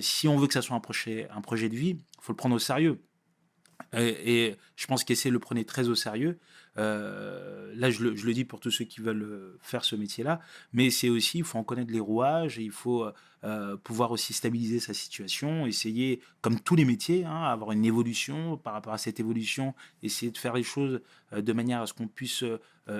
si 0.00 0.28
on 0.28 0.36
veut 0.36 0.46
que 0.46 0.54
ça 0.54 0.62
soit 0.62 0.76
un 0.76 0.80
projet, 0.80 1.28
un 1.30 1.40
projet 1.40 1.68
de 1.68 1.76
vie, 1.76 1.98
il 1.98 2.22
faut 2.22 2.32
le 2.32 2.36
prendre 2.36 2.54
au 2.54 2.60
sérieux. 2.60 3.00
Et, 3.92 4.56
je 4.74 4.86
pense 4.86 5.04
qu'essayer 5.04 5.30
le 5.30 5.38
prenez 5.38 5.64
très 5.64 5.88
au 5.88 5.94
sérieux. 5.94 6.38
Euh, 6.76 7.72
là, 7.74 7.90
je 7.90 8.02
le, 8.02 8.34
dis 8.34 8.44
pour 8.44 8.60
tous 8.60 8.70
ceux 8.70 8.84
qui 8.84 9.00
veulent 9.00 9.22
euh, 9.22 9.58
faire 9.62 9.84
ce 9.84 9.96
métier-là, 9.96 10.40
mais 10.72 10.90
c'est 10.90 11.08
aussi, 11.08 11.38
il 11.38 11.44
faut 11.44 11.58
en 11.58 11.64
connaître 11.64 11.92
les 11.92 12.00
rouages, 12.00 12.58
il 12.58 12.70
faut 12.70 13.06
pouvoir 13.84 14.10
aussi 14.10 14.32
stabiliser 14.32 14.80
sa 14.80 14.92
situation, 14.92 15.66
essayer, 15.66 16.20
comme 16.40 16.58
tous 16.58 16.74
les 16.74 16.84
métiers, 16.84 17.24
hein, 17.24 17.44
avoir 17.44 17.70
une 17.70 17.84
évolution 17.84 18.56
par 18.56 18.72
rapport 18.72 18.92
à 18.92 18.98
cette 18.98 19.20
évolution, 19.20 19.72
essayer 20.02 20.32
de 20.32 20.38
faire 20.38 20.54
les 20.54 20.64
choses 20.64 21.00
de 21.32 21.52
manière 21.52 21.80
à 21.80 21.86
ce 21.86 21.94
qu'on 21.94 22.08
puisse 22.08 22.42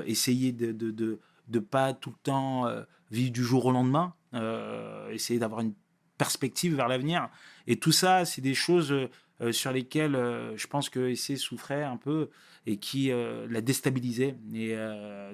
essayer 0.07 0.53
de, 0.53 1.18
de 1.48 1.59
pas 1.59 1.94
tout 1.94 2.11
le 2.11 2.16
temps 2.22 2.66
euh, 2.66 2.82
vivre 3.11 3.32
du 3.32 3.44
jour 3.44 3.66
au 3.66 3.72
lendemain, 3.72 4.14
euh, 4.35 5.11
essayer 5.11 5.38
d'avoir 5.38 5.61
une 5.61 5.74
perspective 6.18 6.74
vers 6.74 6.88
l'avenir. 6.88 7.28
Et 7.66 7.78
tout 7.78 7.92
ça, 7.92 8.24
c'est 8.24 8.40
des 8.40 8.54
choses 8.54 8.94
euh, 9.40 9.53
sur 9.53 9.72
lesquelles 9.72 10.14
euh, 10.14 10.57
je 10.57 10.66
pense 10.66 10.88
que 10.88 11.09
Essay 11.09 11.37
souffrait 11.37 11.83
un 11.83 11.96
peu 11.96 12.31
et 12.66 12.79
qui 12.79 13.11
euh, 13.11 13.46
l'a 13.49 13.61
déstabilisé. 13.61 14.35
Et 14.55 14.77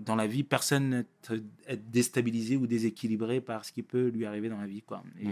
dans 0.03 0.17
la 0.17 0.27
vie, 0.27 0.43
personne 0.45 1.05
n'est 1.31 1.77
déstabilisé 1.77 2.57
ou 2.57 2.67
déséquilibré 2.67 3.41
par 3.41 3.65
ce 3.65 3.73
qui 3.73 3.83
peut 3.83 4.09
lui 4.09 4.27
arriver 4.27 4.49
dans 4.49 4.61
la 4.61 4.67
vie. 4.67 4.83
Quoi. 4.83 5.03
Et, 5.19 5.29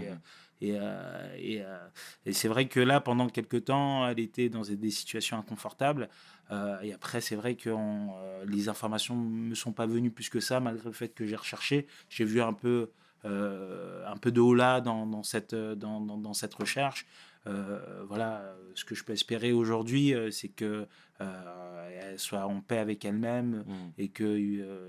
et, 0.61 0.77
euh, 0.79 1.35
et, 1.37 1.61
euh, 1.61 1.77
et 2.25 2.33
c'est 2.33 2.47
vrai 2.47 2.67
que 2.67 2.79
là, 2.79 3.01
pendant 3.01 3.27
quelques 3.29 3.65
temps, 3.65 4.07
elle 4.07 4.19
était 4.19 4.49
dans 4.49 4.61
des 4.61 4.91
situations 4.91 5.37
inconfortables. 5.37 6.07
Euh, 6.51 6.79
et 6.81 6.93
après, 6.93 7.19
c'est 7.21 7.35
vrai 7.35 7.55
que 7.55 7.69
on, 7.69 8.13
les 8.45 8.69
informations 8.69 9.15
ne 9.15 9.49
me 9.49 9.55
sont 9.55 9.71
pas 9.71 9.87
venues 9.87 10.11
plus 10.11 10.29
que 10.29 10.39
ça, 10.39 10.59
malgré 10.59 10.85
le 10.85 10.93
fait 10.93 11.09
que 11.09 11.25
j'ai 11.25 11.35
recherché. 11.35 11.87
J'ai 12.09 12.25
vu 12.25 12.41
un 12.41 12.53
peu, 12.53 12.91
un 13.23 14.17
peu 14.21 14.31
de 14.31 14.39
haut 14.39 14.55
là 14.55 14.81
dans, 14.81 15.05
dans 15.07 15.23
cette, 15.23 15.55
dans, 15.55 15.99
dans, 16.01 16.17
dans 16.17 16.33
cette 16.33 16.53
recherche. 16.53 17.05
Euh, 17.47 18.03
voilà, 18.07 18.55
ce 18.75 18.85
que 18.85 18.93
je 18.93 19.03
peux 19.03 19.13
espérer 19.13 19.51
aujourd'hui, 19.51 20.13
euh, 20.13 20.29
c'est 20.31 20.49
que 20.49 20.87
euh, 21.21 21.99
elle 22.01 22.19
soit 22.19 22.45
en 22.45 22.61
paix 22.61 22.77
avec 22.77 23.03
elle-même 23.03 23.63
Mm. 23.67 23.73
et 23.97 24.09
que 24.09 24.23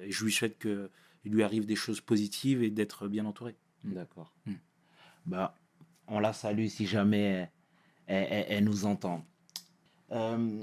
et 0.05 0.11
je 0.11 0.25
lui 0.25 0.33
souhaite 0.33 0.59
que 0.59 0.91
il 1.25 1.33
lui 1.33 1.43
arrive 1.45 1.67
des 1.67 1.77
choses 1.77 2.01
positives 2.01 2.63
et 2.63 2.71
d'être 2.71 3.09
bien 3.09 3.25
entouré. 3.25 3.57
D'accord. 3.85 4.33
Mm. 4.47 4.53
Bah, 5.27 5.55
on 6.09 6.19
la 6.21 6.33
salue 6.33 6.67
si 6.67 6.87
jamais 6.87 7.49
elle, 8.07 8.27
elle- 8.31 8.47
elle 8.49 8.65
nous 8.65 8.85
entend. 8.85 9.25
Euh, 10.11 10.63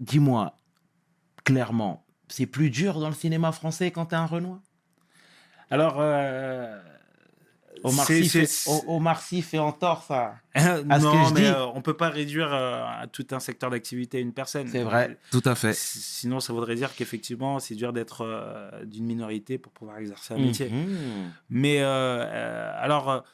Dis-moi, 0.00 0.56
clairement, 1.44 2.06
c'est 2.28 2.46
plus 2.46 2.70
dur 2.70 3.00
dans 3.00 3.08
le 3.08 3.14
cinéma 3.14 3.52
français 3.52 3.90
quand 3.90 4.06
t'es 4.06 4.16
un 4.16 4.26
Renoir? 4.26 4.60
Alors, 5.70 5.96
euh, 5.98 6.80
Omar 7.84 8.06
c'est- 8.06 8.22
Sy 8.22 8.28
c'est- 8.28 8.46
fait- 8.46 8.84
Omar 8.86 9.20
Sy 9.22 9.42
fait 9.42 9.58
en 9.58 9.72
tort, 9.72 10.02
ça. 10.02 10.34
À 10.54 10.76
ce 10.76 10.82
que 10.82 10.86
non, 11.02 11.24
je 11.28 11.34
mais 11.34 11.40
dis. 11.42 11.46
euh, 11.46 11.66
on 11.74 11.80
peut 11.82 11.96
pas 11.96 12.08
réduire 12.08 12.52
euh, 12.52 12.82
à 12.84 13.06
tout 13.06 13.26
un 13.30 13.40
secteur 13.40 13.70
d'activité 13.70 14.20
une 14.20 14.32
personne. 14.32 14.66
C'est 14.68 14.82
vrai, 14.82 15.18
tout 15.30 15.42
à 15.44 15.54
fait. 15.54 15.74
Sinon, 15.74 16.40
ça 16.40 16.52
voudrait 16.52 16.74
dire 16.74 16.94
qu'effectivement, 16.94 17.58
c'est 17.60 17.74
dur 17.74 17.92
d'être 17.92 18.22
euh, 18.24 18.84
d'une 18.84 19.04
minorité 19.06 19.58
pour 19.58 19.72
pouvoir 19.72 19.98
exercer 19.98 20.34
un 20.34 20.38
métier. 20.38 20.68
Mhm. 20.70 21.30
Mais 21.50 21.80
alors, 21.82 23.24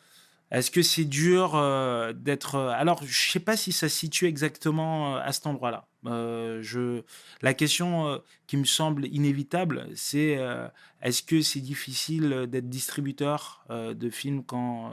est-ce 0.50 0.70
que 0.70 0.82
c'est 0.82 1.04
dur 1.04 1.52
euh, 1.54 2.12
d'être. 2.12 2.54
euh, 2.56 2.70
Alors, 2.76 3.00
je 3.04 3.30
sais 3.30 3.40
pas 3.40 3.56
si 3.56 3.72
ça 3.72 3.88
se 3.88 3.96
situe 3.96 4.26
exactement 4.26 5.16
euh, 5.16 5.20
à 5.24 5.32
cet 5.32 5.46
endroit-là. 5.46 5.86
Euh, 6.06 6.60
je... 6.62 7.02
La 7.42 7.54
question 7.54 8.08
euh, 8.08 8.18
qui 8.46 8.56
me 8.56 8.64
semble 8.64 9.06
inévitable, 9.06 9.88
c'est 9.94 10.36
euh, 10.38 10.68
est-ce 11.02 11.22
que 11.22 11.40
c'est 11.42 11.60
difficile 11.60 12.46
d'être 12.48 12.68
distributeur 12.68 13.64
de 13.70 14.10
films 14.10 14.42
quand 14.44 14.92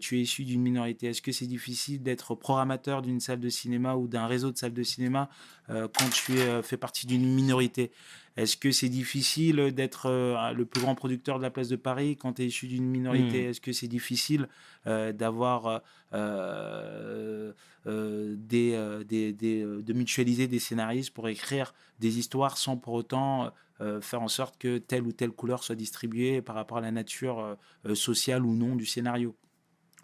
tu 0.00 0.18
es 0.18 0.20
issu 0.20 0.44
d'une 0.44 0.60
minorité? 0.60 1.06
Est-ce 1.08 1.22
que 1.22 1.32
c'est 1.32 1.46
difficile 1.46 2.02
d'être 2.02 2.34
programmateur 2.34 3.00
d'une 3.00 3.20
salle 3.20 3.40
de 3.40 3.48
cinéma 3.48 3.96
ou 3.96 4.08
d'un 4.08 4.26
réseau 4.26 4.50
de 4.50 4.58
salles 4.58 4.74
de 4.74 4.82
cinéma 4.82 5.30
quand 5.68 6.10
tu 6.12 6.38
es, 6.38 6.62
fais 6.62 6.76
partie 6.76 7.06
d'une 7.06 7.26
minorité? 7.26 7.92
Est-ce 8.36 8.58
que 8.58 8.70
c'est 8.70 8.90
difficile 8.90 9.72
d'être 9.74 10.10
le 10.54 10.64
plus 10.66 10.82
grand 10.82 10.94
producteur 10.94 11.38
de 11.38 11.42
la 11.42 11.50
place 11.50 11.68
de 11.68 11.76
Paris 11.76 12.16
quand 12.16 12.34
tu 12.34 12.42
es 12.42 12.46
issu 12.46 12.66
d'une 12.66 12.84
minorité? 12.84 13.44
Mm. 13.46 13.50
Est-ce 13.50 13.62
que 13.62 13.72
c'est 13.72 13.88
difficile 13.88 14.48
d'avoir 14.84 15.82
euh, 16.14 17.52
euh, 17.86 18.36
euh, 18.52 19.04
de 19.04 19.92
mutualiser 19.92 20.46
des 20.46 20.58
scénaristes 20.58 21.12
pour 21.12 21.28
écrire 21.28 21.74
des 22.00 22.18
histoires 22.18 22.56
sans 22.56 22.76
pour 22.76 22.94
autant 22.94 23.52
faire 24.00 24.22
en 24.22 24.28
sorte 24.28 24.58
que 24.58 24.78
telle 24.78 25.04
ou 25.04 25.12
telle 25.12 25.30
couleur 25.30 25.62
soit 25.62 25.76
distribuée 25.76 26.42
par 26.42 26.56
rapport 26.56 26.78
à 26.78 26.80
la 26.80 26.90
nature 26.90 27.56
sociale 27.94 28.44
ou 28.44 28.52
non 28.52 28.74
du 28.74 28.84
scénario. 28.84 29.36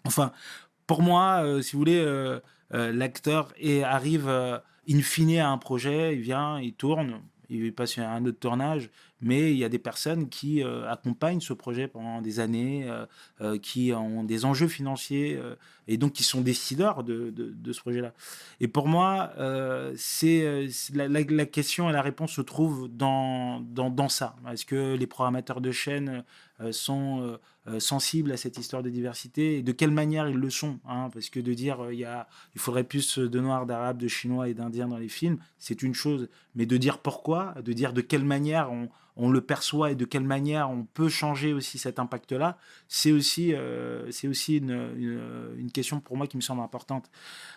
Enfin, 0.05 0.31
pour 0.87 1.01
moi, 1.01 1.43
si 1.61 1.73
vous 1.73 1.79
voulez, 1.79 2.39
l'acteur 2.71 3.53
arrive 3.83 4.29
in 4.89 5.01
fine 5.01 5.39
à 5.39 5.49
un 5.49 5.57
projet, 5.57 6.15
il 6.15 6.21
vient, 6.21 6.57
il 6.61 6.73
tourne, 6.73 7.21
il 7.49 7.73
passe 7.73 7.97
un 7.97 8.25
autre 8.25 8.39
tournage, 8.39 8.89
mais 9.21 9.51
il 9.51 9.57
y 9.57 9.63
a 9.63 9.69
des 9.69 9.79
personnes 9.79 10.29
qui 10.29 10.63
euh, 10.63 10.89
accompagnent 10.89 11.39
ce 11.39 11.53
projet 11.53 11.87
pendant 11.87 12.21
des 12.21 12.39
années, 12.39 12.85
euh, 12.87 13.05
euh, 13.41 13.57
qui 13.57 13.91
ont 13.93 14.23
des 14.23 14.45
enjeux 14.45 14.67
financiers 14.67 15.39
et 15.87 15.97
donc 15.97 16.13
qui 16.13 16.23
sont 16.23 16.41
décideurs 16.41 17.03
de, 17.03 17.33
ce 17.71 17.79
projet-là. 17.79 18.13
Et 18.59 18.67
pour 18.67 18.87
moi, 18.87 19.31
c'est 19.95 20.67
la, 20.93 21.45
question 21.45 21.89
et 21.89 21.93
la 21.93 22.01
réponse 22.01 22.31
se 22.31 22.41
trouvent 22.41 22.87
dans, 22.89 23.59
dans, 23.61 24.09
ça. 24.09 24.35
Est-ce 24.51 24.65
que 24.65 24.95
les 24.95 25.07
programmateurs 25.07 25.61
de 25.61 25.71
chaînes 25.71 26.23
sont 26.71 27.21
euh, 27.21 27.37
euh, 27.67 27.79
sensibles 27.79 28.31
à 28.31 28.37
cette 28.37 28.57
histoire 28.57 28.83
de 28.83 28.89
diversité 28.89 29.57
et 29.57 29.63
de 29.63 29.71
quelle 29.71 29.91
manière 29.91 30.29
ils 30.29 30.37
le 30.37 30.49
sont 30.49 30.79
hein, 30.87 31.09
Parce 31.13 31.29
que 31.29 31.39
de 31.39 31.53
dire 31.53 31.85
euh, 31.85 31.93
il 31.93 31.99
y 31.99 32.05
a, 32.05 32.27
il 32.53 32.61
faudrait 32.61 32.83
plus 32.83 33.17
de 33.17 33.39
noirs, 33.39 33.65
d'arabes, 33.65 33.97
de 33.97 34.07
chinois 34.07 34.47
et 34.49 34.53
d'indiens 34.53 34.87
dans 34.87 34.97
les 34.97 35.09
films, 35.09 35.37
c'est 35.59 35.81
une 35.81 35.93
chose. 35.93 36.29
Mais 36.55 36.65
de 36.65 36.77
dire 36.77 36.99
pourquoi, 36.99 37.55
de 37.63 37.73
dire 37.73 37.93
de 37.93 38.01
quelle 38.01 38.23
manière 38.23 38.71
on, 38.71 38.89
on 39.17 39.29
le 39.29 39.41
perçoit 39.41 39.91
et 39.91 39.95
de 39.95 40.05
quelle 40.05 40.23
manière 40.23 40.69
on 40.69 40.83
peut 40.83 41.09
changer 41.09 41.53
aussi 41.53 41.77
cet 41.77 41.99
impact-là, 41.99 42.57
c'est 42.87 43.11
aussi, 43.11 43.53
euh, 43.53 44.11
c'est 44.11 44.27
aussi 44.27 44.57
une, 44.57 44.71
une, 44.97 45.55
une 45.57 45.71
question 45.71 45.99
pour 45.99 46.17
moi 46.17 46.27
qui 46.27 46.37
me 46.37 46.41
semble 46.41 46.61
importante. 46.61 47.09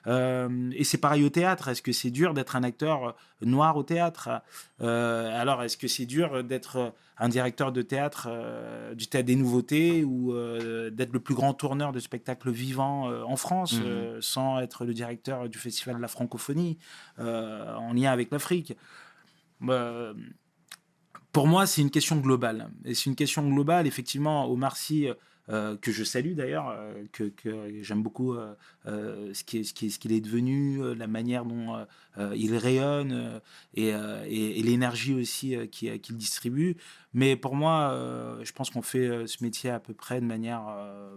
Euh, 0.07 0.71
et 0.73 0.85
c'est 0.85 0.99
pareil 0.99 1.25
au 1.25 1.31
théâtre. 1.31 1.68
Est-ce 1.68 1.83
que 1.83 1.92
c'est 1.92 2.11
dur 2.11 2.33
d'être 2.35 2.55
un 2.55 2.62
acteur 2.62 3.16
noir 3.40 3.77
au 3.77 3.83
théâtre? 3.83 4.29
Euh, 4.81 5.40
Alors, 5.40 5.62
est-ce 5.62 5.77
que 5.77 5.88
c'est 5.88 6.07
dur 6.07 6.44
d'être 6.44 6.94
un 7.18 7.29
directeur 7.29 7.73
de 7.73 7.83
théâtre 7.83 8.29
du 8.94 9.09
théâtre 9.09 9.27
des 9.27 9.35
nouveautés 9.35 10.05
ou 10.05 10.33
d'être 10.90 11.12
le 11.12 11.21
plus 11.21 11.35
grand 11.35 11.55
tourneur 11.55 11.90
de 11.90 11.99
spectacles 11.99 12.51
vivants 12.51 13.11
en 13.25 13.37
France 13.37 13.75
euh, 13.83 14.18
sans 14.21 14.61
être 14.61 14.85
le 14.85 14.94
directeur 14.94 15.49
du 15.49 15.59
Festival 15.59 15.97
de 15.97 16.01
la 16.01 16.09
francophonie 16.09 16.79
en 17.18 17.92
lien 17.92 18.12
avec 18.12 18.31
l'Afrique? 18.31 18.77
Euh, 19.68 20.14
pour 21.33 21.47
moi, 21.47 21.67
c'est 21.67 21.83
une 21.83 21.91
question 21.91 22.17
globale. 22.17 22.71
Et 22.85 22.95
c'est 22.95 23.07
une 23.07 23.17
question 23.17 23.49
globale, 23.49 23.87
effectivement, 23.87 24.51
Omar 24.51 24.77
Sy, 24.77 25.09
euh, 25.51 25.77
que 25.79 25.93
je 25.93 26.05
salue 26.05 26.35
d'ailleurs, 26.35 26.69
euh, 26.69 27.05
que, 27.12 27.33
j'aime 27.81 28.03
beaucoup 28.03 28.35
euh, 28.35 28.55
euh, 28.87 29.33
ce 29.33 29.45
qu'il 29.45 30.12
est, 30.12 30.21
devenu, 30.21 30.83
euh, 30.83 30.95
la 30.95 31.07
manière 31.07 31.47
dont 31.47 31.75
euh, 31.75 31.85
euh, 32.19 32.35
il 32.37 32.55
rayonne 32.55 33.12
euh, 33.12 33.41
et, 33.73 33.95
euh, 33.95 34.25
l'énergie 34.27 35.14
aussi 35.14 35.57
euh, 35.57 35.67
qu'il 35.67 36.17
distribue. 36.19 36.77
Mais 37.14 37.35
pour 37.35 37.55
moi, 37.55 37.93
euh, 37.93 38.45
je 38.45 38.53
pense 38.53 38.69
qu'on 38.69 38.83
fait 38.83 39.07
euh, 39.07 39.27
ce 39.27 39.43
métier 39.43 39.71
à 39.71 39.81
peu 39.81 39.95
près 39.95 40.21
de 40.21 40.27
manière... 40.27 40.67
euh, 40.69 41.17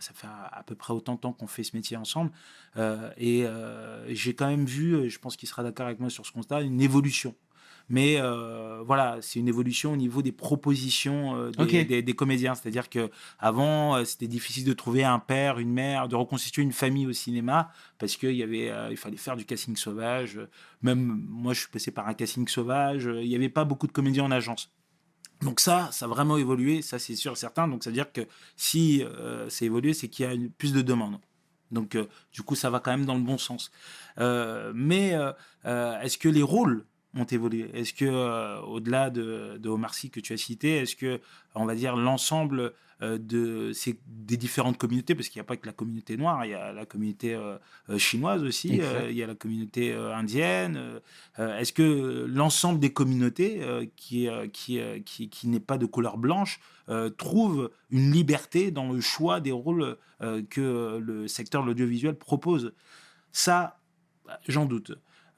ça 0.00 0.12
fait 0.12 0.26
à, 0.26 0.64
peu 0.64 0.74
près 0.74 0.92
autant 0.92 1.14
de 1.14 1.20
temps 1.20 1.32
qu'on 1.32 1.46
fait 1.46 1.62
ce 1.62 1.76
métier 1.76 1.96
ensemble. 1.96 2.32
Euh, 2.76 3.12
et 3.16 3.46
euh, 3.46 4.12
j'ai 4.12 4.34
quand 4.34 4.48
même 4.48 4.64
vu, 4.64 5.08
je 5.08 5.18
pense 5.20 5.36
qu'il 5.36 5.48
sera 5.48 5.62
d'accord 5.62 5.86
avec 5.86 6.00
moi 6.00 6.10
sur 6.10 6.26
ce 6.26 6.32
constat, 6.32 6.62
une 6.62 6.80
évolution. 6.80 7.34
Mais 7.92 8.16
euh, 8.20 8.82
voilà, 8.86 9.18
c'est 9.20 9.40
une 9.40 9.48
évolution 9.48 9.92
au 9.92 9.96
niveau 9.96 10.22
des 10.22 10.30
propositions 10.32 11.34
euh, 11.36 11.50
des, 11.50 11.62
Ok. 11.62 11.86
des- 11.88 12.02
des 12.02 12.12
comédiens. 12.14 12.54
C'est-à-dire 12.54 12.88
que 12.88 13.10
avant, 13.40 13.96
euh, 13.96 14.04
c'était 14.04 14.28
difficile 14.28 14.64
de 14.64 14.72
trouver 14.72 15.02
un 15.04 15.18
père, 15.18 15.58
une 15.58 15.72
mère, 15.72 16.08
de 16.08 16.14
reconstituer 16.14 16.62
une 16.62 16.72
famille 16.72 17.06
au 17.08 17.12
cinéma 17.12 17.72
parce 17.98 18.16
qu'il 18.16 18.32
y 18.36 18.42
avait, 18.44 18.70
euh, 18.70 18.88
il 18.92 18.96
fallait 18.96 19.16
faire 19.16 19.36
du 19.36 19.44
casting 19.44 19.74
sauvage. 19.76 20.40
Même 20.82 21.00
moi, 21.28 21.52
je 21.52 21.60
suis 21.60 21.68
passé 21.68 21.90
par 21.90 22.06
un 22.08 22.14
casting 22.14 22.46
sauvage. 22.46 23.04
Il 23.20 23.28
n'y 23.28 23.34
avait 23.34 23.48
pas 23.48 23.64
beaucoup 23.64 23.88
de 23.88 23.92
comédiens 23.92 24.24
en 24.24 24.30
agence. 24.30 24.70
Donc 25.42 25.58
ça, 25.58 25.88
ça 25.90 26.04
a 26.04 26.08
vraiment 26.08 26.36
évolué, 26.36 26.82
ça 26.82 26.98
c'est 26.98 27.16
sûr 27.16 27.32
et 27.32 27.36
certain. 27.36 27.66
Donc 27.66 27.82
ça 27.82 27.90
veut 27.90 27.94
dire 27.94 28.12
que 28.12 28.20
si 28.56 29.02
c'est 29.48 29.64
évolué, 29.64 29.94
c'est 29.94 30.08
qu'il 30.08 30.26
y 30.26 30.28
a 30.28 30.34
une- 30.34 30.50
plus 30.50 30.72
de 30.72 30.82
demandes. 30.82 31.18
Donc 31.72 31.96
du 32.32 32.42
coup, 32.42 32.54
ça 32.54 32.68
va 32.70 32.78
quand 32.78 32.90
même 32.90 33.06
dans 33.06 33.14
le 33.14 33.22
bon 33.22 33.38
sens. 33.38 33.70
Mais 34.74 35.16
est-ce 35.64 36.18
que 36.18 36.28
les 36.28 36.42
rôles 36.42 36.84
ont 37.14 37.24
évolué 37.24 37.70
Est-ce 37.74 37.92
que 37.92 38.04
euh, 38.04 38.60
au-delà 38.60 39.10
de, 39.10 39.58
de 39.58 39.68
Omar 39.68 39.94
Sy 39.94 40.10
que 40.10 40.20
tu 40.20 40.32
as 40.32 40.36
cité, 40.36 40.76
est-ce 40.78 40.96
que 40.96 41.20
on 41.54 41.64
va 41.64 41.74
dire 41.74 41.96
l'ensemble 41.96 42.72
euh, 43.02 43.18
de 43.18 43.72
ces 43.72 43.98
des 44.06 44.36
différentes 44.36 44.78
communautés, 44.78 45.14
parce 45.14 45.28
qu'il 45.28 45.40
n'y 45.40 45.44
a 45.44 45.48
pas 45.48 45.56
que 45.56 45.66
la 45.66 45.72
communauté 45.72 46.16
noire, 46.16 46.44
il 46.44 46.50
y 46.50 46.54
a 46.54 46.72
la 46.72 46.86
communauté 46.86 47.34
euh, 47.34 47.58
chinoise 47.98 48.44
aussi, 48.44 48.80
il 49.08 49.16
y 49.16 49.22
a 49.22 49.26
la 49.26 49.34
communauté 49.34 49.92
indienne. 49.92 51.00
Est-ce 51.38 51.72
que 51.72 52.26
l'ensemble 52.28 52.78
des 52.78 52.92
communautés 52.92 53.60
qui, 53.96 54.28
qui, 54.52 54.80
qui, 55.04 55.28
qui 55.28 55.48
n'est 55.48 55.60
pas 55.60 55.78
de 55.78 55.86
couleur 55.86 56.18
blanche 56.18 56.60
trouvent 57.16 57.70
une 57.90 58.12
liberté 58.12 58.70
dans 58.70 58.92
le 58.92 59.00
choix 59.00 59.40
des 59.40 59.52
rôles 59.52 59.96
que 60.50 60.98
le 60.98 61.26
secteur 61.26 61.62
de 61.62 61.68
l'audiovisuel 61.68 62.14
propose? 62.14 62.72
Ça, 63.32 63.80
bah, 64.26 64.38
j'en 64.46 64.66
doute. 64.66 64.92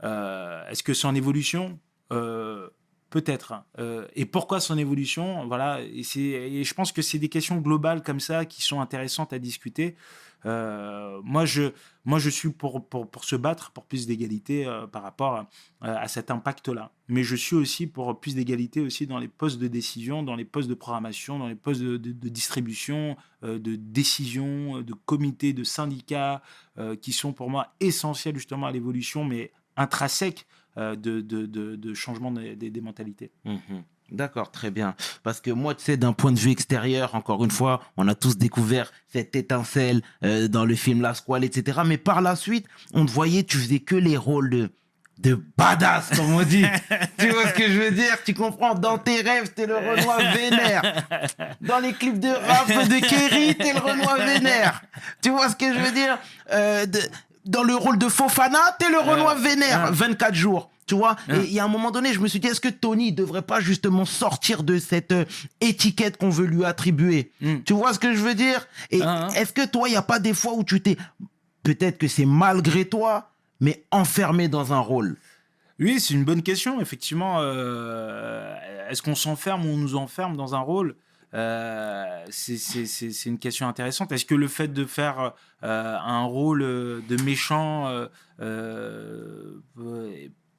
Euh, 0.04 0.68
Est-ce 0.68 0.82
que 0.82 1.06
en 1.06 1.14
évolution? 1.14 1.78
Euh, 2.12 2.68
Peut-être. 3.10 3.52
Euh, 3.78 4.08
et 4.14 4.24
pourquoi 4.24 4.58
son 4.58 4.78
évolution? 4.78 5.46
Voilà. 5.46 5.82
Et, 5.82 6.00
et 6.18 6.64
je 6.64 6.74
pense 6.74 6.92
que 6.92 7.02
c'est 7.02 7.18
des 7.18 7.28
questions 7.28 7.58
globales 7.58 8.02
comme 8.02 8.20
ça 8.20 8.46
qui 8.46 8.62
sont 8.62 8.80
intéressantes 8.80 9.34
à 9.34 9.38
discuter. 9.38 9.96
Moi, 10.44 11.44
je, 11.44 11.72
moi, 12.06 12.18
je 12.18 12.30
suis 12.30 12.48
pour, 12.48 12.88
pour, 12.88 13.10
pour 13.10 13.24
se 13.24 13.36
battre 13.36 13.70
pour 13.70 13.84
plus 13.84 14.06
d'égalité 14.06 14.64
par 14.90 15.02
rapport 15.02 15.46
à, 15.82 16.08
cet 16.08 16.30
impact-là. 16.30 16.90
Mais 17.06 17.22
je 17.22 17.36
suis 17.36 17.54
aussi 17.54 17.86
pour 17.86 18.18
plus 18.18 18.34
d'égalité 18.34 18.80
aussi 18.80 19.06
dans 19.06 19.18
les 19.18 19.28
postes 19.28 19.60
de 19.60 19.68
décision, 19.68 20.22
dans 20.22 20.34
les 20.34 20.46
postes 20.46 20.70
de 20.70 20.74
programmation, 20.74 21.38
dans 21.38 21.48
les 21.48 21.54
postes 21.54 21.82
de, 21.82 21.98
de- 21.98 22.28
distribution, 22.30 23.16
de 23.42 23.76
décision, 23.76 24.80
de 24.80 24.94
comités, 25.04 25.52
de 25.52 25.64
syndicats, 25.64 26.40
qui 27.02 27.12
sont 27.12 27.34
pour 27.34 27.50
moi 27.50 27.74
essentiels 27.78 28.36
justement 28.36 28.66
à 28.66 28.72
l'évolution, 28.72 29.24
mais 29.26 29.52
intrinsèques 29.76 30.46
euh, 30.78 30.96
de, 30.96 31.20
de, 31.20 31.46
de, 31.46 31.76
de 31.76 31.94
changement 31.94 32.30
des, 32.30 32.80
mentalités. 32.80 33.30
Mhm. 33.44 33.82
D'accord, 34.10 34.50
très 34.50 34.70
bien. 34.70 34.94
Parce 35.22 35.40
que 35.40 35.50
moi, 35.50 35.74
tu 35.74 35.84
sais, 35.84 35.96
d'un 35.96 36.12
point 36.12 36.32
de 36.32 36.38
vue 36.38 36.50
extérieur, 36.50 37.14
encore 37.14 37.44
une 37.44 37.50
fois, 37.50 37.82
on 37.96 38.08
a 38.08 38.14
tous 38.14 38.36
découvert 38.36 38.92
cette 39.08 39.34
étincelle 39.36 40.02
euh, 40.22 40.48
dans 40.48 40.64
le 40.66 40.74
film 40.74 41.00
La 41.00 41.14
Squale, 41.14 41.44
etc. 41.44 41.80
Mais 41.86 41.96
par 41.98 42.20
la 42.20 42.36
suite, 42.36 42.66
on 42.92 43.06
te 43.06 43.10
voyait, 43.10 43.42
tu 43.44 43.56
faisais 43.56 43.80
que 43.80 43.94
les 43.96 44.18
rôles 44.18 44.50
de, 44.50 44.70
de 45.18 45.42
badass, 45.56 46.10
comme 46.16 46.32
on 46.34 46.42
dit. 46.42 46.64
tu 47.18 47.28
vois 47.30 47.48
ce 47.48 47.54
que 47.54 47.68
je 47.70 47.78
veux 47.78 47.90
dire? 47.90 48.16
Tu 48.24 48.34
comprends? 48.34 48.74
Dans 48.74 48.98
tes 48.98 49.22
rêves, 49.22 49.52
t'es 49.54 49.66
le 49.66 49.76
Renoir 49.76 50.18
vénère. 50.34 51.06
Dans 51.62 51.78
les 51.78 51.92
clips 51.94 52.20
de 52.20 52.28
rap 52.28 52.68
de 52.68 53.00
Kerry, 53.06 53.54
t'es 53.56 53.72
le 53.72 53.78
Renoir 53.80 54.16
vénère. 54.18 54.82
Tu 55.22 55.30
vois 55.30 55.48
ce 55.48 55.56
que 55.56 55.72
je 55.72 55.78
veux 55.78 55.92
dire? 55.92 56.18
Euh, 56.50 56.84
de- 56.86 57.00
Dans 57.44 57.62
le 57.62 57.74
rôle 57.74 57.98
de 57.98 58.08
Fofana, 58.08 58.58
t'es 58.78 58.88
le 58.88 58.98
Renoir 58.98 59.36
vénère. 59.36 59.92
24 59.92 60.34
jours. 60.34 60.70
Tu 60.86 60.94
vois 60.96 61.16
Et 61.32 61.44
il 61.44 61.52
y 61.52 61.60
a 61.60 61.64
un 61.64 61.68
moment 61.68 61.90
donné, 61.90 62.12
je 62.12 62.20
me 62.20 62.26
suis 62.28 62.40
dit, 62.40 62.48
est-ce 62.48 62.60
que 62.60 62.68
Tony 62.68 63.12
devrait 63.12 63.42
pas 63.42 63.60
justement 63.60 64.04
sortir 64.04 64.62
de 64.64 64.78
cette 64.78 65.12
euh, 65.12 65.24
étiquette 65.60 66.16
qu'on 66.16 66.28
veut 66.28 66.44
lui 66.46 66.64
attribuer 66.64 67.30
Mm. 67.40 67.58
Tu 67.64 67.72
vois 67.72 67.94
ce 67.94 67.98
que 67.98 68.12
je 68.14 68.18
veux 68.20 68.34
dire? 68.34 68.66
Et 68.90 69.00
Ah, 69.02 69.28
ah. 69.30 69.38
est-ce 69.40 69.52
que 69.52 69.64
toi, 69.66 69.88
il 69.88 69.92
n'y 69.92 69.96
a 69.96 70.02
pas 70.02 70.18
des 70.18 70.34
fois 70.34 70.54
où 70.54 70.64
tu 70.64 70.80
t'es... 70.80 70.96
Peut-être 71.62 71.98
que 71.98 72.08
c'est 72.08 72.26
malgré 72.26 72.84
toi, 72.84 73.30
mais 73.60 73.84
enfermé 73.92 74.48
dans 74.48 74.72
un 74.72 74.80
rôle? 74.80 75.16
Oui, 75.78 76.00
c'est 76.00 76.14
une 76.14 76.24
bonne 76.24 76.42
question. 76.42 76.80
Effectivement, 76.80 77.36
euh, 77.40 78.54
est-ce 78.90 79.02
qu'on 79.02 79.14
s'enferme 79.14 79.64
ou 79.64 79.68
on 79.70 79.76
nous 79.76 79.94
enferme 79.96 80.36
dans 80.36 80.54
un 80.54 80.60
rôle? 80.60 80.96
Euh, 81.34 82.24
c'est- 82.30 83.24
une 83.26 83.38
question 83.38 83.66
intéressante. 83.66 84.12
Est-ce 84.12 84.26
que 84.26 84.34
le 84.34 84.48
fait 84.48 84.68
de 84.68 84.84
faire 84.84 85.32
euh, 85.62 85.96
un 85.98 86.24
rôle 86.24 86.62
euh, 86.62 87.00
de 87.08 87.16
méchant 87.22 87.86
euh, 88.40 89.58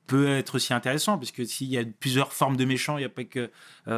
peut- 0.08 0.28
être 0.28 0.56
aussi 0.56 0.74
intéressant? 0.74 1.18
Parce 1.18 1.32
que 1.32 1.44
s'il 1.46 1.68
y 1.68 1.78
a 1.78 1.84
plusieurs 2.00 2.34
formes 2.34 2.58
de 2.58 2.66
méchants, 2.66 2.98
il 2.98 3.02
n'y 3.02 3.06
a 3.06 3.10
pas 3.10 3.24
que, 3.24 3.50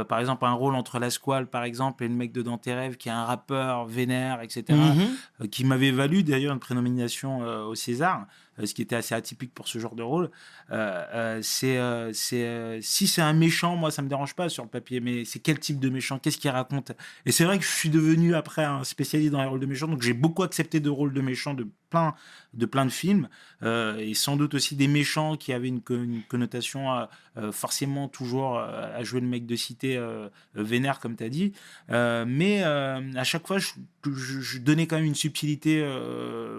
par 0.04 0.20
exemple, 0.20 0.46
un 0.46 0.52
rôle 0.54 0.76
entre 0.76 1.00
la 1.00 1.10
squale, 1.10 1.48
par 1.48 1.64
exemple, 1.64 2.04
et 2.04 2.08
le 2.08 2.14
mec 2.14 2.32
de 2.32 2.42
Dans 2.42 2.58
tes 2.58 2.74
rêves 2.74 2.96
qui 2.98 3.10
est 3.10 3.14
un 3.14 3.26
rappeur 3.26 3.86
vénère, 3.86 4.42
etc 4.42 4.64
Mhm. 4.70 5.08
euh, 5.42 5.48
qui 5.48 5.64
m'avait 5.66 5.92
valu 5.92 6.24
d'ailleurs 6.24 6.54
une 6.54 6.60
prénomination 6.60 7.40
au 7.68 7.76
César. 7.76 8.28
Euh, 8.60 8.66
ce 8.66 8.74
qui 8.74 8.82
était 8.82 8.96
assez 8.96 9.16
atypique 9.16 9.54
pour 9.54 9.68
ce 9.68 9.80
genre 9.80 9.96
de 9.96 10.04
rôle. 10.04 10.32
Euh, 10.72 11.40
euh, 11.40 12.12
c'est, 12.14 12.82
si 12.82 13.08
c'est 13.08 13.22
un 13.22 13.34
méchant, 13.34 13.76
moi, 13.76 13.92
ça 13.92 14.02
me 14.02 14.10
dérange 14.10 14.34
pas 14.36 14.50
sur 14.50 14.64
le 14.64 14.70
papier, 14.70 15.00
mais 15.00 15.26
c'est 15.26 15.40
quel 15.40 15.60
type 15.60 15.80
de 15.80 15.90
méchant 15.90 16.20
Qu'est-ce 16.20 16.38
qu'il 16.38 16.50
raconte? 16.52 16.92
Et 17.26 17.32
c'est 17.32 17.46
vrai 17.46 17.58
que 17.58 17.66
je 17.66 17.70
suis 17.72 17.90
devenu 17.90 18.36
après 18.36 18.64
un 18.64 18.84
spécialiste 18.84 19.32
dans 19.32 19.42
les 19.42 19.48
rôles 19.48 19.60
de 19.60 19.66
méchants, 19.66 19.88
donc 19.88 20.02
j'ai 20.02 20.14
beaucoup 20.14 20.44
accepté 20.44 20.80
de 20.80 20.90
rôles 20.90 21.14
de 21.14 21.22
méchants 21.22 21.54
de 21.54 21.68
plein 21.90 22.16
de 22.54 22.66
plein 22.66 22.86
de 22.86 22.92
films 22.92 23.30
et 23.64 24.14
sans 24.16 24.36
doute 24.38 24.54
aussi 24.56 24.76
des 24.76 24.88
méchants 24.88 25.38
qui 25.38 25.54
avaient 25.54 25.68
une, 25.68 25.82
co- 25.82 25.96
une 25.96 26.24
connotation 26.24 27.08
forcément 27.52 28.08
toujours 28.08 28.58
à 28.58 29.04
jouer 29.04 29.22
le 29.22 29.28
mec 29.28 29.46
de 29.46 29.56
cité 29.56 29.96
euh, 29.98 30.30
vénère 30.56 31.00
comme 31.00 31.16
tu 31.16 31.24
as 31.24 31.30
dit 31.30 31.54
mais 31.90 32.64
à 32.64 33.24
chaque 33.24 33.46
fois 33.48 33.60
je, 33.60 34.58
donnais 34.60 34.88
quand 34.88 34.96
même 34.98 35.06
une 35.06 35.16
subtilité 35.16 35.86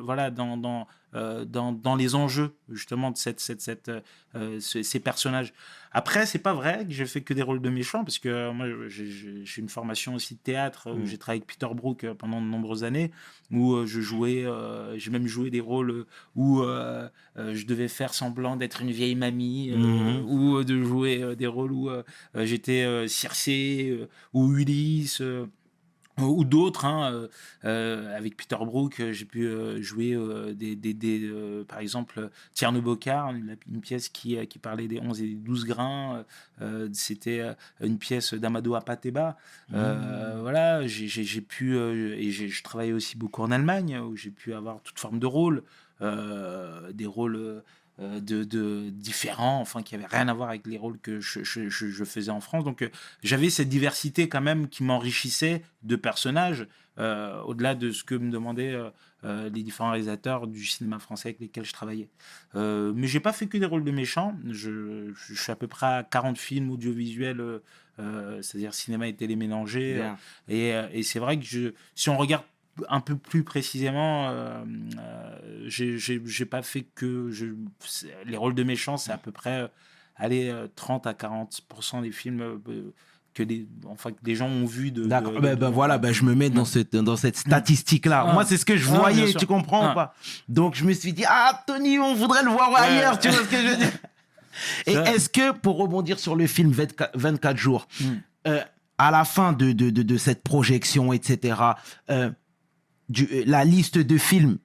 voilà 0.03 0.30
dans 0.30 0.86
dans 1.45 1.73
dans 1.73 1.97
les 1.97 2.14
enjeux 2.14 2.55
justement 2.71 3.11
de 3.11 3.17
cette 3.17 3.41
cette, 3.41 3.61
cette 3.61 3.91
euh, 4.35 4.61
ce- 4.61 4.83
ces 4.83 5.01
personnages 5.01 5.53
après 5.93 6.27
c'est 6.27 6.39
pas 6.39 6.53
vrai 6.53 6.85
que 6.87 6.93
j'ai 6.93 7.07
fait 7.07 7.23
que 7.23 7.33
des 7.33 7.43
rôles 7.43 7.62
de 7.62 7.71
méchants 7.71 8.05
parce 8.05 8.19
que 8.19 8.29
euh, 8.29 8.53
moi 8.53 8.67
j'ai- 8.89 9.45
une 9.61 9.69
formation 9.69 10.14
aussi 10.14 10.35
de 10.35 10.41
théâtre 10.41 10.91
où 10.93 10.99
Mm. 10.99 11.07
j'ai 11.07 11.19
travaillé 11.19 11.41
avec 11.43 11.49
Peter 11.53 11.73
Brook 11.75 12.05
euh, 12.05 12.14
pendant 12.14 12.41
de 12.43 12.47
nombreuses 12.47 12.85
années 12.85 13.11
où 13.51 13.75
euh, 13.75 13.87
je 13.87 14.01
jouais, 14.01 14.45
euh, 14.45 14.99
j'ai 14.99 15.11
même 15.11 15.27
joué 15.27 15.51
des 15.51 15.61
rôles 15.61 15.91
euh, 15.91 16.07
où 16.35 16.61
euh, 16.62 17.09
euh, 17.39 17.55
je 17.55 17.64
devais 17.67 17.89
faire 17.89 18.12
semblant 18.12 18.57
d'être 18.57 18.83
une 18.83 18.91
vieille 18.91 19.14
mamie, 19.14 19.71
euh, 19.73 19.79
Mhm. 19.79 20.25
ou 20.29 20.57
euh, 20.59 20.64
de 20.64 20.83
jouer 20.83 21.23
euh, 21.23 21.35
des 21.37 21.47
rôles 21.47 21.71
où 21.73 21.89
euh, 21.89 22.03
euh, 22.35 22.45
j'étais 22.45 22.83
euh, 22.85 23.07
Circé 23.07 23.89
euh, 23.91 24.09
ou 24.33 24.53
Ulysse. 24.57 25.23
Ou 26.19 26.45
d'autres, 26.45 26.87
hein, 26.87 27.12
euh, 27.12 27.29
euh, 27.67 28.17
avec 28.17 28.37
Peter 28.39 28.57
Brook, 28.57 29.01
euh, 29.01 29.12
j'ai 29.12 29.27
pu 29.27 29.47
euh, 29.47 29.83
jouer 29.83 30.14
euh, 30.14 30.55
des, 30.55 30.75
des, 30.75 30.95
des, 30.95 31.31
par 31.69 31.81
exemple, 31.81 32.31
Tierno 32.55 32.81
Bocard, 32.81 33.31
une, 33.35 33.57
une 33.71 33.81
pièce 33.83 34.09
qui, 34.09 34.45
qui 34.47 34.59
parlait 34.59 34.89
des 34.89 34.99
11 35.01 35.21
et 35.23 35.27
des 35.27 35.35
12 35.35 35.67
grains. 35.67 36.25
C'était 36.93 37.43
une 37.83 37.99
pièce 37.99 38.33
d'Amado 38.35 38.75
Apateba. 38.75 39.37
Euh, 39.75 40.39
Voilà, 40.41 40.87
j'ai- 40.87 41.41
pu, 41.43 41.77
et 41.77 42.31
je 42.31 42.62
travaillais 42.62 42.93
aussi 42.93 43.17
beaucoup 43.19 43.43
en 43.43 43.51
Allemagne, 43.51 43.99
où 43.99 44.17
j'ai 44.17 44.31
pu 44.31 44.55
avoir 44.55 44.81
toute 44.83 44.99
forme 44.99 45.19
de 45.19 45.27
rôle, 45.27 45.62
des 46.01 47.07
rôles 47.07 47.62
de, 47.99 48.44
de 48.44 48.90
différents, 48.90 49.61
enfin, 49.61 49.82
qui 49.82 49.94
n'avaient 49.94 50.07
rien 50.07 50.28
à 50.28 50.34
voir 50.34 50.51
avec 50.51 50.66
les 50.66 50.76
rôles 50.78 50.99
que 50.99 51.18
je, 51.20 51.42
je- 51.44 51.68
je- 51.68 51.88
je 51.88 52.05
faisais 52.05 52.30
en 52.30 52.40
France. 52.40 52.64
Donc, 52.64 52.82
euh, 52.82 52.90
j'avais 53.22 53.49
cette 53.51 53.68
diversité 53.70 54.28
quand 54.28 54.42
même 54.42 54.68
qui 54.68 54.82
m'enrichissait 54.84 55.62
de 55.82 55.97
personnages, 55.97 56.66
euh, 56.99 57.40
au-delà 57.42 57.74
de 57.74 57.90
ce 57.92 58.05
que 58.05 58.14
me 58.14 58.30
demandaient 58.30 58.72
euh, 58.74 58.90
euh, 59.24 59.49
les 59.49 59.62
différents 59.62 59.90
réalisateurs 59.90 60.47
du 60.47 60.64
cinéma 60.66 60.99
français 60.99 61.28
avec 61.30 61.40
lesquels 61.40 61.64
je 61.64 61.72
travaillais. 61.72 62.09
Euh, 62.55 62.92
mais 62.94 63.07
j'ai 63.07 63.20
pas 63.20 63.32
fait 63.32 63.47
que 63.47 63.57
des 63.59 63.66
rôles 63.66 63.84
de 63.84 63.90
méchants. 63.90 64.36
Je, 64.51 65.12
je 65.14 65.34
suis 65.34 65.53
à 65.53 65.57
peu 65.57 65.66
près 65.66 65.86
à 65.86 66.03
40 66.05 66.36
films 66.38 66.70
audiovisuels, 66.70 67.40
euh, 67.40 67.59
euh, 67.99 68.42
c'est-à-dire 68.42 68.74
cinéma 68.74 69.09
et 69.09 69.14
télé 69.16 69.36
mélangés. 69.36 69.97
Euh, 70.51 70.88
et 70.92 71.03
c'est 71.03 71.18
vrai 71.18 71.38
que 71.38 71.44
je, 71.47 71.72
si 71.94 72.09
on 72.11 72.16
regarde 72.18 72.44
un 72.89 73.01
peu 73.01 73.16
plus 73.16 73.43
précisément, 73.45 74.29
euh, 74.29 74.62
euh, 74.99 75.64
j'ai- 75.66 76.45
pas 76.47 76.62
fait 76.62 76.87
que 76.95 77.31
je, 77.31 77.47
les 78.27 78.37
rôles 78.37 78.55
de 78.55 78.62
méchants, 78.64 78.97
c'est 78.97 79.12
à 79.12 79.18
peu 79.18 79.33
près 79.33 79.62
euh, 79.62 79.68
allez, 80.16 80.49
euh, 80.51 80.66
30 80.77 81.07
à 81.07 81.12
40% 81.12 82.03
des 82.03 82.11
films 82.12 82.41
euh, 82.41 82.93
que 83.35 83.43
des, 83.43 83.66
enfin, 83.87 84.12
que 84.12 84.22
des 84.22 84.35
gens 84.35 84.49
ont 84.49 84.64
vu 84.64 84.91
de. 84.91 85.05
D'accord. 85.05 85.33
de- 85.33 85.41
Ben, 85.41 85.55
de- 85.55 85.61
ben 85.61 85.70
voilà, 85.70 85.99
ben 85.99 86.12
je 86.12 86.22
me 86.24 86.35
mets 86.35 86.49
dans 86.51 86.64
cette, 86.64 86.97
dans 86.97 87.16
cette 87.16 87.37
statistique-là. 87.37 88.24
Ah. 88.29 88.33
Moi, 88.33 88.45
c'est 88.47 88.57
ce 88.57 88.64
que 88.64 88.77
je 88.79 88.89
Ah, 88.91 88.99
voyais, 88.99 89.35
tu 89.35 89.47
comprends 89.47 89.89
Ah. 89.89 89.93
ou 89.93 89.95
pas? 89.95 90.14
Donc, 90.49 90.74
je 90.74 90.85
me 90.85 90.93
suis 90.95 91.12
dit, 91.12 91.24
ah, 91.29 91.62
Tony, 91.66 91.99
on 91.99 92.14
voudrait 92.14 92.43
le 92.43 92.51
voir 92.51 92.74
ailleurs, 92.74 93.18
tu 93.18 93.29
vois 93.29 93.39
ce 93.45 93.49
que 93.51 93.57
je 93.57 93.66
veux 93.68 93.77
dire? 93.77 93.93
Et 94.87 94.93
est-ce 94.95 95.29
que, 95.29 95.53
pour 95.53 95.77
rebondir 95.77 96.18
sur 96.18 96.35
le 96.35 96.47
film 96.47 96.70
24, 96.72 97.11
24 97.18 97.59
jours, 97.59 97.87
Mm. 98.01 98.05
euh, 98.49 98.61
à 98.97 99.11
la 99.11 99.27
fin 99.27 99.53
de, 99.53 99.72
de, 99.72 99.91
de, 99.91 100.03
de 100.03 100.16
cette 100.16 100.43
projection, 100.43 101.12
etc., 101.12 101.59
euh, 102.09 102.31
du- 103.09 103.28
euh, 103.32 103.42
la 103.46 103.64
liste 103.64 103.98
de 103.98 104.18
films, 104.18 104.59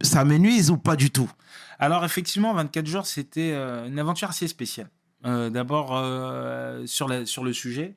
ça 0.00 0.24
me 0.24 0.36
nuise 0.38 0.70
ou 0.70 0.76
pas 0.78 0.96
du 0.96 1.10
tout? 1.10 1.30
Alors 1.78 2.04
effectivement, 2.04 2.52
24 2.54 2.86
jours, 2.86 3.06
c'était 3.06 3.52
euh, 3.52 3.86
une 3.86 3.98
aventure 3.98 4.28
assez 4.28 4.48
spéciale. 4.48 4.88
Euh, 5.26 5.50
D'abord 5.50 5.96
euh, 5.96 6.86
sur, 6.86 7.08
la- 7.08 7.26
sur 7.26 7.44
le 7.44 7.52
sujet, 7.52 7.96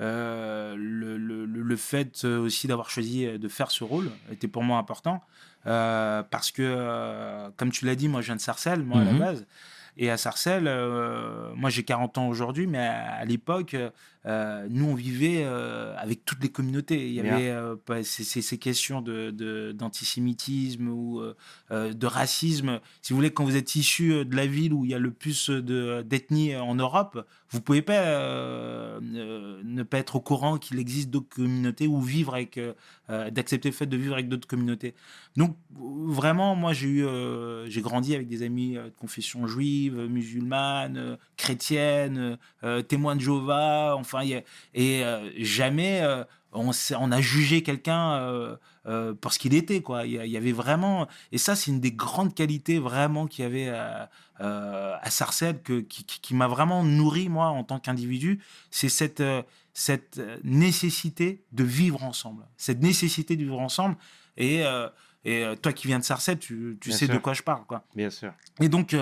euh, 0.00 0.74
le, 0.76 1.16
le- 1.18 1.44
le- 1.44 1.62
le 1.62 1.76
fait 1.76 2.24
aussi 2.24 2.66
d'avoir 2.66 2.90
choisi 2.90 3.26
de 3.26 3.48
faire 3.48 3.70
ce 3.70 3.84
rôle 3.84 4.10
était 4.30 4.48
pour 4.48 4.62
moi 4.62 4.78
important 4.78 5.20
parce 5.64 6.50
que, 6.50 7.50
comme 7.56 7.70
tu 7.70 7.84
l'as 7.84 7.94
dit, 7.94 8.08
moi 8.08 8.20
je 8.20 8.26
viens 8.26 8.36
de 8.36 8.40
Sarcelles, 8.40 8.82
moi 8.82 9.00
à 9.00 9.04
la 9.04 9.12
Mhm. 9.12 9.18
base. 9.18 9.46
Et 9.96 10.10
à 10.10 10.16
Sarcelles, 10.16 10.64
moi 11.54 11.70
j'ai 11.70 11.84
40 11.84 12.18
ans 12.18 12.26
aujourd'hui, 12.28 12.66
mais 12.66 12.78
à, 12.78 13.12
à 13.16 13.24
l'époque, 13.24 13.76
euh, 14.26 14.66
nous 14.70 14.84
on 14.86 14.94
vivait 14.94 15.42
euh, 15.44 15.94
avec 15.98 16.24
toutes 16.24 16.42
les 16.42 16.48
communautés. 16.50 17.08
Il 17.08 17.14
y 17.14 17.22
Bien. 17.22 17.34
avait 17.34 17.50
euh, 17.50 17.76
pas- 17.76 18.02
ces, 18.04 18.24
ces- 18.24 18.42
ces 18.42 18.58
questions 18.58 19.00
de- 19.00 19.30
de- 19.30 19.72
d'antisémitisme 19.72 20.88
ou 20.88 21.20
de 21.70 22.06
racisme. 22.06 22.80
Si 23.00 23.12
vous 23.12 23.16
voulez, 23.18 23.30
quand 23.32 23.44
vous 23.44 23.56
êtes 23.56 23.74
issu 23.74 24.24
de 24.24 24.36
la 24.36 24.46
ville 24.46 24.72
où 24.72 24.84
il 24.84 24.90
y 24.90 24.94
a 24.94 24.98
le 24.98 25.10
plus 25.10 25.50
de- 25.50 26.02
d'ethnies 26.02 26.54
en 26.56 26.74
Europe, 26.74 27.26
vous 27.50 27.60
pouvez 27.60 27.82
pas 27.82 29.00
ne 29.00 29.82
pas 29.82 29.98
être 29.98 30.16
au 30.16 30.20
courant 30.20 30.58
qu'il 30.58 30.78
existe 30.78 31.10
d'autres 31.10 31.28
communautés 31.34 31.86
ou 31.86 32.00
vivre 32.00 32.34
avec, 32.34 32.58
d'accepter 33.08 33.68
le 33.70 33.74
fait 33.74 33.86
de 33.86 33.96
vivre 33.96 34.14
avec 34.14 34.28
d'autres 34.28 34.46
communautés. 34.48 34.94
Donc 35.36 35.56
vraiment, 35.74 36.54
moi 36.54 36.72
j'ai 36.72 36.88
eu, 36.88 37.04
j'ai 37.66 37.80
grandi 37.80 38.14
avec 38.14 38.28
des 38.28 38.42
amis 38.42 38.74
de 38.74 38.92
confession 38.98 39.46
juive, 39.46 39.96
musulmane, 40.08 41.18
chrétienne, 41.36 42.38
témoins 42.88 43.16
de 43.16 43.20
Jéhovah. 43.20 43.96
Enfin, 44.12 44.24
il 44.24 44.30
y 44.30 44.34
a- 44.34 44.42
et 44.74 45.04
euh, 45.04 45.30
jamais 45.38 46.00
euh, 46.02 46.24
on, 46.52 46.70
a 47.12 47.20
jugé 47.20 47.62
quelqu'un 47.62 48.12
euh, 48.14 48.56
euh, 48.86 49.14
pour 49.14 49.32
ce 49.32 49.38
qu'il 49.38 49.54
était. 49.54 49.80
Quoi. 49.80 50.04
Il 50.06 50.12
y, 50.12 50.36
avait 50.36 50.52
vraiment, 50.52 51.06
et 51.32 51.38
ça 51.38 51.54
c'est 51.56 51.70
une 51.70 51.80
des 51.80 51.92
grandes 51.92 52.34
qualités 52.34 52.78
vraiment 52.78 53.26
qu'il 53.26 53.44
y 53.44 53.46
avait 53.46 53.68
à, 53.68 54.10
à 54.38 55.10
Sarcelles 55.10 55.62
que, 55.62 55.80
qui, 55.80 56.04
qui- 56.04 56.20
qui 56.20 56.34
m'a 56.34 56.48
vraiment 56.48 56.82
nourri 56.84 57.28
moi 57.28 57.46
en 57.46 57.64
tant 57.64 57.78
qu'individu. 57.78 58.40
C'est 58.70 58.88
cette 58.90 59.22
cette 59.74 60.20
nécessité 60.44 61.42
de 61.52 61.64
vivre 61.64 62.04
ensemble, 62.04 62.44
cette 62.56 62.82
nécessité 62.82 63.36
de 63.36 63.42
vivre 63.42 63.58
ensemble. 63.60 63.96
Et, 64.36 64.62
et 65.24 65.44
toi 65.62 65.72
qui 65.72 65.86
viens 65.86 65.98
de 65.98 66.04
Sarcelles, 66.04 66.38
tu, 66.38 66.76
tu 66.80 66.90
sais 66.92 67.06
sûr. 67.06 67.14
de 67.14 67.18
quoi 67.18 67.32
je 67.34 67.42
parle. 67.42 67.64
Quoi. 67.66 67.84
Bien 67.94 68.10
sûr. 68.10 68.32
Et 68.60 68.68
donc, 68.68 68.94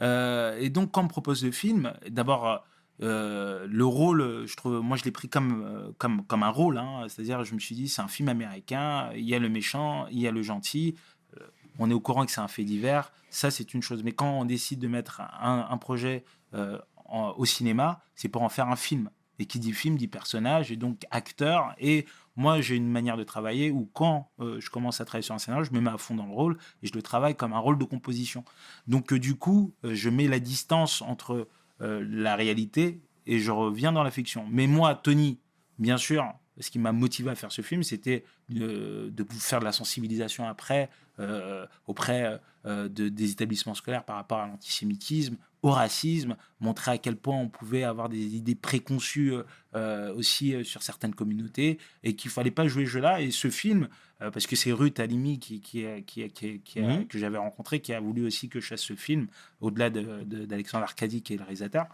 euh, 0.00 0.58
et 0.58 0.70
donc 0.70 0.92
quand 0.92 1.00
on 1.02 1.04
me 1.04 1.08
propose 1.08 1.44
le 1.44 1.52
film, 1.52 1.92
d'abord, 2.08 2.64
euh, 3.02 3.66
le 3.68 3.84
rôle, 3.84 4.46
je 4.46 4.56
trouve, 4.56 4.80
moi 4.80 4.96
je 4.96 5.04
l'ai 5.04 5.10
pris 5.10 5.28
comme, 5.28 5.62
euh, 5.64 5.92
comme, 5.98 6.24
comme 6.24 6.42
un 6.42 6.50
rôle. 6.50 6.78
hein. 6.78 7.06
C'est-à-dire, 7.08 7.44
je 7.44 7.54
me 7.54 7.58
suis 7.58 7.74
dit, 7.74 7.88
c'est 7.88 8.02
un 8.02 8.08
film 8.08 8.28
américain, 8.28 9.10
il 9.14 9.24
y 9.24 9.34
a 9.34 9.38
le 9.38 9.48
méchant, 9.48 10.06
il 10.08 10.20
y 10.20 10.26
a 10.26 10.30
le 10.30 10.42
gentil. 10.42 10.94
Euh, 11.38 11.46
on 11.78 11.90
est 11.90 11.94
au 11.94 12.00
courant 12.00 12.24
que 12.24 12.32
c'est 12.32 12.40
un 12.40 12.48
fait 12.48 12.64
divers. 12.64 13.12
Ça, 13.30 13.50
c'est 13.50 13.74
une 13.74 13.82
chose. 13.82 14.02
Mais 14.02 14.12
quand 14.12 14.30
on 14.30 14.44
décide 14.44 14.78
de 14.78 14.88
mettre 14.88 15.20
un, 15.20 15.76
projet 15.76 16.24
au 16.54 17.44
cinéma, 17.44 18.00
c'est 18.14 18.28
pour 18.28 18.40
en 18.42 18.48
faire 18.48 18.68
un 18.68 18.76
film. 18.76 19.10
Et 19.38 19.44
qui 19.44 19.58
dit 19.58 19.74
film 19.74 19.98
dit 19.98 20.08
personnage 20.08 20.72
et 20.72 20.76
donc 20.76 21.04
acteur. 21.10 21.74
Et 21.78 22.06
moi, 22.34 22.62
j'ai 22.62 22.76
une 22.76 22.88
manière 22.88 23.18
de 23.18 23.24
travailler 23.24 23.70
où 23.70 23.90
quand 23.92 24.30
je 24.38 24.70
commence 24.70 25.02
à 25.02 25.04
travailler 25.04 25.24
sur 25.26 25.34
un 25.34 25.38
scénario, 25.38 25.64
je 25.64 25.72
me 25.72 25.80
mets 25.82 25.90
à 25.90 25.98
fond 25.98 26.14
dans 26.14 26.24
le 26.24 26.32
rôle 26.32 26.56
et 26.82 26.86
je 26.86 26.94
le 26.94 27.02
travaille 27.02 27.36
comme 27.36 27.52
un 27.52 27.58
rôle 27.58 27.76
de 27.76 27.84
composition. 27.84 28.42
Donc 28.86 29.12
du 29.12 29.34
coup, 29.34 29.74
je 29.82 30.08
mets 30.08 30.28
la 30.28 30.38
distance 30.38 31.02
entre 31.02 31.46
euh, 31.82 32.04
la 32.08 32.36
réalité 32.36 33.00
et 33.26 33.38
je 33.38 33.50
reviens 33.50 33.92
dans 33.92 34.02
la 34.02 34.10
fiction. 34.10 34.46
Mais 34.50 34.66
moi, 34.66 34.94
Tony, 34.94 35.40
bien 35.78 35.96
sûr, 35.96 36.24
ce 36.58 36.70
qui 36.70 36.78
m'a 36.78 36.92
motivé 36.92 37.30
à 37.30 37.34
faire 37.34 37.52
ce 37.52 37.62
film, 37.62 37.82
c'était 37.82 38.24
de, 38.48 39.10
de 39.14 39.26
faire 39.32 39.60
de 39.60 39.64
la 39.64 39.72
sensibilisation 39.72 40.46
après 40.48 40.88
euh, 41.18 41.66
auprès 41.86 42.38
euh, 42.66 42.88
de- 42.88 43.08
des 43.08 43.30
établissements 43.32 43.74
scolaires 43.74 44.04
par 44.04 44.16
rapport 44.16 44.38
à 44.38 44.46
l'antisémitisme, 44.46 45.36
au 45.62 45.70
racisme, 45.70 46.36
montrer 46.60 46.90
à 46.92 46.98
quel 46.98 47.16
point 47.16 47.36
on 47.36 47.48
pouvait 47.48 47.82
avoir 47.84 48.08
des 48.08 48.36
idées 48.36 48.54
préconçues 48.54 49.32
euh, 49.74 50.14
aussi 50.14 50.64
sur 50.64 50.82
certaines 50.82 51.14
communautés 51.14 51.78
et 52.04 52.14
qu'il 52.14 52.30
fallait 52.30 52.50
pas 52.50 52.68
jouer 52.68 52.84
ce 52.84 52.90
jeu-là. 52.90 53.20
Et 53.22 53.30
ce 53.30 53.48
film, 53.50 53.88
parce 54.20 54.46
que 54.46 54.56
c'est 54.56 54.72
Ruth 54.72 55.00
Halimi 55.00 55.38
qui, 55.38 55.60
qui, 55.60 55.84
qui, 56.06 56.28
qui, 56.30 56.48
a- 56.48 56.58
qui 56.58 56.78
a- 56.80 56.82
Mhm. 56.82 57.06
que 57.06 57.18
j'avais 57.18 57.38
rencontré, 57.38 57.80
qui 57.80 57.92
a 57.94 58.00
voulu 58.00 58.26
aussi 58.26 58.48
que 58.48 58.60
je 58.60 58.66
fasse 58.68 58.82
ce 58.82 58.94
film, 58.94 59.26
au-delà 59.60 59.90
de- 59.90 60.22
de- 60.24 60.44
d'Alexandre 60.44 60.84
Arcadi, 60.84 61.22
qui 61.22 61.32
est 61.34 61.36
le 61.36 61.42
réalisateur. 61.42 61.86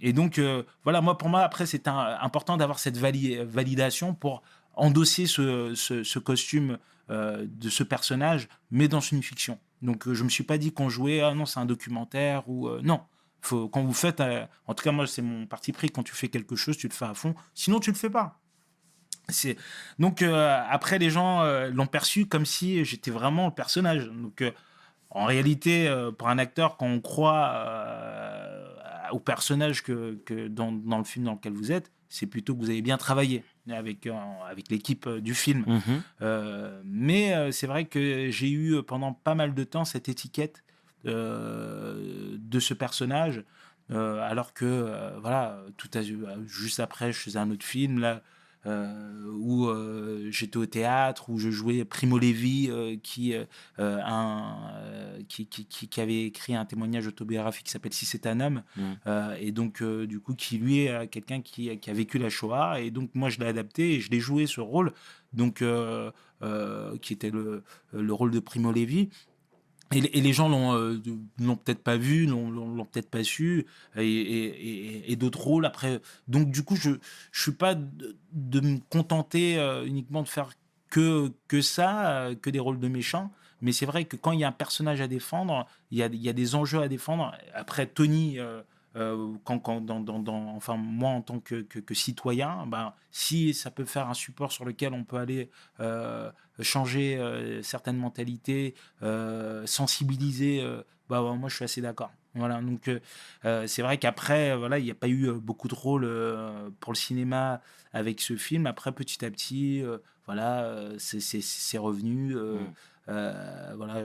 Et 0.00 0.12
donc, 0.12 0.40
voilà, 0.84 1.00
moi, 1.00 1.18
pour 1.18 1.28
moi, 1.28 1.40
après, 1.42 1.66
c'est 1.66 1.86
important 1.88 2.56
d'avoir 2.56 2.78
cette 2.78 2.96
vali- 2.96 3.36
validation 3.44 4.14
pour 4.14 4.42
endosser 4.74 5.26
ce, 5.26 6.18
costume 6.18 6.78
euh, 7.10 7.46
de 7.48 7.68
ce 7.68 7.82
personnage, 7.82 8.48
mais 8.70 8.88
dans 8.88 9.00
une 9.00 9.22
fiction. 9.22 9.58
Donc, 9.82 10.06
euh, 10.06 10.14
je 10.14 10.24
me 10.24 10.28
suis 10.28 10.44
pas 10.44 10.58
dit 10.58 10.72
qu'on 10.72 10.88
jouait, 10.88 11.20
ah 11.20 11.34
non, 11.34 11.46
c'est 11.46 11.60
un 11.60 11.66
documentaire, 11.66 12.48
ou 12.48 12.68
euh, 12.68 12.80
non. 12.82 13.00
Faut, 13.40 13.68
quand 13.68 13.82
vous 13.82 13.92
faites, 13.92 14.20
en 14.20 14.74
tout 14.74 14.84
cas, 14.84 14.92
moi, 14.92 15.06
c'est 15.06 15.22
mon 15.22 15.46
parti 15.46 15.72
pris, 15.72 15.90
quand 15.90 16.04
tu 16.04 16.14
fais 16.14 16.28
quelque 16.28 16.54
chose, 16.54 16.76
tu 16.76 16.86
le 16.86 16.92
fais 16.92 17.06
à 17.06 17.14
fond, 17.14 17.34
sinon, 17.54 17.80
tu 17.80 17.90
le 17.90 17.96
fais 17.96 18.10
pas. 18.10 18.38
C'est 19.28 19.56
donc 20.00 20.20
après 20.22 20.98
les 20.98 21.08
gens 21.08 21.44
l'ont 21.70 21.86
perçu 21.86 22.26
comme 22.26 22.44
si 22.44 22.84
j'étais 22.84 23.12
vraiment 23.12 23.46
le 23.46 23.52
personnage. 23.54 24.08
Donc 24.08 24.42
en 25.10 25.24
réalité, 25.24 25.88
pour 26.18 26.28
un 26.28 26.38
acteur, 26.38 26.76
quand 26.76 26.86
on 26.86 27.00
croit 27.00 27.64
au 29.12 29.20
personnage 29.20 29.84
que, 29.84 30.20
que 30.26 30.48
dans, 30.48 30.72
dans 30.72 30.98
le 30.98 31.04
film 31.04 31.24
dans 31.24 31.34
lequel 31.34 31.52
vous 31.52 31.70
êtes, 31.70 31.92
c'est 32.08 32.26
plutôt 32.26 32.54
que 32.54 32.60
vous 32.60 32.70
avez 32.70 32.82
bien 32.82 32.98
travaillé 32.98 33.44
avec, 33.70 34.06
euh, 34.06 34.14
avec 34.48 34.70
l'équipe 34.70 35.06
euh, 35.06 35.20
du 35.20 35.34
film. 35.34 35.64
Mhm. 35.66 36.02
Euh, 36.22 36.82
mais 36.84 37.52
c'est 37.52 37.66
vrai 37.66 37.84
que 37.84 38.30
j'ai 38.30 38.50
eu 38.50 38.82
pendant 38.82 39.12
pas 39.12 39.34
mal 39.34 39.54
de 39.54 39.64
temps 39.64 39.84
cette 39.84 40.08
étiquette 40.08 40.64
euh, 41.06 42.36
de 42.38 42.60
ce 42.60 42.74
personnage, 42.74 43.42
euh, 43.90 44.20
alors 44.20 44.54
que 44.54 45.18
voilà, 45.20 45.60
tout 45.76 45.90
à, 45.94 46.00
juste 46.46 46.80
après, 46.80 47.12
je 47.12 47.18
faisais 47.18 47.38
un 47.38 47.50
autre 47.50 47.64
film 47.64 47.98
là. 47.98 48.22
Euh, 48.66 49.24
où 49.38 49.66
euh, 49.66 50.28
j'étais 50.30 50.56
au 50.56 50.66
théâtre, 50.66 51.30
où 51.30 51.38
je 51.38 51.50
jouais 51.50 51.84
Primo 51.84 52.18
Levi, 52.18 52.68
euh, 52.70 52.96
qui, 53.02 53.34
un, 53.78 54.56
qui, 55.28 55.46
qui, 55.46 55.66
qui, 55.66 56.00
avait 56.00 56.24
écrit 56.24 56.54
un 56.54 56.64
témoignage 56.64 57.06
autobiographique 57.06 57.66
qui 57.66 57.72
s'appelle 57.72 57.92
Si 57.92 58.06
c'est 58.06 58.26
un 58.26 58.40
homme, 58.40 58.62
euh, 59.06 59.36
et 59.40 59.52
donc 59.52 59.82
du 59.82 60.20
coup 60.20 60.34
qui 60.34 60.58
lui 60.58 60.80
est 60.80 61.08
quelqu'un 61.08 61.40
qui, 61.40 61.76
qui 61.78 61.90
a 61.90 61.92
vécu 61.92 62.18
la 62.18 62.28
Shoah, 62.28 62.80
et 62.80 62.90
donc 62.90 63.10
moi 63.14 63.30
je 63.30 63.38
l'ai 63.38 63.46
adapté 63.46 63.94
et 63.94 64.00
je 64.00 64.10
l'ai 64.10 64.20
joué 64.20 64.46
ce 64.46 64.60
rôle, 64.60 64.92
donc 65.32 65.62
euh, 65.62 66.10
euh, 66.42 66.96
qui 66.98 67.12
était 67.12 67.30
le, 67.30 67.62
le 67.92 68.12
rôle 68.12 68.30
de 68.30 68.40
Primo 68.40 68.72
Levi. 68.72 69.10
Et, 69.92 70.20
les- 70.20 70.32
gens 70.32 70.48
l'ont 70.48 70.74
euh, 70.74 70.98
peut-être 71.38 71.82
pas 71.82 71.96
vu, 71.96 72.26
l'ont 72.26 72.84
peut-être 72.84 73.10
pas 73.10 73.24
su, 73.24 73.66
et, 73.96 75.16
d'autres 75.16 75.40
rôles 75.40 75.66
après. 75.66 76.00
Donc 76.28 76.50
du 76.50 76.62
coup, 76.62 76.76
je 76.76 76.90
je 77.30 77.42
suis 77.42 77.52
pas 77.52 77.74
de, 77.74 78.60
me 78.60 78.78
contenter 78.90 79.58
euh, 79.58 79.84
uniquement 79.84 80.22
de 80.22 80.28
faire 80.28 80.50
que 80.90 81.32
que 81.48 81.60
ça, 81.60 82.10
euh, 82.10 82.34
que 82.34 82.50
des 82.50 82.58
rôles 82.58 82.80
de 82.80 82.88
méchants. 82.88 83.30
Mais 83.60 83.72
c'est 83.72 83.86
vrai 83.86 84.04
que 84.04 84.16
quand 84.16 84.32
il 84.32 84.40
y 84.40 84.44
a 84.44 84.48
un 84.48 84.52
personnage 84.52 85.00
à 85.00 85.06
défendre, 85.06 85.66
il 85.90 85.98
y 85.98 86.02
a, 86.02 86.06
il 86.06 86.22
y 86.22 86.28
a 86.28 86.32
des 86.32 86.54
enjeux 86.54 86.80
à 86.82 86.88
défendre. 86.88 87.32
Après, 87.54 87.86
Tony, 87.86 88.38
euh, 88.96 89.32
quand, 89.44 89.58
quand 89.58 89.80
dans, 89.80 90.00
dans, 90.00 90.18
dans- 90.18 90.54
enfin 90.56 90.76
moi 90.76 91.10
en 91.10 91.22
tant 91.22 91.40
que, 91.40 91.62
que, 91.62 91.78
que 91.78 91.94
citoyen, 91.94 92.66
ben, 92.66 92.92
si 93.10 93.54
ça 93.54 93.70
peut 93.70 93.84
faire 93.84 94.08
un 94.08 94.14
support 94.14 94.52
sur 94.52 94.64
lequel 94.64 94.92
on 94.92 95.04
peut 95.04 95.16
aller 95.16 95.50
euh, 95.80 96.30
changer 96.60 97.16
euh, 97.16 97.62
certaines 97.62 97.96
mentalités, 97.96 98.74
sensibiliser, 99.66 100.62
bah, 101.08 101.22
ouais, 101.22 101.36
moi 101.36 101.48
je 101.48 101.56
suis 101.56 101.64
assez 101.64 101.80
d'accord. 101.80 102.10
Voilà, 102.34 102.62
donc 102.62 102.90
c'est 103.66 103.82
vrai 103.82 103.98
qu'après, 103.98 104.56
voilà, 104.56 104.78
il 104.78 104.84
n'y 104.84 104.90
a 104.90 104.94
pas 104.94 105.08
eu 105.08 105.30
beaucoup 105.32 105.68
de 105.68 105.74
rôles 105.74 106.08
pour 106.80 106.92
le 106.92 106.96
cinéma 106.96 107.60
avec 107.92 108.20
ce 108.22 108.36
film. 108.36 108.66
Après, 108.66 108.92
petit 108.92 109.22
à 109.24 109.30
petit, 109.30 109.82
voilà, 110.26 110.88
c'est- 110.98 111.78
revenu. 111.78 112.34
euh, 112.36 112.58
Mm. 112.60 112.72
euh, 113.08 113.72
voilà, 113.76 114.02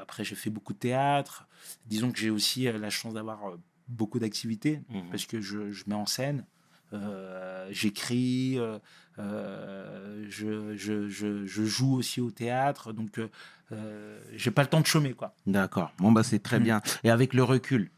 après, 0.00 0.22
j'ai 0.22 0.34
fait 0.36 0.50
beaucoup 0.50 0.74
de 0.74 0.78
théâtre. 0.78 1.48
Disons 1.86 2.12
que 2.12 2.18
j'ai 2.18 2.30
aussi 2.30 2.64
la 2.70 2.90
chance 2.90 3.14
d'avoir 3.14 3.40
beaucoup 3.88 4.18
d'activités 4.18 4.80
Mhm. 4.90 5.10
parce 5.10 5.26
que 5.26 5.40
je, 5.40 5.70
je 5.72 5.84
mets 5.86 5.94
en 5.94 6.06
scène, 6.06 6.44
euh, 6.92 7.68
j'écris, 7.70 8.58
euh, 8.58 8.78
euh, 9.18 10.24
je, 10.28 10.76
je, 10.76 11.08
je, 11.08 11.64
joue 11.64 11.94
aussi 11.94 12.20
au 12.20 12.30
théâtre. 12.30 12.92
Donc, 12.92 13.20
j'ai 14.34 14.50
pas 14.50 14.62
le 14.62 14.68
temps 14.68 14.80
de 14.80 14.86
chômer, 14.86 15.12
quoi. 15.14 15.34
D'accord. 15.46 15.92
Bon, 15.98 16.12
bah, 16.12 16.22
c'est 16.22 16.38
très 16.42 16.60
Mm. 16.60 16.62
bien. 16.62 16.82
Et 17.04 17.10
avec 17.10 17.34
le 17.34 17.42
recul, 17.42 17.90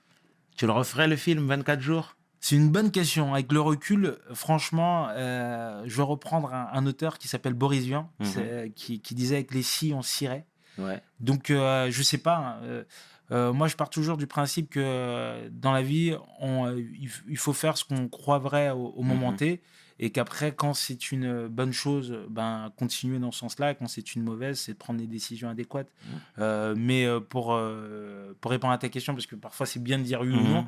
tu 0.56 0.66
le 0.66 0.72
referais 0.72 1.08
le 1.08 1.16
film 1.16 1.46
24 1.46 1.80
jours? 1.80 2.16
C'est 2.40 2.54
une 2.56 2.70
bonne 2.70 2.90
question. 2.92 3.34
Avec 3.34 3.50
le 3.52 3.60
recul, 3.60 4.16
franchement, 4.32 5.08
euh, 5.10 5.82
je 5.86 5.96
vais 5.96 6.02
reprendre 6.04 6.54
un, 6.54 6.68
un 6.72 6.86
auteur 6.86 7.18
qui 7.18 7.26
s'appelle 7.28 7.54
Boris 7.54 7.84
Vian, 7.84 8.10
Mhm. 8.20 8.72
qui, 8.74 9.00
qui 9.00 9.14
disait 9.14 9.36
avec 9.36 9.52
les 9.52 9.62
scies, 9.62 9.92
on 9.92 10.02
cirait. 10.02 10.46
Ouais. 10.78 11.02
Donc, 11.20 11.50
euh, 11.50 11.90
je 11.90 12.02
sais 12.02 12.18
pas. 12.18 12.36
hein, 12.36 12.60
euh, 12.62 12.84
euh, 13.30 13.52
moi, 13.52 13.68
je 13.68 13.76
pars 13.76 13.90
toujours 13.90 14.16
du 14.16 14.26
principe 14.26 14.70
que 14.70 14.80
euh, 14.82 15.48
dans 15.52 15.72
la 15.72 15.82
vie, 15.82 16.14
on, 16.40 16.66
euh, 16.66 16.80
il, 17.28 17.36
faut 17.36 17.52
faire 17.52 17.76
ce 17.76 17.84
qu'on 17.84 18.08
croit 18.08 18.38
vrai 18.38 18.70
au, 18.70 18.86
au 18.96 19.02
moment 19.02 19.30
Mhm. 19.32 19.36
T. 19.36 19.62
Et 20.00 20.10
qu'après, 20.10 20.54
quand 20.54 20.74
c'est 20.74 21.10
une 21.10 21.48
bonne 21.48 21.72
chose, 21.72 22.16
ben, 22.30 22.72
continuer 22.78 23.18
dans 23.18 23.32
ce 23.32 23.40
sens-là. 23.40 23.74
Quand 23.74 23.88
c'est 23.88 24.14
une 24.14 24.22
mauvaise, 24.22 24.58
c'est 24.60 24.72
de 24.74 24.78
prendre 24.78 25.00
des 25.00 25.08
décisions 25.08 25.48
adéquates. 25.48 25.90
Mhm. 26.06 26.20
Euh, 26.38 26.74
mais 26.76 27.06
pour, 27.28 27.52
euh, 27.52 28.32
pour 28.40 28.50
répondre 28.52 28.72
à 28.72 28.78
ta 28.78 28.88
question, 28.88 29.12
parce 29.14 29.26
que 29.26 29.34
parfois 29.36 29.66
c'est 29.66 29.82
bien 29.82 29.98
de 29.98 30.04
dire 30.04 30.20
oui 30.20 30.28
ou 30.28 30.36
Mhm. 30.40 30.52
non, 30.52 30.66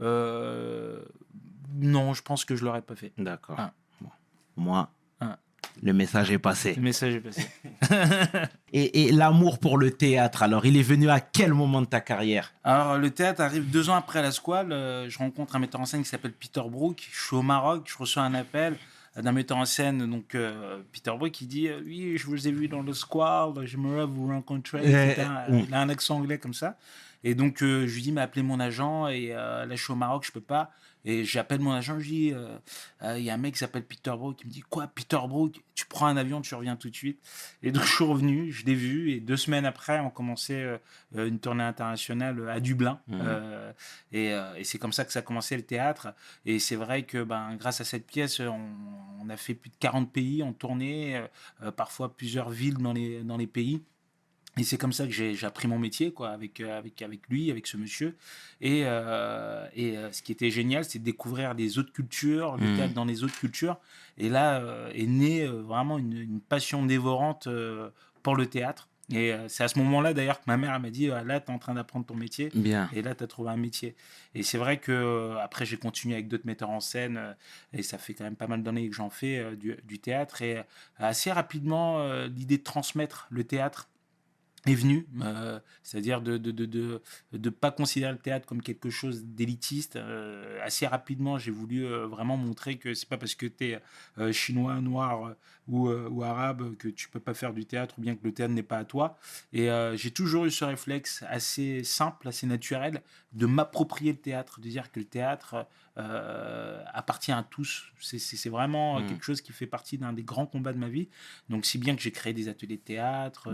euh, 0.00 1.02
non, 1.74 2.14
je 2.14 2.22
pense 2.22 2.44
que 2.44 2.56
je 2.56 2.64
l'aurais 2.64 2.82
pas 2.82 2.96
fait. 2.96 3.12
D'accord. 3.18 3.56
Ah. 3.58 3.72
Bon. 4.00 4.08
Moi. 4.56 4.90
Le 5.82 5.92
message 5.92 6.30
est 6.30 6.38
passé. 6.38 6.74
Le 6.74 6.82
message 6.82 7.14
est 7.14 7.20
passé. 7.20 7.46
Et, 8.72 9.06
et 9.08 9.12
l'amour 9.12 9.58
pour 9.58 9.78
le 9.78 9.90
théâtre, 9.90 10.44
alors, 10.44 10.64
il 10.64 10.76
est 10.76 10.82
venu 10.82 11.10
à 11.10 11.18
quel 11.18 11.52
moment 11.52 11.80
de 11.80 11.86
ta 11.86 12.00
carrière? 12.00 12.52
Alors, 12.62 12.98
le 12.98 13.10
théâtre 13.10 13.40
arrive 13.40 13.68
deux 13.68 13.90
ans 13.90 13.96
après 13.96 14.22
la 14.22 14.30
squale. 14.30 14.72
euh, 14.72 15.08
je 15.08 15.18
rencontre 15.18 15.56
un 15.56 15.58
metteur 15.58 15.80
en 15.80 15.86
scène 15.86 16.02
qui 16.02 16.08
s'appelle 16.08 16.32
Peter 16.32 16.62
Brook. 16.68 17.08
Je 17.10 17.20
suis 17.26 17.34
au 17.36 17.42
Maroc, 17.42 17.88
je 17.92 17.98
reçois 17.98 18.22
un 18.22 18.34
appel 18.34 18.76
d'un 19.16 19.32
metteur 19.32 19.56
en 19.56 19.64
scène, 19.64 20.08
donc 20.08 20.36
euh, 20.36 20.78
Peter 20.92 21.10
Brook, 21.18 21.32
qui 21.32 21.46
dit 21.46 21.66
euh, 21.66 21.80
Oui, 21.84 22.16
je 22.16 22.26
vous 22.26 22.46
ai 22.46 22.52
vu 22.52 22.68
dans 22.68 22.82
le 22.82 22.92
squale, 22.92 23.54
j'aimerais 23.64 24.06
vous 24.06 24.28
rencontrer. 24.28 24.78
Euh, 24.84 25.10
etc. 25.10 25.26
mm. 25.48 25.58
Il 25.66 25.74
a 25.74 25.80
un 25.80 25.88
accent 25.88 26.16
anglais 26.16 26.38
comme 26.38 26.54
ça. 26.54 26.76
Et 27.24 27.34
donc, 27.34 27.62
euh, 27.62 27.86
je 27.88 27.94
lui 27.96 28.02
dis 28.02 28.12
Mais 28.12 28.20
appelez 28.20 28.42
mon 28.44 28.60
agent. 28.60 29.08
Et 29.08 29.30
euh, 29.32 29.66
là, 29.66 29.74
je 29.74 29.82
suis 29.82 29.92
au 29.92 29.96
Maroc, 29.96 30.24
je 30.24 30.32
peux 30.32 30.40
pas. 30.40 30.70
Et 31.04 31.24
j'appelle 31.24 31.60
mon 31.60 31.72
agent, 31.72 31.98
je 31.98 32.08
dis 32.08 32.32
euh, 32.32 32.58
Euh, 33.02 33.18
Il 33.18 33.24
y 33.24 33.30
a 33.30 33.34
un 33.34 33.38
mec 33.38 33.54
qui 33.54 33.60
s'appelle 33.60 33.84
Peter 33.84 34.10
Brook 34.10 34.36
qui 34.36 34.46
me 34.46 34.50
dit 34.50 34.60
Quoi, 34.60 34.86
Peter 34.88 35.18
Brook 35.28 35.62
Tu 35.74 35.86
prends 35.86 36.06
un 36.06 36.16
avion, 36.16 36.40
tu 36.40 36.54
reviens 36.54 36.76
tout 36.76 36.90
de 36.90 36.94
suite. 36.94 37.20
Et 37.62 37.72
donc, 37.72 37.84
je 37.84 37.94
suis 37.94 38.04
revenu, 38.04 38.52
je 38.52 38.66
l'ai 38.66 38.74
vu. 38.74 39.12
Et 39.12 39.20
deux 39.20 39.36
semaines 39.36 39.64
après, 39.66 40.00
on 40.00 40.10
commençait 40.10 40.62
euh, 41.16 41.28
une 41.28 41.38
tournée 41.38 41.64
internationale 41.64 42.48
à 42.48 42.60
Dublin. 42.60 43.00
Euh, 43.12 43.72
et 44.12 44.30
et 44.30 44.64
c'est 44.64 44.78
comme 44.78 44.92
ça 44.92 45.04
que 45.04 45.12
ça 45.12 45.20
a 45.20 45.22
commencé 45.22 45.56
le 45.56 45.62
théâtre. 45.62 46.14
Et 46.44 46.58
c'est 46.58 46.76
vrai 46.76 47.04
que 47.04 47.22
ben, 47.22 47.56
grâce 47.56 47.80
à 47.80 47.84
cette 47.84 48.06
pièce, 48.06 48.40
on, 48.40 48.60
on 49.20 49.28
a 49.28 49.36
fait 49.36 49.54
plus 49.54 49.70
de 49.70 49.76
40 49.80 50.12
pays 50.12 50.42
en 50.42 50.52
tournée, 50.52 51.22
parfois 51.76 52.14
plusieurs 52.14 52.50
villes 52.50 52.78
dans 52.78 52.92
les, 52.92 53.22
dans 53.22 53.36
les 53.36 53.46
pays. 53.46 53.82
Et 54.60 54.62
c'est 54.62 54.76
comme 54.76 54.92
ça 54.92 55.06
que 55.06 55.10
j'ai 55.12 55.42
appris 55.46 55.68
mon 55.68 55.78
métier, 55.78 56.12
quoi, 56.12 56.28
avec, 56.28 56.60
euh, 56.60 56.78
avec, 56.78 57.00
avec 57.00 57.26
lui, 57.30 57.50
avec 57.50 57.66
ce 57.66 57.78
monsieur. 57.78 58.14
Et, 58.60 58.82
euh, 58.84 59.66
et 59.74 59.96
euh, 59.96 60.12
ce 60.12 60.20
qui 60.20 60.32
était 60.32 60.50
génial, 60.50 60.84
c'est 60.84 60.98
de 60.98 61.04
découvrir 61.04 61.54
les 61.54 61.78
autres 61.78 61.94
cultures, 61.94 62.58
le 62.58 62.76
théâtre 62.76 62.92
dans 62.92 63.06
les 63.06 63.24
autres 63.24 63.38
cultures. 63.38 63.78
Et 64.18 64.28
là 64.28 64.60
euh, 64.60 64.92
est 64.92 65.06
née 65.06 65.44
euh, 65.44 65.62
vraiment 65.62 65.96
une, 65.96 66.12
une 66.12 66.40
passion 66.42 66.84
dévorante 66.84 67.48
pour 68.22 68.36
le 68.36 68.46
théâtre. 68.46 68.88
Et 69.12 69.34
c'est 69.48 69.64
à 69.64 69.68
ce 69.68 69.76
moment-là, 69.80 70.14
d'ailleurs, 70.14 70.38
que 70.38 70.44
ma 70.46 70.56
mère 70.56 70.78
m'a 70.78 70.90
dit 70.90 71.10
Ah, 71.10 71.24
Là, 71.24 71.40
tu 71.40 71.50
es 71.50 71.54
en 71.54 71.58
train 71.58 71.74
d'apprendre 71.74 72.06
ton 72.06 72.14
métier. 72.14 72.52
Bien. 72.54 72.88
Et 72.92 73.02
là, 73.02 73.12
tu 73.12 73.24
as 73.24 73.26
trouvé 73.26 73.50
un 73.50 73.56
métier. 73.56 73.96
Et 74.36 74.44
c'est 74.44 74.56
vrai 74.58 74.78
que 74.78 75.36
après, 75.42 75.66
j'ai 75.66 75.78
continué 75.78 76.14
avec 76.14 76.28
d'autres 76.28 76.46
metteurs 76.46 76.70
en 76.70 76.78
scène. 76.78 77.34
et 77.72 77.82
ça 77.82 77.98
fait 77.98 78.14
quand 78.14 78.22
même 78.22 78.36
pas 78.36 78.46
mal 78.46 78.62
d'années 78.62 78.88
que 78.88 78.94
j'en 78.94 79.10
fais 79.10 79.56
du, 79.56 79.76
du 79.82 79.98
théâtre. 79.98 80.42
Et 80.42 80.62
assez 80.98 81.32
rapidement, 81.32 82.04
l'idée 82.26 82.58
de 82.58 82.62
transmettre 82.62 83.26
le 83.30 83.42
théâtre 83.42 83.88
est 84.66 84.74
venue. 84.74 85.06
euh, 85.22 85.58
C'est-à-dire 85.82 86.20
de 86.20 86.32
ne 86.32 86.38
de, 86.38 86.66
de, 86.66 87.02
de, 87.32 87.50
pas 87.50 87.70
considérer 87.70 88.12
le 88.12 88.18
théâtre 88.18 88.46
comme 88.46 88.62
quelque 88.62 88.90
chose 88.90 89.24
d'élitiste. 89.24 89.96
Euh, 89.96 90.58
assez 90.62 90.86
rapidement, 90.86 91.38
j'ai 91.38 91.50
voulu 91.50 91.86
euh, 91.86 92.06
vraiment 92.06 92.36
montrer 92.36 92.76
que 92.76 92.94
c'est 92.94 93.08
pas 93.08 93.16
parce 93.18 93.34
que 93.34 93.46
tu 93.46 93.64
es 93.64 93.80
chinois, 94.32 94.80
noir 94.80 95.26
euh, 95.26 95.36
ou, 95.68 95.88
euh, 95.88 96.08
ou 96.10 96.22
arabe 96.24 96.76
que 96.76 96.88
tu 96.88 97.08
peux 97.08 97.20
pas 97.20 97.34
faire 97.34 97.52
du 97.52 97.64
théâtre 97.64 97.94
ou 97.98 98.02
bien 98.02 98.14
que 98.14 98.24
le 98.24 98.32
théâtre 98.32 98.52
n'est 98.52 98.62
pas 98.62 98.78
à 98.78 98.84
toi. 98.84 99.16
Et 99.52 99.70
euh, 99.70 99.96
j'ai 99.96 100.10
toujours 100.10 100.44
eu 100.44 100.50
ce 100.50 100.64
réflexe 100.64 101.24
assez 101.28 101.84
simple, 101.84 102.28
assez 102.28 102.46
naturel, 102.46 103.02
de 103.32 103.46
m'approprier 103.46 104.12
le 104.12 104.18
théâtre, 104.18 104.60
de 104.60 104.68
dire 104.68 104.90
que 104.90 104.98
le 104.98 105.06
théâtre 105.06 105.66
euh, 105.96 106.82
appartient 106.94 107.32
à 107.32 107.42
tous. 107.48 107.92
C'est- 108.00 108.48
vraiment 108.48 108.96
euh, 108.98 109.00
Mm. 109.02 109.06
quelque 109.06 109.24
chose 109.24 109.40
qui 109.40 109.52
fait 109.52 109.66
partie 109.66 109.98
d'un 109.98 110.12
des 110.12 110.22
grands 110.22 110.46
combats 110.46 110.72
de 110.72 110.78
ma 110.78 110.88
vie. 110.88 111.08
Donc, 111.48 111.66
si 111.66 111.78
bien 111.78 111.94
que 111.94 112.00
j'ai 112.02 112.10
créé 112.12 112.32
des 112.32 112.48
ateliers 112.48 112.76
de 112.78 112.82
théâtre. 112.82 113.48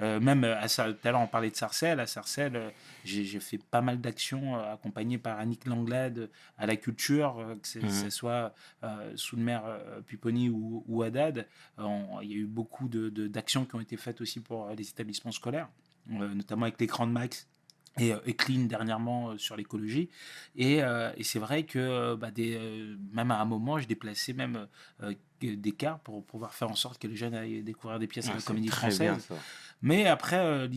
euh, 0.00 0.18
même 0.20 0.44
à 0.44 0.66
tout 0.68 0.80
à 0.80 1.10
l'heure, 1.12 1.20
on 1.20 1.26
parlait 1.26 1.50
de 1.50 1.56
Sarcelles. 1.56 2.00
À 2.00 2.06
Sarcelles, 2.06 2.72
j'ai 3.04 3.40
fait 3.40 3.58
pas 3.58 3.80
mal 3.80 4.00
d'actions 4.00 4.56
accompagnées 4.58 5.18
par 5.18 5.38
Annick 5.38 5.66
Langlade 5.66 6.30
à 6.58 6.66
la 6.66 6.76
culture, 6.76 7.56
que 7.62 7.68
ce 7.68 8.10
soit 8.10 8.54
euh, 8.82 9.12
sous 9.16 9.36
le 9.36 9.42
maire 9.42 9.64
Pupponi 10.06 10.48
ou, 10.50 10.84
ou 10.88 11.02
Haddad. 11.02 11.46
Il 11.78 12.28
y 12.28 12.32
a 12.34 12.36
eu 12.36 12.46
beaucoup 12.46 12.88
de- 12.88 13.08
de- 13.10 13.28
d'actions 13.28 13.64
qui 13.66 13.74
ont 13.74 13.80
été 13.80 13.96
faites 13.96 14.20
aussi 14.20 14.40
pour 14.40 14.68
les 14.70 14.88
établissements 14.88 15.32
scolaires, 15.32 15.68
notamment 16.08 16.62
avec 16.64 16.80
l'écran 16.80 17.06
de 17.06 17.12
Max 17.12 17.46
et, 17.98 18.12
euh, 18.12 18.18
et 18.26 18.34
Clean 18.34 18.64
dernièrement 18.64 19.30
euh, 19.30 19.38
sur 19.38 19.56
l'écologie. 19.56 20.10
Et, 20.56 20.82
euh, 20.82 21.12
et 21.16 21.24
c'est 21.24 21.38
vrai 21.38 21.64
que 21.64 22.14
bah, 22.14 22.30
des, 22.30 22.58
même 23.12 23.30
à 23.30 23.40
un 23.40 23.44
moment, 23.44 23.78
je 23.78 23.86
déplaçais 23.86 24.32
même 24.32 24.66
d'écart 25.40 25.98
pour 26.00 26.24
pouvoir 26.24 26.54
faire 26.54 26.70
en 26.70 26.74
sorte 26.76 26.98
que 26.98 27.06
les 27.06 27.16
jeunes 27.16 27.34
aillent 27.34 27.62
découvrir 27.62 27.98
des 27.98 28.06
pièces 28.06 28.26
Ah, 28.28 28.32
de 28.32 28.36
la 28.38 28.42
comédie 28.42 28.68
française. 28.68 29.28
Mais 29.82 30.06
après, 30.06 30.38
euh, 30.38 30.68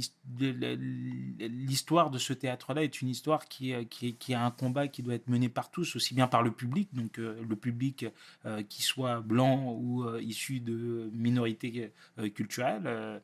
l'histoire 1.39 2.09
de 2.09 2.17
ce 2.17 2.33
théâtre-là 2.33 2.83
est 2.83 3.01
une 3.01 3.09
histoire 3.09 3.45
qui, 3.47 3.73
euh, 3.73 3.83
qui, 3.83 4.15
qui 4.15 4.33
a 4.33 4.43
un 4.45 4.51
combat 4.51 4.87
qui 4.87 5.03
doit 5.03 5.13
être 5.15 5.27
mené 5.27 5.49
par 5.49 5.71
tous, 5.71 5.95
aussi 5.95 6.13
bien 6.13 6.27
par 6.27 6.43
le 6.43 6.51
public, 6.51 6.89
donc 6.93 7.19
euh, 7.19 7.41
le 7.47 7.55
public 7.55 8.05
euh, 8.45 8.61
qui 8.63 8.81
soit 8.83 9.21
blanc 9.21 9.73
ou 9.77 10.03
euh, 10.03 10.21
issu 10.21 10.59
de 10.59 11.09
minorités 11.13 11.91
euh, 12.17 12.29
culturelles. 12.29 13.21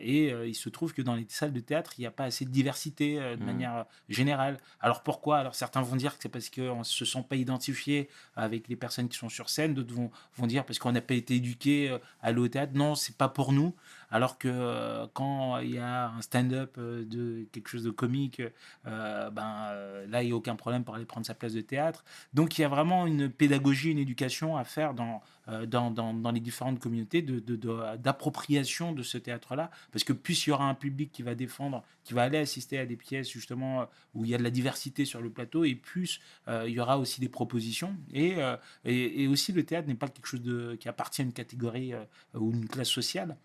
et 0.00 0.28
il 0.46 0.54
se 0.54 0.68
trouve 0.68 0.92
que 0.92 1.02
dans 1.02 1.14
les 1.14 1.26
salles 1.28 1.52
de 1.52 1.60
théâtre, 1.60 1.92
il 1.98 2.02
n'y 2.02 2.06
a 2.06 2.10
pas 2.10 2.24
assez 2.24 2.44
de 2.44 2.50
diversité 2.50 3.16
de 3.18 3.36
Mhm. 3.36 3.44
manière 3.44 3.86
générale. 4.08 4.58
Alors 4.80 5.02
pourquoi? 5.02 5.38
Alors 5.38 5.54
certains 5.54 5.82
vont 5.82 5.96
dire 5.96 6.16
que 6.16 6.22
c'est 6.22 6.28
parce 6.28 6.48
qu'on 6.50 6.78
ne 6.80 6.84
se 6.84 7.04
sent 7.04 7.24
pas 7.28 7.36
identifié 7.36 8.08
avec 8.36 8.68
les 8.68 8.76
personnes 8.76 9.08
qui 9.08 9.18
sont 9.18 9.28
sur 9.28 9.48
scène, 9.50 9.74
d'autres 9.74 9.94
vont, 9.94 10.10
vont 10.36 10.43
dire 10.46 10.64
parce 10.64 10.78
qu'on 10.78 10.92
n'a 10.92 11.00
pas 11.00 11.14
été 11.14 11.36
éduqué 11.36 11.90
euh, 11.90 11.98
à 12.22 12.28
aller 12.28 12.40
au 12.40 12.48
théâtre. 12.48 12.72
Non, 12.74 12.94
c'est 12.94 13.16
pas 13.16 13.28
pour 13.28 13.52
nous. 13.52 13.74
Alors 14.14 14.38
que 14.38 14.46
euh, 14.48 15.08
quand 15.12 15.58
il 15.58 15.72
y 15.72 15.78
a 15.78 16.10
un 16.10 16.22
stand-up 16.22 16.76
euh, 16.78 17.04
de 17.04 17.48
quelque 17.50 17.66
chose 17.68 17.82
de 17.82 17.90
comique, 17.90 18.40
euh, 18.86 19.28
ben 19.30 19.72
là 20.08 20.22
il 20.22 20.26
n'y 20.26 20.32
a 20.32 20.36
aucun 20.36 20.54
problème 20.54 20.84
pour 20.84 20.94
aller 20.94 21.04
prendre 21.04 21.26
sa 21.26 21.34
place 21.34 21.52
de 21.52 21.60
théâtre. 21.60 22.04
Donc 22.32 22.56
il 22.56 22.62
y 22.62 22.64
a 22.64 22.68
vraiment 22.68 23.08
une 23.08 23.28
pédagogie, 23.28 23.90
une 23.90 23.98
éducation 23.98 24.56
à 24.56 24.62
faire 24.62 24.94
dans 24.94 25.20
dans, 25.66 25.90
dans, 25.90 26.30
les 26.30 26.40
différentes 26.40 26.78
communautés 26.80 27.20
de, 27.20 27.38
de- 27.38 27.56
de- 27.56 27.96
d'appropriation 27.98 28.92
de, 28.92 29.02
ce 29.02 29.18
théâtre-là. 29.18 29.70
Parce 29.92 30.02
que 30.02 30.14
plus 30.14 30.46
il 30.46 30.50
y 30.50 30.52
aura 30.54 30.66
un 30.66 30.74
public 30.74 31.12
qui 31.12 31.22
va 31.22 31.34
défendre, 31.34 31.84
qui 32.02 32.14
va 32.14 32.22
aller 32.22 32.38
assister 32.38 32.78
à 32.78 32.86
des 32.86 32.96
pièces 32.96 33.28
justement 33.28 33.86
où 34.14 34.24
il 34.24 34.30
y 34.30 34.34
a 34.34 34.38
de 34.38 34.42
la 34.42 34.50
diversité 34.50 35.04
sur 35.04 35.20
le 35.20 35.28
plateau, 35.28 35.64
et 35.64 35.74
plus 35.74 36.18
il 36.48 36.70
y 36.70 36.80
aura 36.80 36.98
aussi 36.98 37.20
des 37.20 37.28
propositions. 37.28 37.94
Et, 38.14 38.38
et, 38.86 39.28
aussi 39.28 39.52
le 39.52 39.66
théâtre 39.66 39.86
n'est 39.86 39.94
pas 39.94 40.08
quelque 40.08 40.28
chose 40.28 40.40
de, 40.40 40.76
qui 40.76 40.88
appartient 40.88 41.20
à 41.20 41.24
une 41.24 41.34
catégorie 41.34 41.92
ou 42.32 42.50
une 42.50 42.66
classe 42.66 42.88
sociale. 42.88 43.36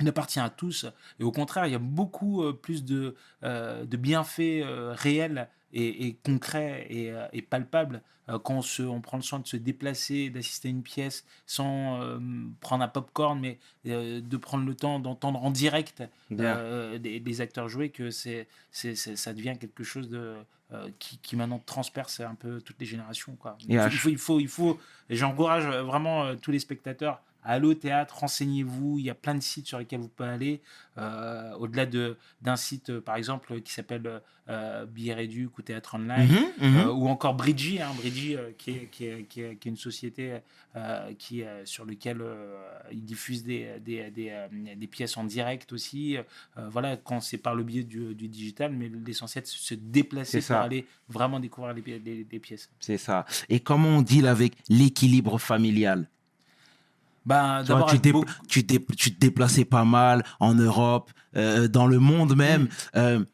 Il 0.00 0.08
appartient 0.08 0.40
à 0.40 0.50
tous. 0.50 0.86
Et 1.18 1.24
au 1.24 1.32
contraire, 1.32 1.66
il 1.66 1.72
y 1.72 1.76
a 1.76 1.80
beaucoup 1.80 2.42
euh, 2.44 2.52
plus 2.52 2.84
de, 2.84 3.14
euh, 3.42 3.84
de 3.84 3.96
bienfaits 3.96 4.62
euh, 4.62 4.94
réels 4.96 5.48
et, 5.72 6.06
et 6.06 6.14
concrets 6.14 6.86
et, 6.88 7.12
et 7.32 7.42
palpables 7.42 8.02
quand 8.44 8.56
on, 8.56 8.62
se, 8.62 8.82
on 8.82 9.00
prend 9.00 9.16
le 9.16 9.22
soin 9.22 9.38
de 9.38 9.46
se 9.46 9.56
déplacer, 9.56 10.28
d'assister 10.28 10.68
à 10.68 10.70
une 10.70 10.82
pièce 10.82 11.24
sans 11.46 11.98
prendre 12.60 12.84
un 12.84 12.88
popcorn, 12.88 13.40
mais 13.40 13.58
de 13.86 14.36
prendre 14.36 14.66
le 14.66 14.74
temps 14.74 14.98
d'entendre 14.98 15.42
en 15.42 15.50
direct 15.50 16.02
des, 16.98 17.20
des 17.20 17.40
acteurs 17.40 17.70
jouer, 17.70 17.88
que 17.88 18.10
c'est, 18.10 18.46
c'est, 18.70 18.94
c'est- 18.94 19.16
ça 19.16 19.32
devient 19.32 19.56
quelque 19.58 19.82
chose 19.82 20.10
de, 20.10 20.34
qui, 20.98 21.16
qui 21.18 21.36
maintenant 21.36 21.62
transperce 21.64 22.20
un 22.20 22.34
peu 22.34 22.60
toutes 22.60 22.78
les 22.80 22.86
générations. 22.86 23.34
Quoi. 23.36 23.56
Et 23.66 23.76
Il, 23.94 23.98
faut, 23.98 24.08
il, 24.10 24.18
faut, 24.18 24.40
il 24.40 24.48
faut, 24.48 24.78
et 25.08 25.16
j'encourage 25.16 25.64
vraiment 25.66 26.36
tous 26.36 26.50
les 26.50 26.58
spectateurs 26.58 27.22
à 27.44 27.52
aller 27.52 27.66
au 27.66 27.74
théâtre, 27.74 28.18
renseignez-vous, 28.18 28.98
il 28.98 29.04
y 29.06 29.10
a 29.10 29.14
plein 29.14 29.34
de 29.34 29.40
sites 29.42 29.66
sur 29.66 29.78
lesquels 29.78 30.00
vous 30.00 30.08
pouvez 30.08 30.28
aller, 30.28 30.60
euh, 30.98 31.52
au-delà 31.54 31.86
de, 31.86 32.16
d'un 32.42 32.56
site 32.56 32.90
euh, 32.90 33.00
par 33.00 33.16
exemple 33.16 33.60
qui 33.62 33.72
s'appelle 33.72 34.20
euh, 34.50 34.86
Billets 34.86 35.14
Réduc 35.14 35.56
ou 35.58 35.62
Théâtre 35.62 35.94
Online. 35.94 36.28
Mhm, 36.60 36.68
mhm. 36.70 36.76
Euh, 36.78 36.92
ou 36.92 37.08
encore 37.08 37.34
Bridgie, 37.34 37.80
hein, 37.80 37.90
Bridgie 37.96 38.34
euh, 38.36 38.50
qui, 38.58 38.70
est, 38.70 38.88
qui, 38.90 39.04
est, 39.06 39.22
qui, 39.24 39.40
est, 39.42 39.56
qui 39.56 39.68
est 39.68 39.70
une 39.70 39.76
société 39.76 40.38
euh, 40.76 41.12
qui, 41.18 41.42
euh, 41.42 41.64
sur 41.66 41.84
laquelle 41.84 42.20
euh, 42.22 42.56
ils 42.90 43.04
diffusent 43.04 43.44
des, 43.44 43.78
des, 43.84 44.10
des, 44.10 44.30
euh, 44.30 44.48
des 44.76 44.86
pièces 44.86 45.16
en 45.16 45.24
direct 45.24 45.72
aussi. 45.72 46.16
Euh, 46.16 46.22
voilà, 46.70 46.96
quand 46.96 47.20
c'est 47.20 47.38
par 47.38 47.54
le 47.54 47.62
biais 47.62 47.84
du, 47.84 48.14
du 48.14 48.26
digital, 48.28 48.72
mais 48.72 48.90
l'essentiel 49.06 49.44
c'est 49.46 49.56
de 49.56 49.62
se 49.62 49.74
déplacer 49.74 50.38
pour 50.40 50.56
aller 50.64 50.86
vraiment 51.08 51.40
découvrir 51.40 51.74
les, 51.74 51.98
les- 51.98 52.26
les 52.30 52.38
pièces. 52.38 52.70
C'est 52.80 52.98
ça. 52.98 53.26
Et 53.48 53.60
comment 53.60 53.88
on 53.98 54.02
deal 54.02 54.26
avec 54.26 54.54
l'équilibre 54.68 55.38
familial? 55.38 56.08
Ben, 57.28 57.60
Tu 57.60 57.66
vois, 57.66 57.74
d'abord, 57.76 57.86
tu, 57.86 57.90
avec 57.92 58.02
dé- 58.02 58.12
beaucoup- 58.12 58.30
tu, 58.48 58.62
dé- 58.62 58.84
tu 58.96 59.14
te 59.14 59.20
déplaçais 59.20 59.64
pas 59.64 59.84
mal 59.84 60.24
en 60.40 60.54
Europe, 60.54 61.10
euh, 61.36 61.68
dans 61.68 61.86
le 61.86 61.98
monde 61.98 62.34
même. 62.36 62.62
Mm. 62.62 62.68
Euh, 62.96 63.24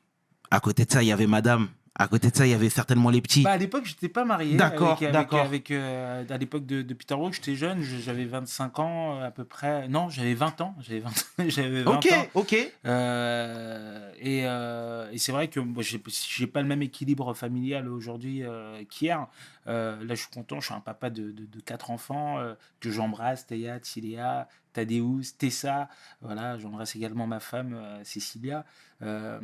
à 0.50 0.60
côté 0.60 0.84
de 0.84 0.90
ça, 0.92 1.02
il 1.02 1.06
y 1.06 1.12
avait 1.12 1.26
madame. 1.26 1.68
À 1.96 2.08
côté 2.08 2.28
de 2.28 2.34
ça, 2.34 2.44
il 2.44 2.50
y 2.50 2.54
avait 2.54 2.70
certainement 2.70 3.08
les 3.08 3.20
petits. 3.20 3.42
Bah, 3.44 3.52
à 3.52 3.56
l'époque, 3.56 3.84
j'étais 3.86 4.08
pas 4.08 4.24
marié. 4.24 4.56
D'accord, 4.56 4.96
avec, 5.00 5.12
d'accord. 5.12 5.38
avec, 5.42 5.70
euh, 5.70 6.24
à 6.28 6.38
l'époque 6.38 6.66
de, 6.66 6.82
de 6.82 6.92
Peter 6.92 7.14
Brook, 7.14 7.34
j'étais 7.34 7.54
jeune, 7.54 7.82
je- 7.82 7.98
j'avais 7.98 8.24
25 8.24 8.80
ans 8.80 9.20
à 9.22 9.30
peu 9.30 9.44
près. 9.44 9.86
Non, 9.86 10.08
j'avais 10.08 10.34
20 10.34 10.60
ans. 10.60 10.74
J'avais 10.80 10.98
20, 10.98 11.10
j'avais 11.48 11.82
20 11.84 11.92
ok, 11.98 12.08
ans. 12.12 12.26
ok. 12.34 12.56
Euh, 12.86 14.10
et 14.20 14.40
euh, 14.44 15.08
et 15.12 15.18
c'est 15.18 15.30
vrai 15.32 15.48
que 15.48 15.60
moi, 15.60 15.82
j'ai 15.84 16.46
pas 16.48 16.62
le 16.62 16.66
même 16.68 16.82
équilibre 16.82 17.32
familial 17.34 17.88
aujourd'hui 17.88 18.42
qu'hier. 18.90 19.26
Euh, 19.66 19.96
là, 20.04 20.14
je 20.14 20.20
suis 20.20 20.30
content. 20.30 20.60
Je 20.60 20.66
suis 20.66 20.74
un 20.74 20.80
papa 20.80 21.10
de, 21.10 21.34
quatre 21.64 21.90
enfants 21.90 22.38
euh, 22.38 22.54
que 22.80 22.90
j'embrasse 22.90 23.46
Théa, 23.46 23.80
Tiléa, 23.80 24.48
Tadeusz, 24.72 25.36
Tessa. 25.38 25.88
Voilà, 26.20 26.58
j'embrasse 26.58 26.96
également 26.96 27.26
ma 27.26 27.40
femme 27.40 27.74
euh, 27.74 28.04
Cécilia. 28.04 28.64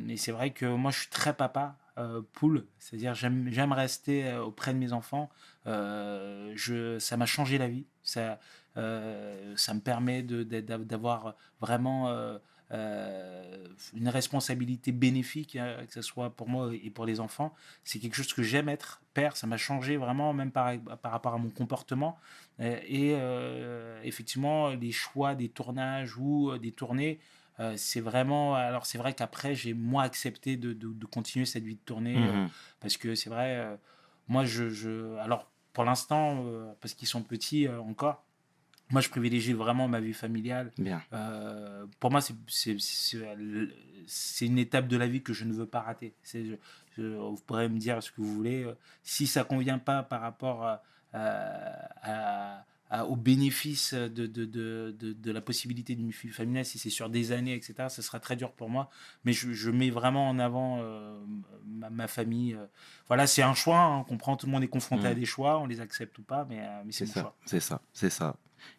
Et 0.08 0.16
c'est 0.16 0.32
vrai 0.32 0.52
que 0.52 0.64
moi, 0.64 0.90
je 0.90 1.00
suis 1.00 1.10
très 1.10 1.34
papa. 1.34 1.76
Poule, 2.32 2.64
c'est-à-dire 2.78 3.12
j'aime 3.12 3.72
rester 3.74 4.34
auprès 4.38 4.72
de 4.72 4.78
mes 4.78 4.94
enfants. 4.94 5.28
Je, 5.66 6.96
ça 6.98 7.18
m'a 7.18 7.26
changé 7.26 7.58
la 7.58 7.68
vie. 7.68 7.84
Ça, 8.02 8.38
ça 8.74 9.74
me 9.74 9.80
permet 9.80 10.22
d'avoir 10.22 11.34
vraiment 11.60 12.38
euh, 12.72 13.66
une 13.94 14.08
responsabilité 14.08 14.92
bénéfique, 14.92 15.56
euh, 15.56 15.84
que 15.86 15.92
ce 15.92 16.02
soit 16.02 16.30
pour 16.30 16.48
moi 16.48 16.70
et 16.74 16.90
pour 16.90 17.06
les 17.06 17.20
enfants. 17.20 17.54
C'est 17.84 17.98
quelque 17.98 18.14
chose 18.14 18.32
que 18.32 18.42
j'aime 18.42 18.68
être 18.68 19.00
père. 19.14 19.36
Ça 19.36 19.46
m'a 19.46 19.56
changé 19.56 19.96
vraiment, 19.96 20.32
même 20.32 20.50
par, 20.52 20.72
par 21.02 21.12
rapport 21.12 21.34
à 21.34 21.38
mon 21.38 21.50
comportement. 21.50 22.18
Euh, 22.60 22.78
et 22.86 23.14
euh, 23.14 24.00
effectivement, 24.04 24.68
les 24.70 24.92
choix 24.92 25.34
des 25.34 25.48
tournages 25.48 26.16
ou 26.16 26.56
des 26.58 26.72
tournées, 26.72 27.18
euh, 27.58 27.74
c'est 27.76 28.00
vraiment. 28.00 28.54
Alors, 28.54 28.86
c'est 28.86 28.98
vrai 28.98 29.12
qu'après, 29.14 29.54
j'ai 29.54 29.74
moins 29.74 30.04
accepté 30.04 30.56
de, 30.56 30.72
de- 30.72 30.92
de 30.92 31.06
continuer 31.06 31.46
cette 31.46 31.64
vie 31.64 31.74
de 31.76 31.80
tournée. 31.84 32.26
euh, 32.28 32.32
Mhm. 32.32 32.48
parce 32.80 32.96
que 32.96 33.14
c'est 33.14 33.30
vrai, 33.30 33.56
euh, 33.56 33.76
moi, 34.28 34.44
je, 34.44 34.70
je- 34.70 35.16
Alors, 35.18 35.50
pour 35.72 35.84
l'instant, 35.84 36.44
parce 36.80 36.94
qu'ils 36.94 37.08
sont 37.08 37.22
petits 37.22 37.68
encore, 37.68 38.24
moi, 38.90 39.00
je 39.00 39.08
privilégie 39.08 39.52
vraiment 39.52 39.88
ma 39.88 40.00
vie 40.00 40.12
familiale. 40.12 40.70
Bien. 40.78 41.02
Euh, 41.12 41.86
pour 41.98 42.10
moi, 42.10 42.20
c'est- 42.20 42.36
une 44.46 44.58
étape 44.58 44.88
de 44.88 44.96
la 44.96 45.06
vie 45.06 45.22
que 45.22 45.32
je 45.32 45.44
ne 45.44 45.52
veux 45.52 45.66
pas 45.66 45.80
rater. 45.80 46.14
C'est- 46.22 46.44
je- 46.44 46.54
je- 46.96 47.02
vous 47.16 47.38
pourrez 47.46 47.68
me 47.68 47.78
dire 47.78 48.02
ce 48.02 48.10
que 48.10 48.20
vous 48.20 48.34
voulez. 48.34 48.64
euh, 48.64 48.74
Si 49.02 49.26
ça 49.26 49.44
convient 49.44 49.78
pas 49.78 50.02
par 50.02 50.20
rapport 50.20 50.64
à, 50.64 50.82
à- 52.02 52.64
à- 52.92 53.04
au 53.06 53.14
bénéfice 53.14 53.94
de, 53.94 54.26
de, 54.26 54.44
de, 54.44 54.96
de, 54.98 55.30
la 55.30 55.40
possibilité 55.40 55.94
d'une 55.94 56.10
vie 56.10 56.28
familiale, 56.28 56.64
si 56.64 56.78
c'est 56.78 56.90
sur 56.90 57.08
des 57.08 57.30
années, 57.30 57.54
etc., 57.54 57.74
ce 57.88 58.02
sera 58.02 58.18
très 58.18 58.34
dur 58.34 58.50
pour 58.52 58.68
moi. 58.68 58.90
Mais 59.24 59.32
je, 59.32 59.52
je 59.52 59.70
mets 59.70 59.90
vraiment 59.90 60.28
en 60.28 60.38
avant 60.40 60.78
euh, 60.80 61.20
ma, 61.66 61.88
ma 61.90 62.08
famille. 62.08 62.54
euh. 62.54 62.66
Voilà, 63.06 63.26
c'est 63.28 63.42
un 63.42 63.54
choix. 63.54 63.78
hein, 63.78 63.98
on 63.98 64.04
comprend, 64.04 64.36
tout 64.36 64.46
le 64.46 64.52
monde 64.52 64.64
est 64.64 64.68
confronté 64.68 65.04
Mm. 65.04 65.12
à 65.12 65.14
des 65.14 65.24
choix, 65.24 65.60
on 65.60 65.66
les 65.66 65.80
accepte 65.80 66.18
ou 66.18 66.22
pas, 66.22 66.44
mais, 66.48 66.58
euh, 66.60 66.82
mais 66.84 66.90
c'est 66.92 67.06
C'est 67.06 67.10
mon 67.10 67.14
ça, 67.14 67.20
choix. 67.20 67.36
c'est 67.46 67.60
ça, 67.60 67.80
c'est 67.92 68.10
ça. 68.10 68.34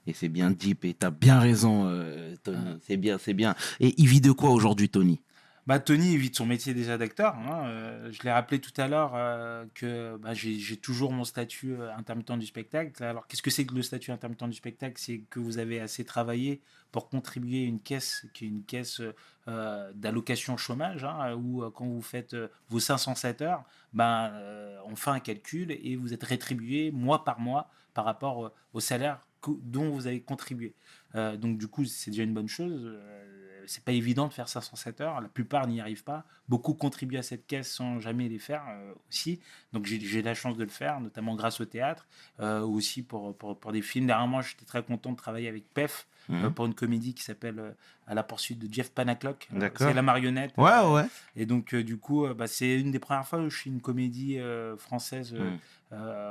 Et 0.08 0.14
c'est 0.14 0.30
bien 0.30 0.52
deep. 0.52 0.86
Et 0.86 0.94
t'as 0.94 1.12
bien 1.12 1.40
raison, 1.40 1.86
euh, 1.88 2.36
Tony. 2.44 2.58
Ah. 2.68 2.78
C'est 2.88 2.98
bien, 2.98 3.18
c'est 3.18 3.34
bien. 3.34 3.56
Et 3.80 3.94
il 3.98 4.08
vit 4.08 4.22
de 4.22 4.32
quoi 4.32 4.52
aujourd'hui, 4.52 4.90
Tony? 4.90 5.22
Bah, 5.68 5.78
Tony 5.80 6.14
il 6.14 6.18
vit 6.18 6.32
de 6.32 6.36
son 6.36 6.48
métier 6.48 6.74
déjà 6.74 6.98
d'acteur. 6.98 7.36
hein. 7.36 7.66
Euh, 7.66 8.12
je 8.12 8.24
l'ai 8.24 8.32
rappelé 8.32 8.60
tout 8.60 8.74
à 8.82 8.88
l'heure 8.88 9.12
euh, 9.14 9.64
que 9.76 10.18
bah, 10.18 10.34
j'ai 10.34 10.76
toujours 10.78 11.14
mon 11.14 11.24
statut 11.24 11.76
intermittent 11.96 12.32
du 12.40 12.48
spectacle. 12.48 13.02
Alors, 13.04 13.28
qu'est-ce 13.28 13.44
que 13.44 13.52
c'est 13.52 13.66
que 13.68 13.76
le 13.76 13.84
statut 13.84 14.12
intermittent 14.12 14.44
du 14.50 14.56
spectacle? 14.56 14.96
C'est 14.98 15.20
que 15.30 15.40
vous 15.40 15.60
avez 15.60 15.80
assez 15.80 16.04
travaillé 16.04 16.62
pour 16.92 17.10
contribuer 17.10 17.62
à 17.62 17.68
une 17.68 17.80
caisse 17.80 18.26
qui 18.34 18.46
est 18.46 18.48
une 18.48 18.64
caisse 18.64 19.02
euh, 19.48 19.92
d'allocation 19.94 20.58
chômage, 20.58 21.04
hein, 21.04 21.36
où 21.36 21.64
euh, 21.64 21.70
quand 21.70 21.86
vous 21.86 22.02
faites 22.02 22.34
euh, 22.34 22.48
vos 22.70 22.80
507 22.80 23.44
heures, 23.44 23.64
ben, 23.94 24.32
euh, 24.34 24.78
on 24.88 24.96
fait 24.96 25.12
un 25.12 25.20
calcul 25.20 25.72
et 25.72 25.96
vous 25.96 26.12
êtes 26.12 26.24
rétribué 26.24 26.92
mois 26.92 27.24
par 27.24 27.40
mois 27.40 27.70
par 27.94 28.06
rapport 28.06 28.48
euh, 28.48 28.54
au 28.74 28.80
salaire 28.80 29.20
dont 29.64 29.90
vous 29.92 30.08
avez 30.08 30.22
contribué. 30.22 30.74
Euh, 31.16 31.36
donc, 31.38 31.58
du 31.58 31.68
coup, 31.68 31.86
c'est 31.86 32.12
déjà 32.12 32.24
une 32.24 32.34
bonne 32.34 32.48
chose. 32.48 32.82
Euh, 32.86 33.64
c'est 33.68 33.84
pas 33.84 33.92
évident 33.92 34.28
de 34.28 34.34
faire 34.34 34.50
507 34.50 35.02
heures. 35.02 35.22
La 35.22 35.28
plupart 35.30 35.68
n'y 35.68 35.80
arrivent 35.80 36.04
pas. 36.04 36.26
Beaucoup 36.50 36.74
contribuent 36.74 37.18
à 37.18 37.24
cette 37.24 37.46
caisse 37.48 37.72
sans 37.72 38.00
jamais 38.00 38.28
les 38.28 38.40
faire 38.40 38.64
euh, 38.68 38.94
aussi. 39.10 39.40
Donc 39.72 39.86
j'ai 39.86 40.22
la 40.22 40.34
chance 40.34 40.58
de 40.58 40.64
le 40.64 40.70
faire, 40.70 41.00
notamment 41.00 41.36
grâce 41.36 41.62
au 41.62 41.66
théâtre, 41.66 42.08
euh, 42.40 42.62
aussi 42.62 43.04
pour, 43.04 43.38
pour, 43.38 43.60
pour 43.60 43.72
des 43.72 43.82
films. 43.82 44.08
Dernièrement, 44.08 44.42
j'étais 44.42 44.66
très 44.66 44.84
content 44.84 45.12
de 45.12 45.18
travailler 45.18 45.48
avec 45.48 45.72
PEF 45.74 46.08
Mhm. 46.30 46.54
pour 46.54 46.68
une 46.68 46.76
comédie 46.76 47.16
qui 47.16 47.24
s'appelle 47.24 47.76
À 48.06 48.14
la 48.14 48.22
poursuite 48.22 48.60
de 48.60 48.72
Jeff 48.72 48.92
Panaclock. 48.92 49.50
C'est 49.76 49.92
la 49.94 50.04
marionnette. 50.04 50.54
Ouais, 50.56 50.80
ouais. 50.88 51.06
Et 51.36 51.48
donc, 51.48 51.74
du 51.74 51.98
coup, 51.98 52.28
bah, 52.36 52.46
c'est 52.46 52.80
une 52.80 52.92
des 52.92 53.00
premières 53.00 53.28
fois 53.28 53.40
où 53.40 53.50
je 53.50 53.58
suis 53.58 53.72
une 53.72 53.82
comédie 53.82 54.38
française 54.78 55.34
euh, 55.34 55.56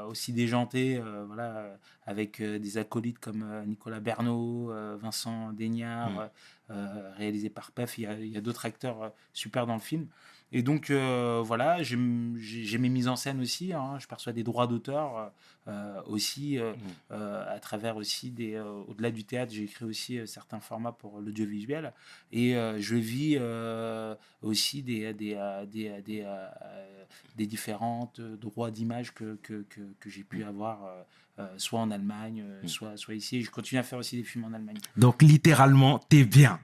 aussi 0.08 0.32
déjantée, 0.32 0.98
euh, 0.98 1.24
voilà, 1.26 1.56
euh, 1.56 1.76
avec 2.06 2.40
euh, 2.40 2.58
des 2.58 2.78
acolytes 2.78 3.18
comme 3.18 3.42
euh, 3.42 3.64
Nicolas 3.64 4.00
Bernot, 4.00 4.70
euh, 4.70 4.96
Vincent 5.00 5.52
Daignard, 5.52 6.10
Mm. 6.10 6.18
euh, 6.18 6.26
euh, 6.70 7.12
réalisé 7.16 7.50
par 7.50 7.72
PEF. 7.72 7.98
Il 7.98 8.26
y 8.26 8.36
a, 8.36 8.40
d'autres 8.40 8.66
acteurs 8.66 9.02
euh, 9.02 9.08
super 9.32 9.66
dans 9.66 9.74
le 9.74 9.80
film. 9.80 10.06
Et 10.52 10.62
donc, 10.62 10.90
euh, 10.90 11.40
voilà, 11.44 11.82
j'ai 11.82 11.96
mes 11.96 12.88
mises 12.88 13.06
en 13.08 13.16
scène 13.16 13.40
aussi. 13.40 13.72
hein. 13.72 13.98
Je 14.00 14.06
perçois 14.06 14.32
des 14.32 14.42
droits 14.42 14.66
d'auteur 14.66 15.16
euh, 15.16 15.28
euh, 15.68 16.02
aussi, 16.06 16.58
euh, 16.58 16.72
euh, 17.12 17.44
à 17.54 17.60
travers 17.60 17.96
aussi 17.96 18.30
des. 18.30 18.58
Au-delà 18.88 19.10
du 19.12 19.24
théâtre, 19.24 19.52
j'ai 19.52 19.62
écrit 19.62 19.84
aussi 19.84 20.18
certains 20.26 20.58
formats 20.60 20.92
pour 20.92 21.20
l'audiovisuel. 21.20 21.92
Et 22.32 22.54
je 22.78 22.96
vis 22.96 23.38
aussi 24.42 24.82
des, 24.82 25.14
des, 25.14 25.36
des, 25.70 26.02
des, 26.02 26.26
des 27.36 27.46
différentes 27.46 28.20
droits 28.20 28.70
d'image 28.70 29.14
que, 29.14 29.36
que, 29.42 29.64
que, 29.68 29.80
que 30.00 30.10
j'ai 30.10 30.24
pu 30.24 30.42
avoir, 30.42 30.84
euh, 31.38 31.46
soit 31.58 31.80
en 31.80 31.90
Allemagne, 31.90 32.44
euh, 32.44 32.66
soit, 32.66 32.96
soit 32.96 33.14
ici. 33.14 33.36
Et 33.36 33.42
je 33.42 33.50
continue 33.50 33.78
à 33.78 33.82
faire 33.84 33.98
aussi 33.98 34.16
des 34.16 34.24
films 34.24 34.44
en 34.44 34.52
Allemagne. 34.52 34.78
Donc, 34.96 35.22
littéralement, 35.22 35.98
t'es 35.98 36.24
bien. 36.24 36.58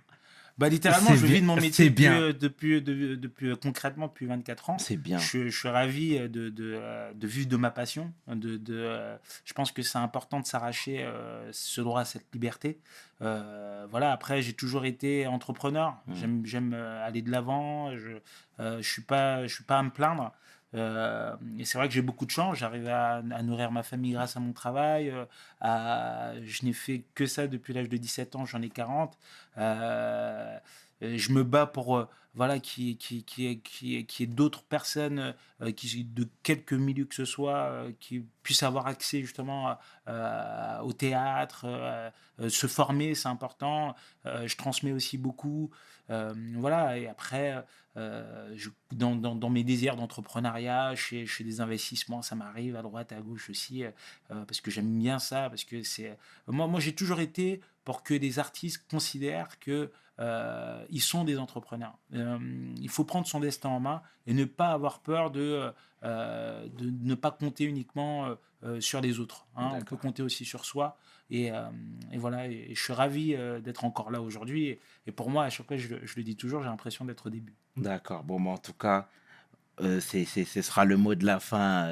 Bah, 0.59 0.71
littéralement, 0.71 1.15
je 1.15 1.27
vis 1.27 1.41
de 1.43 1.47
mon 1.47 1.57
métier 1.57 1.91
depuis, 1.91 2.05
bien. 2.05 2.19
euh, 2.21 2.33
depuis, 2.33 2.81
depuis, 2.81 3.19
depuis, 3.19 3.49
euh, 3.51 3.57
concrètement 3.57 4.07
depuis 4.07 4.25
24 4.27 4.71
ans. 4.71 4.79
C'est 4.79 4.97
bien. 4.97 5.19
Je, 5.19 5.49
je 5.49 5.59
suis 5.59 5.69
ravi 5.69 6.17
euh, 6.17 6.29
de, 6.29 6.49
de, 6.49 6.75
euh, 6.77 7.13
de 7.13 7.27
vivre 7.27 7.47
de 7.49 7.57
ma 7.57 7.71
passion. 7.71 8.13
De, 8.27 8.57
de, 8.57 8.75
euh, 8.75 9.17
je 9.45 9.53
pense 9.53 9.71
que 9.71 9.83
c'est 9.83 9.99
important 9.99 10.41
de 10.41 10.47
s'arracher 10.47 11.03
euh, 11.03 11.51
ce 11.53 11.83
droit 11.83 12.01
à 12.01 12.05
cette 12.07 12.33
liberté. 12.33 12.79
Euh, 13.21 13.87
voilà. 13.91 14.13
Après, 14.13 14.41
j'ai 14.41 14.55
toujours 14.55 14.87
été 14.87 15.27
entrepreneur. 15.27 15.97
Mmh. 16.07 16.45
J'aime, 16.45 16.73
euh, 16.75 17.07
aller 17.07 17.21
de 17.21 17.31
l'avant. 17.31 17.95
Je 17.97 18.13
ne 18.59 18.81
je 18.81 18.89
suis 18.91 19.03
pas, 19.03 19.47
je 19.47 19.55
suis 19.55 19.65
pas 19.65 19.79
à 19.79 19.83
me 19.83 19.91
plaindre. 19.91 20.33
Euh, 20.77 21.35
et 21.59 21.65
c'est 21.65 21.79
vrai 21.79 21.89
que 21.89 21.95
j'ai 21.95 22.03
beaucoup 22.03 22.27
de 22.27 22.31
chance. 22.31 22.59
J'arrive 22.59 22.89
à, 22.89 23.23
nourrir 23.43 23.71
ma 23.73 23.83
famille 23.83 24.13
grâce 24.13 24.37
à 24.37 24.41
mon 24.41 24.53
travail. 24.53 25.13
euh, 25.65 26.41
je 26.45 26.65
n'ai 26.65 26.73
fait 26.73 27.05
que 27.15 27.27
ça 27.27 27.47
depuis 27.47 27.73
l'âge 27.75 27.89
de 27.89 27.97
17 27.97 28.37
ans. 28.37 28.45
J'en 28.45 28.63
ai 28.63 28.69
40. 28.69 29.17
Euh, 29.59 30.59
et 30.59 30.61
je 31.01 31.33
me 31.33 31.45
bats 31.45 31.67
pour 31.67 31.97
euh, 31.97 32.09
voilà 32.35 32.59
qui 32.59 32.97
qui 32.99 33.25
qui 33.25 33.61
qui 33.61 34.05
qui 34.05 34.23
est 34.23 34.27
d'autres 34.27 34.63
personnes 34.63 35.35
euh, 35.63 35.73
qui 35.73 36.05
de 36.05 36.29
quelques 36.43 36.75
milieux 36.75 37.07
que 37.07 37.15
ce 37.15 37.25
soit 37.25 37.71
euh, 37.71 37.93
qui 37.99 38.25
puissent 38.43 38.63
avoir 38.63 38.87
accès 38.87 39.23
justement 39.23 39.77
euh, 40.09 40.79
au 40.81 40.93
théâtre 40.93 41.65
euh, 41.65 42.11
euh, 42.41 42.49
se 42.49 42.67
former 42.67 43.15
c'est 43.15 43.29
important. 43.29 43.97
Euh, 44.27 44.47
je 44.47 44.57
transmets 44.57 44.93
aussi 44.93 45.19
beaucoup. 45.19 45.71
Euh, 46.11 46.33
voilà 46.59 46.99
et 46.99 47.09
après 47.09 47.65
euh, 47.97 48.55
dans, 48.93 49.17
dans, 49.17 49.51
mes 49.51 49.65
désirs 49.65 49.97
d'entrepreneuriat 49.97 50.95
fais 50.95 51.43
des 51.43 51.61
investissements 51.61 52.23
ça 52.23 52.37
m'arrive 52.37 52.77
à 52.77 52.83
droite 52.83 53.11
à 53.11 53.21
gauche 53.21 53.51
aussi 53.51 53.83
euh, 53.83 53.91
parce 54.29 54.61
que 54.61 54.71
j'aime 54.71 54.97
bien 55.01 55.19
ça 55.19 55.49
parce 55.51 55.65
que 55.65 55.83
c'est 55.83 56.17
moi 56.47 56.69
moi 56.69 56.79
j'ai 56.79 56.95
toujours 56.95 57.19
été 57.19 57.61
pour 57.85 58.05
que 58.05 58.15
des 58.15 58.39
artistes 58.39 58.87
considèrent 58.89 59.59
que 59.59 59.91
euh, 60.19 60.85
ils 60.91 61.01
sont 61.03 61.25
des 61.25 61.39
entrepreneurs. 61.39 61.99
Euh, 62.15 62.39
il 62.81 62.89
faut 62.89 63.05
prendre 63.05 63.27
son 63.27 63.41
destin 63.41 63.69
en 63.69 63.81
main 63.81 64.03
et 64.27 64.33
ne 64.35 64.45
pas 64.45 64.69
avoir 64.73 65.01
peur 65.01 65.31
de, 65.31 65.71
euh, 66.05 66.67
de 66.79 66.91
ne 67.03 67.15
pas 67.15 67.31
compter 67.31 67.65
uniquement 67.65 68.35
sur 68.81 69.01
les 69.01 69.21
autres. 69.21 69.47
hein. 69.57 69.71
On 69.75 69.83
peut 69.83 69.97
compter 69.97 70.23
aussi 70.23 70.45
sur 70.45 70.65
soi. 70.65 70.97
Et, 71.31 71.47
et 72.13 72.19
voilà, 72.19 72.47
et 72.49 72.73
je 72.75 72.83
suis 72.83 72.93
ravi 72.93 73.37
d'être 73.63 73.85
encore 73.85 74.11
là 74.11 74.21
aujourd'hui. 74.21 74.67
Et, 74.67 74.81
et 75.07 75.13
pour 75.13 75.31
moi, 75.31 75.45
à 75.45 75.51
chaque 75.51 75.67
fois, 75.67 75.77
je, 75.77 75.89
le- 75.89 76.01
je 76.07 76.17
le 76.17 76.23
dis 76.25 76.35
toujours, 76.37 76.63
j'ai 76.63 76.69
l'impression 76.69 77.05
d'être 77.05 77.27
au 77.27 77.31
début. 77.31 77.55
D'accord. 77.77 78.25
Bon, 78.25 78.41
bah, 78.41 78.51
en 78.51 78.59
tout 78.59 78.73
cas, 78.73 79.09
c'est, 80.01 80.25
c'est- 80.25 80.45
ce 80.45 80.63
sera 80.63 80.85
le 80.85 80.97
mot 80.97 81.15
de 81.15 81.25
la 81.27 81.39
fin, 81.39 81.89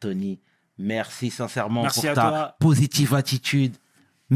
Tony. 0.00 0.38
Merci 0.78 1.30
sincèrement 1.30 1.82
Merci 1.82 2.06
pour 2.06 2.14
ta 2.14 2.28
toi. 2.28 2.56
positive 2.60 3.14
attitude. 3.14 3.76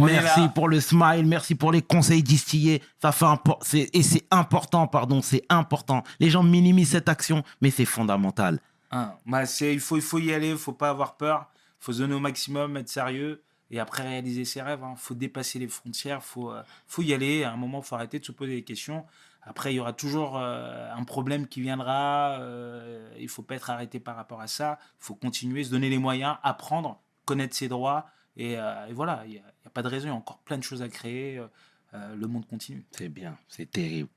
Merci 0.04 0.48
pour 0.54 0.68
le 0.68 0.80
smile, 0.80 1.26
merci 1.26 1.54
pour 1.54 1.72
les 1.72 1.82
conseils 1.82 2.22
distillés. 2.22 2.82
Ça 3.00 3.12
fait 3.12 3.26
c'est- 3.62 3.90
et 3.94 4.02
c'est 4.02 4.26
important, 4.30 4.86
pardon, 4.86 5.22
c'est 5.22 5.42
important. 5.48 6.02
Les 6.20 6.30
gens 6.30 6.42
minimisent 6.42 6.90
cette 6.90 7.08
action, 7.08 7.42
mais 7.60 7.70
c'est 7.70 7.84
fondamental. 7.84 8.60
Hein, 8.90 9.12
bah, 9.26 9.46
c'est, 9.46 9.72
il, 9.72 9.80
faut, 9.80 9.96
il 9.96 10.02
faut 10.02 10.18
y 10.18 10.32
aller, 10.32 10.48
il 10.48 10.52
ne 10.52 10.56
faut 10.56 10.72
pas 10.72 10.90
avoir 10.90 11.16
peur. 11.16 11.46
Il 11.80 11.84
faut 11.84 11.92
se 11.92 11.98
donner 11.98 12.14
au 12.14 12.20
maximum, 12.20 12.76
être 12.76 12.88
sérieux. 12.88 13.42
Et 13.70 13.80
après, 13.80 14.02
réaliser 14.04 14.44
ses 14.44 14.62
rêves. 14.62 14.80
Il 14.88 14.96
faut 14.96 15.14
dépasser 15.14 15.58
les 15.58 15.66
frontières. 15.68 16.18
Il 16.22 16.26
faut, 16.26 16.52
euh, 16.52 16.62
faut 16.86 17.02
y 17.02 17.12
aller. 17.12 17.42
À 17.44 17.52
un 17.52 17.56
moment, 17.56 17.80
il 17.82 17.84
faut 17.84 17.96
arrêter 17.96 18.18
de 18.20 18.24
se 18.24 18.32
poser 18.32 18.54
des 18.54 18.62
questions. 18.62 19.04
Après, 19.42 19.72
il 19.72 19.76
y 19.76 19.80
aura 19.80 19.92
toujours 19.92 20.36
euh, 20.36 20.88
un 20.94 21.04
problème 21.04 21.46
qui 21.48 21.60
viendra. 21.60 22.38
euh, 22.40 23.08
il 23.18 23.24
ne 23.24 23.28
faut 23.28 23.42
pas 23.42 23.54
être 23.56 23.70
arrêté 23.70 23.98
par 24.00 24.14
rapport 24.16 24.40
à 24.40 24.46
ça. 24.46 24.78
Il 25.00 25.04
faut 25.06 25.14
continuer, 25.14 25.64
se 25.64 25.70
donner 25.70 25.88
les 25.90 25.98
moyens, 25.98 26.36
apprendre, 26.42 27.00
connaître 27.24 27.56
ses 27.56 27.68
droits. 27.68 28.06
Et, 28.36 28.58
euh, 28.58 28.86
et 28.88 28.92
voilà, 28.92 29.22
il 29.26 29.32
n'y 29.32 29.38
a 29.38 29.70
pas 29.72 29.82
de 29.82 29.88
raison. 29.88 30.06
Il 30.06 30.10
y 30.10 30.12
a 30.12 30.16
encore 30.16 30.38
plein 30.38 30.58
de 30.58 30.62
choses 30.62 30.82
à 30.82 30.88
créer. 30.88 31.38
euh, 31.38 31.46
euh, 31.94 32.14
le 32.16 32.26
monde 32.26 32.46
continue. 32.46 32.84
C'est 32.90 33.08
bien, 33.08 33.36
c'est 33.48 33.70
terrible. 33.70 34.08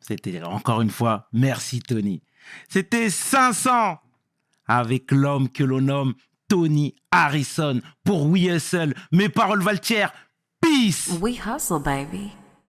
C'est 0.00 0.20
terrible. 0.20 0.46
Encore 0.46 0.80
une 0.80 0.90
fois, 0.90 1.28
merci 1.32 1.80
Tony. 1.80 2.22
C'était 2.68 3.10
500 3.10 3.98
avec 4.66 5.10
l'homme 5.10 5.48
que 5.48 5.64
l'on 5.64 5.80
nomme 5.80 6.14
Tony 6.48 6.94
Harrison 7.10 7.80
pour 8.04 8.26
We 8.26 8.44
Hustle. 8.44 8.94
Mes 9.10 9.28
paroles 9.28 9.62
valent 9.62 9.80
Peace 10.60 11.18
We 11.20 11.38
hustle, 11.44 11.80
baby. 11.80 12.30